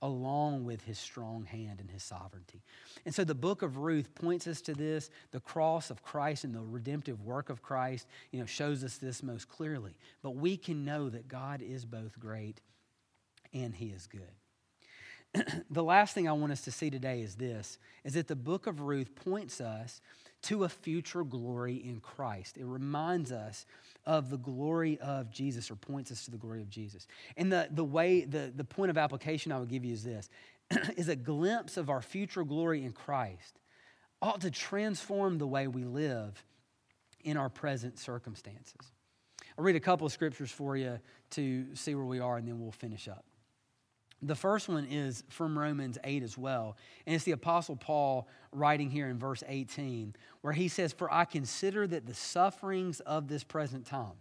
along 0.03 0.65
with 0.65 0.83
His 0.83 0.99
strong 0.99 1.45
hand 1.45 1.81
and 1.81 1.91
His 1.91 2.03
sovereignty. 2.03 2.63
And 3.05 3.15
so 3.15 3.25
the 3.25 3.35
book 3.35 3.63
of 3.63 3.79
Ruth 3.79 4.15
points 4.15 4.47
us 4.47 4.61
to 4.63 4.75
this. 4.75 5.11
The 5.31 5.41
cross 5.41 5.91
of 5.91 6.03
Christ 6.03 6.45
and 6.45 6.55
the 6.55 6.61
redemptive 6.61 7.23
work 7.23 7.51
of 7.51 7.63
Christ 7.63 8.07
you 8.31 8.41
know, 8.41 8.47
shows 8.47 8.85
us 8.85 8.99
this 8.99 9.23
most 9.23 9.49
clearly. 9.49 9.97
But 10.23 10.37
we 10.37 10.57
can 10.57 10.85
know 10.85 11.09
that 11.09 11.29
God 11.29 11.63
is 11.63 11.85
both 11.85 12.19
great 12.19 12.61
and 13.53 13.75
He 13.75 13.87
is 13.87 14.07
good. 14.07 14.40
the 15.71 15.83
last 15.83 16.15
thing 16.15 16.29
I 16.29 16.33
want 16.33 16.53
us 16.53 16.63
to 16.63 16.71
see 16.71 16.91
today 16.91 17.21
is 17.21 17.37
this 17.37 17.79
is 18.05 18.15
that 18.15 18.27
the 18.27 18.37
book 18.37 18.67
of 18.67 18.81
Ruth 18.81 19.15
points 19.15 19.61
us 19.61 20.01
to 20.43 20.65
a 20.65 20.69
future 20.69 21.23
glory 21.23 21.77
in 21.77 22.01
Christ. 22.01 22.57
It 22.57 22.65
reminds 22.65 23.31
us 23.31 23.67
of 24.07 24.31
the 24.31 24.39
glory 24.39 24.99
of 25.01 25.31
Jesus 25.31 25.71
or 25.71 25.77
points 25.77 26.11
us 26.11 26.25
to 26.25 26.31
the 26.31 26.39
glory 26.39 26.63
of 26.63 26.71
Jesus. 26.71 27.07
And 27.37 27.53
the, 27.53 27.69
the 27.71 27.85
way, 27.85 28.25
the, 28.25 28.53
the 28.55 28.65
point 28.65 28.91
of 28.91 28.99
application 28.99 29.53
I 29.53 29.59
would 29.59 29.69
give 29.69 29.85
you 29.85 29.93
is 29.93 30.03
this 30.03 30.31
is 30.97 31.09
a 31.09 31.17
glimpse 31.17 31.77
of 31.77 31.91
our 31.91 32.03
future 32.03 32.45
glory 32.45 32.85
in 32.85 32.93
Christ 32.93 33.61
ought 34.23 34.41
to 34.43 34.51
transform 34.51 35.39
the 35.39 35.47
way 35.47 35.67
we 35.67 35.85
live 35.85 36.43
in 37.23 37.37
our 37.37 37.49
present 37.49 37.99
circumstances. 37.99 38.93
I'll 39.59 39.65
read 39.65 39.77
a 39.77 39.81
couple 39.81 40.07
of 40.07 40.13
scriptures 40.13 40.51
for 40.51 40.77
you 40.77 40.99
to 41.31 41.75
see 41.75 41.95
where 41.95 42.05
we 42.05 42.21
are, 42.21 42.37
and 42.37 42.49
then 42.49 42.61
we'll 42.61 42.73
finish 42.73 43.09
up. 43.09 43.25
The 44.23 44.35
first 44.35 44.69
one 44.69 44.87
is 44.87 45.25
from 45.29 45.59
Romans 45.59 45.97
8 46.05 46.23
as 46.23 46.37
well. 46.37 46.77
And 47.07 47.15
it's 47.15 47.25
the 47.25 47.33
Apostle 47.33 47.77
Paul 47.77 48.29
writing 48.53 48.91
here 48.91 49.09
in 49.09 49.19
verse 49.19 49.43
18, 49.47 50.15
where 50.43 50.53
he 50.53 50.69
says, 50.69 50.93
For 50.93 51.13
I 51.13 51.25
consider 51.25 51.87
that 51.87 52.07
the 52.07 52.15
sufferings 52.15 53.01
of 53.01 53.29
this 53.29 53.45
present 53.45 53.87
time, 53.87 54.13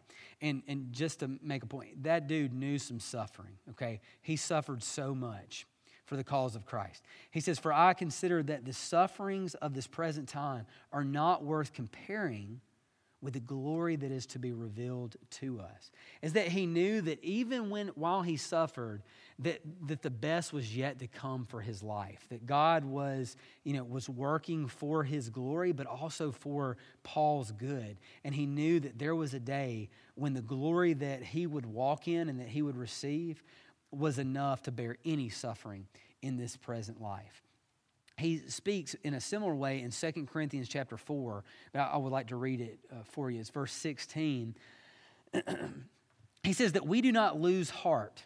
and, 0.42 0.64
and 0.68 0.94
just 0.94 1.20
to 1.20 1.30
make 1.42 1.64
a 1.64 1.68
point, 1.68 2.04
that 2.04 2.28
dude 2.28 2.54
knew 2.54 2.80
some 2.80 3.00
suffering, 3.00 3.54
okay? 3.72 4.00
He 4.22 4.38
suffered 4.38 4.84
so 4.84 5.14
much 5.14 5.66
for 6.06 6.16
the 6.16 6.24
cause 6.24 6.56
of 6.56 6.66
Christ. 6.66 7.04
He 7.30 7.42
says, 7.42 7.60
For 7.60 7.74
I 7.74 7.94
consider 7.94 8.42
that 8.44 8.66
the 8.66 8.74
sufferings 8.74 9.54
of 9.56 9.74
this 9.74 9.86
present 9.86 10.30
time 10.30 10.66
are 10.92 11.04
not 11.04 11.44
worth 11.44 11.74
comparing 11.74 12.62
with 13.22 13.34
the 13.34 13.40
glory 13.40 13.96
that 13.98 14.12
is 14.12 14.26
to 14.26 14.40
be 14.40 14.54
revealed 14.54 15.16
to 15.30 15.60
us. 15.60 15.92
Is 16.22 16.34
that 16.34 16.48
he 16.48 16.66
knew 16.66 17.02
that 17.02 17.22
even 17.24 17.70
when 17.70 17.90
while 17.90 18.22
he 18.22 18.38
suffered, 18.38 19.04
that, 19.40 19.62
that 19.88 20.02
the 20.02 20.10
best 20.10 20.54
was 20.54 20.76
yet 20.76 21.00
to 21.00 21.08
come 21.08 21.46
for 21.46 21.60
his 21.62 21.84
life. 21.84 22.26
That 22.30 22.46
God 22.46 22.86
was, 22.86 23.36
you 23.64 23.74
know, 23.74 23.84
was 23.84 24.08
working 24.08 24.68
for 24.68 25.04
his 25.04 25.30
glory, 25.30 25.72
but 25.72 25.88
also 25.88 26.32
for 26.32 26.78
Paul's 27.04 27.52
good. 27.52 27.98
And 28.24 28.34
he 28.34 28.46
knew 28.46 28.80
that 28.80 28.98
there 28.98 29.16
was 29.16 29.34
a 29.34 29.40
day 29.40 29.90
when 30.16 30.34
the 30.34 30.42
glory 30.42 30.94
that 30.94 31.24
he 31.24 31.46
would 31.46 31.66
walk 31.66 32.08
in 32.08 32.30
and 32.30 32.40
that 32.40 32.50
he 32.50 32.62
would 32.62 32.78
receive 32.78 33.44
was 33.92 34.20
enough 34.20 34.62
to 34.64 34.72
bear 34.72 34.98
any 35.04 35.30
suffering 35.30 35.88
in 36.22 36.38
this 36.38 36.56
present 36.56 37.02
life 37.02 37.49
he 38.20 38.42
speaks 38.48 38.96
in 39.04 39.14
a 39.14 39.22
similar 39.22 39.56
way 39.56 39.82
in 39.82 39.92
2 39.92 40.28
Corinthians 40.32 40.68
chapter 40.68 40.98
4. 40.98 41.44
I 41.74 41.98
would 41.98 42.12
like 42.12 42.28
to 42.28 42.36
read 42.36 42.62
it 42.62 42.80
uh, 42.92 43.04
for 43.04 43.32
you. 43.32 43.40
It's 43.40 43.50
verse 43.50 43.74
16. 43.74 44.56
he 46.44 46.54
says 46.54 46.74
that 46.74 46.86
we 46.86 47.02
do 47.02 47.12
not 47.12 47.40
lose 47.40 47.70
heart. 47.70 48.26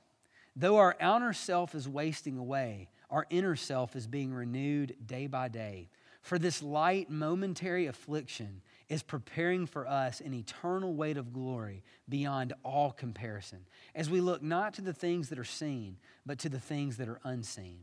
Though 0.55 0.77
our 0.77 0.95
outer 0.99 1.33
self 1.33 1.73
is 1.73 1.87
wasting 1.87 2.37
away, 2.37 2.89
our 3.09 3.25
inner 3.29 3.55
self 3.55 3.95
is 3.95 4.07
being 4.07 4.33
renewed 4.33 4.95
day 5.05 5.27
by 5.27 5.47
day. 5.47 5.89
For 6.21 6.39
this 6.39 6.63
light, 6.63 7.09
momentary 7.09 7.85
affliction 7.87 8.61
is 8.87 9.03
preparing 9.03 9.65
for 9.65 9.87
us 9.87 10.21
an 10.21 10.33
eternal 10.33 10.93
weight 10.95 11.17
of 11.17 11.33
glory 11.33 11.83
beyond 12.07 12.53
all 12.63 12.91
comparison, 12.91 13.65
as 13.93 14.09
we 14.09 14.21
look 14.21 14.41
not 14.41 14.73
to 14.75 14.81
the 14.81 14.93
things 14.93 15.29
that 15.29 15.39
are 15.39 15.43
seen, 15.43 15.97
but 16.25 16.39
to 16.39 16.49
the 16.49 16.59
things 16.59 16.97
that 16.97 17.09
are 17.09 17.19
unseen. 17.23 17.79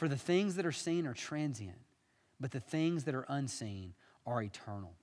For 0.00 0.08
the 0.08 0.16
things 0.16 0.56
that 0.56 0.64
are 0.64 0.72
seen 0.72 1.06
are 1.06 1.12
transient, 1.12 1.76
but 2.40 2.52
the 2.52 2.58
things 2.58 3.04
that 3.04 3.14
are 3.14 3.26
unseen 3.28 3.92
are 4.26 4.42
eternal. 4.42 4.94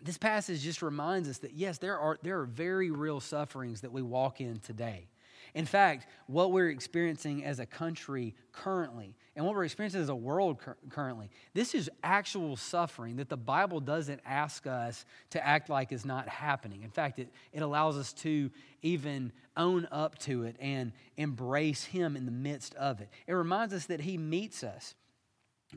This 0.00 0.16
passage 0.16 0.62
just 0.62 0.80
reminds 0.80 1.28
us 1.28 1.36
that 1.40 1.52
yes, 1.52 1.76
there 1.76 1.98
are, 1.98 2.18
there 2.22 2.40
are 2.40 2.46
very 2.46 2.90
real 2.90 3.20
sufferings 3.20 3.82
that 3.82 3.92
we 3.92 4.00
walk 4.00 4.40
in 4.40 4.60
today. 4.60 5.08
In 5.54 5.66
fact, 5.66 6.08
what 6.26 6.50
we're 6.50 6.70
experiencing 6.70 7.44
as 7.44 7.60
a 7.60 7.66
country 7.66 8.34
currently, 8.50 9.14
and 9.36 9.46
what 9.46 9.54
we're 9.54 9.64
experiencing 9.64 10.00
as 10.00 10.08
a 10.08 10.14
world 10.14 10.58
currently, 10.90 11.30
this 11.54 11.76
is 11.76 11.88
actual 12.02 12.56
suffering 12.56 13.16
that 13.16 13.28
the 13.28 13.36
Bible 13.36 13.78
doesn't 13.78 14.20
ask 14.26 14.66
us 14.66 15.04
to 15.30 15.46
act 15.46 15.68
like 15.68 15.92
is 15.92 16.04
not 16.04 16.28
happening. 16.28 16.82
In 16.82 16.90
fact, 16.90 17.20
it, 17.20 17.28
it 17.52 17.62
allows 17.62 17.96
us 17.96 18.12
to 18.14 18.50
even 18.82 19.32
own 19.56 19.86
up 19.92 20.18
to 20.20 20.42
it 20.42 20.56
and 20.58 20.90
embrace 21.16 21.84
Him 21.84 22.16
in 22.16 22.26
the 22.26 22.32
midst 22.32 22.74
of 22.74 23.00
it. 23.00 23.08
It 23.28 23.34
reminds 23.34 23.72
us 23.72 23.86
that 23.86 24.00
He 24.00 24.18
meets 24.18 24.64
us 24.64 24.96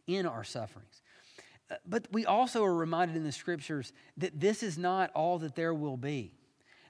in 0.07 0.25
our 0.25 0.43
sufferings. 0.43 1.03
Uh, 1.69 1.75
but 1.85 2.07
we 2.11 2.25
also 2.25 2.63
are 2.63 2.73
reminded 2.73 3.15
in 3.15 3.23
the 3.23 3.31
scriptures 3.31 3.93
that 4.17 4.39
this 4.39 4.63
is 4.63 4.77
not 4.77 5.11
all 5.13 5.37
that 5.39 5.55
there 5.55 5.73
will 5.73 5.97
be 5.97 6.31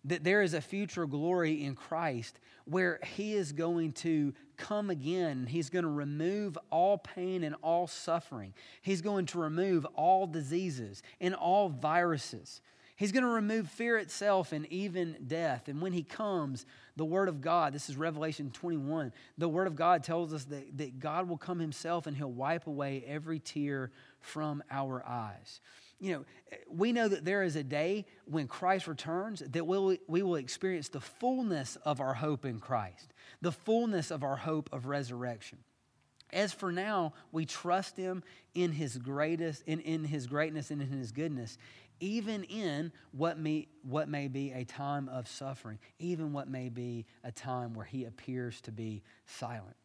that 0.08 0.24
there 0.24 0.42
is 0.42 0.54
a 0.54 0.62
future 0.62 1.06
glory 1.06 1.64
in 1.64 1.76
Christ 1.76 2.40
where 2.66 3.00
He 3.16 3.34
is 3.34 3.52
going 3.52 3.94
to 3.94 4.34
come 4.58 4.90
again. 4.90 5.46
He's 5.48 5.70
going 5.70 5.84
to 5.84 5.92
remove 5.92 6.58
all 6.70 6.98
pain 6.98 7.44
and 7.44 7.56
all 7.62 7.88
suffering. 7.88 8.54
He's 8.82 9.02
going 9.02 9.28
to 9.28 9.40
remove 9.40 9.86
all 9.96 10.28
diseases 10.28 11.04
and 11.22 11.36
all 11.36 11.70
viruses. 11.70 12.62
He's 12.96 13.12
going 13.12 13.24
to 13.24 13.30
remove 13.30 13.70
fear 13.70 14.00
itself 14.00 14.52
and 14.52 14.66
even 14.72 15.18
death. 15.28 15.68
And 15.68 15.82
when 15.82 15.94
He 15.94 16.02
comes, 16.02 16.66
the 16.96 17.06
Word 17.06 17.30
of 17.30 17.42
God, 17.42 17.74
this 17.74 17.90
is 17.90 17.96
Revelation 17.96 18.50
21, 18.52 19.14
the 19.38 19.48
Word 19.48 19.68
of 19.68 19.76
God 19.76 20.04
tells 20.04 20.34
us 20.34 20.46
that, 20.46 20.78
that 20.80 21.00
God 21.00 21.30
will 21.30 21.38
come 21.38 21.60
Himself 21.60 22.08
and 22.08 22.18
He'll 22.18 22.32
wipe 22.32 22.66
away 22.66 23.04
every 23.06 23.40
tear 23.40 23.92
from 24.20 24.64
our 24.72 25.06
eyes 25.06 25.62
you 26.00 26.14
know, 26.14 26.26
we 26.70 26.92
know 26.92 27.08
that 27.08 27.26
there 27.26 27.44
is 27.44 27.56
a 27.56 27.64
day 27.64 28.06
when 28.26 28.48
Christ 28.48 28.88
returns 28.88 29.40
that 29.40 29.66
we'll, 29.66 29.98
we 30.08 30.22
will 30.22 30.36
experience 30.36 30.90
the 30.90 31.02
fullness 31.02 31.76
of 31.84 32.00
our 32.00 32.14
hope 32.14 32.46
in 32.46 32.60
Christ, 32.60 33.14
the 33.42 33.52
fullness 33.52 34.12
of 34.12 34.24
our 34.24 34.36
hope 34.36 34.70
of 34.72 34.86
resurrection. 34.86 35.58
As 36.32 36.54
for 36.54 36.72
now, 36.72 37.14
we 37.32 37.46
trust 37.46 37.98
him 37.98 38.24
in 38.54 38.72
his 38.72 38.98
greatest, 38.98 39.64
in, 39.66 39.80
in 39.80 40.04
his 40.04 40.28
greatness 40.28 40.72
and 40.72 40.82
in 40.82 40.90
his 40.90 41.12
goodness, 41.12 41.58
even 42.00 42.44
in 42.44 42.92
what 43.12 43.40
may, 43.40 43.68
what 43.82 44.08
may 44.08 44.28
be 44.28 44.52
a 44.52 44.66
time 44.66 45.10
of 45.10 45.28
suffering, 45.28 45.80
even 46.00 46.34
what 46.34 46.48
may 46.48 46.70
be 46.70 47.06
a 47.24 47.32
time 47.32 47.74
where 47.74 47.86
he 47.86 48.06
appears 48.06 48.62
to 48.62 48.72
be 48.72 49.02
silent. 49.26 49.76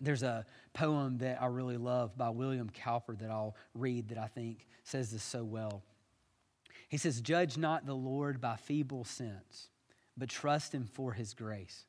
There's 0.00 0.22
a 0.22 0.44
poem 0.74 1.18
that 1.18 1.40
I 1.40 1.46
really 1.46 1.78
love 1.78 2.16
by 2.16 2.28
William 2.30 2.68
Cowper 2.70 3.16
that 3.16 3.30
I'll 3.30 3.56
read 3.74 4.08
that 4.08 4.18
I 4.18 4.26
think 4.26 4.66
says 4.84 5.10
this 5.10 5.22
so 5.22 5.42
well. 5.42 5.82
He 6.88 6.98
says, 6.98 7.20
Judge 7.20 7.56
not 7.56 7.86
the 7.86 7.94
Lord 7.94 8.40
by 8.40 8.56
feeble 8.56 9.04
sense, 9.04 9.68
but 10.16 10.28
trust 10.28 10.72
him 10.72 10.86
for 10.86 11.12
his 11.12 11.34
grace. 11.34 11.86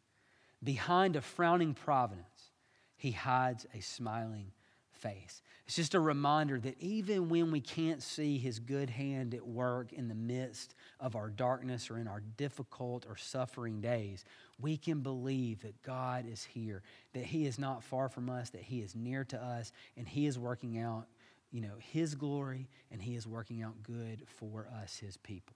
Behind 0.64 1.16
a 1.16 1.22
frowning 1.22 1.74
providence, 1.74 2.52
he 2.96 3.12
hides 3.12 3.68
a 3.74 3.82
smiling 3.82 4.52
face. 4.98 5.42
It's 5.66 5.76
just 5.76 5.94
a 5.94 6.00
reminder 6.00 6.60
that 6.60 6.80
even 6.80 7.30
when 7.30 7.52
we 7.52 7.60
can't 7.60 8.02
see 8.02 8.38
his 8.38 8.60
good 8.60 8.90
hand 8.90 9.34
at 9.34 9.46
work 9.46 9.92
in 9.92 10.08
the 10.08 10.16
midst 10.16 10.76
of 11.00 11.16
our 11.16 11.30
darkness 11.30 11.92
or 11.92 11.98
in 11.98 12.08
our 12.08 12.22
difficult 12.38 13.06
or 13.08 13.18
suffering 13.18 13.82
days, 13.82 14.24
we 14.60 14.78
can 14.78 15.02
believe 15.02 15.62
that 15.62 15.82
God 15.84 16.26
is 16.28 16.44
here, 16.44 16.84
that 17.14 17.26
he 17.26 17.46
is 17.46 17.60
not 17.60 17.84
far 17.84 18.10
from 18.10 18.30
us, 18.30 18.50
that 18.52 18.64
he 18.64 18.80
is 18.80 18.96
near 18.96 19.24
to 19.26 19.38
us, 19.38 19.72
and 19.98 20.08
he 20.08 20.26
is 20.26 20.40
working 20.40 20.80
out, 20.80 21.08
you 21.52 21.62
know, 21.62 21.76
his 21.80 22.16
glory 22.16 22.70
and 22.92 23.02
he 23.02 23.16
is 23.16 23.28
working 23.28 23.62
out 23.62 23.84
good 23.84 24.24
for 24.28 24.68
us, 24.82 24.98
his 24.98 25.18
people. 25.18 25.56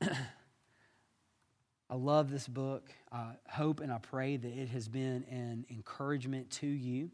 I 1.90 1.96
love 1.96 2.30
this 2.30 2.48
book. 2.48 2.90
I 3.12 3.32
hope 3.48 3.80
and 3.80 3.92
I 3.92 3.98
pray 3.98 4.36
that 4.36 4.48
it 4.48 4.68
has 4.68 4.88
been 4.88 5.24
an 5.30 5.66
encouragement 5.70 6.50
to 6.52 6.66
you. 6.66 7.10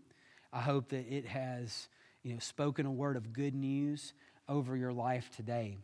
I 0.53 0.61
hope 0.61 0.91
that 0.91 1.13
it 1.13 1.27
has 1.27 1.89
you 2.23 2.33
know, 2.33 2.39
spoken 2.39 2.87
a 2.87 2.91
word 2.91 3.17
of 3.17 3.33
good 3.33 3.55
news 3.55 4.13
over 4.49 4.77
your 4.77 4.93
life 4.93 5.31
today. 5.35 5.77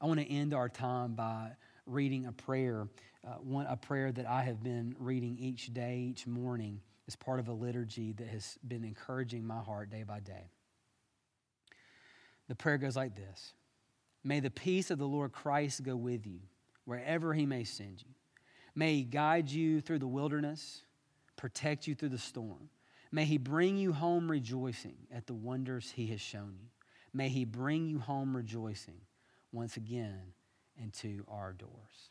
I 0.00 0.06
want 0.06 0.20
to 0.20 0.30
end 0.30 0.54
our 0.54 0.68
time 0.68 1.14
by 1.14 1.52
reading 1.86 2.26
a 2.26 2.32
prayer, 2.32 2.88
uh, 3.26 3.34
one, 3.40 3.66
a 3.66 3.76
prayer 3.76 4.12
that 4.12 4.26
I 4.26 4.42
have 4.42 4.62
been 4.62 4.94
reading 4.98 5.36
each 5.40 5.72
day, 5.72 6.08
each 6.10 6.26
morning, 6.26 6.80
as 7.06 7.16
part 7.16 7.40
of 7.40 7.48
a 7.48 7.52
liturgy 7.52 8.12
that 8.12 8.28
has 8.28 8.58
been 8.66 8.84
encouraging 8.84 9.46
my 9.46 9.60
heart 9.60 9.90
day 9.90 10.02
by 10.02 10.20
day. 10.20 10.50
The 12.48 12.54
prayer 12.54 12.78
goes 12.78 12.96
like 12.96 13.16
this 13.16 13.54
May 14.22 14.40
the 14.40 14.50
peace 14.50 14.90
of 14.90 14.98
the 14.98 15.08
Lord 15.08 15.32
Christ 15.32 15.82
go 15.82 15.96
with 15.96 16.26
you 16.26 16.40
wherever 16.88 17.34
he 17.34 17.44
may 17.44 17.64
send 17.64 18.00
you. 18.00 18.14
May 18.74 18.94
he 18.94 19.02
guide 19.02 19.50
you 19.50 19.82
through 19.82 19.98
the 19.98 20.06
wilderness, 20.06 20.84
protect 21.36 21.86
you 21.86 21.94
through 21.94 22.08
the 22.08 22.16
storm. 22.16 22.70
May 23.12 23.26
he 23.26 23.36
bring 23.36 23.76
you 23.76 23.92
home 23.92 24.30
rejoicing 24.30 24.96
at 25.12 25.26
the 25.26 25.34
wonders 25.34 25.90
he 25.90 26.06
has 26.06 26.20
shown 26.22 26.54
you. 26.58 26.68
May 27.12 27.28
he 27.28 27.44
bring 27.44 27.86
you 27.86 27.98
home 27.98 28.34
rejoicing 28.34 29.02
once 29.52 29.76
again 29.76 30.32
into 30.82 31.26
our 31.28 31.52
doors. 31.52 32.10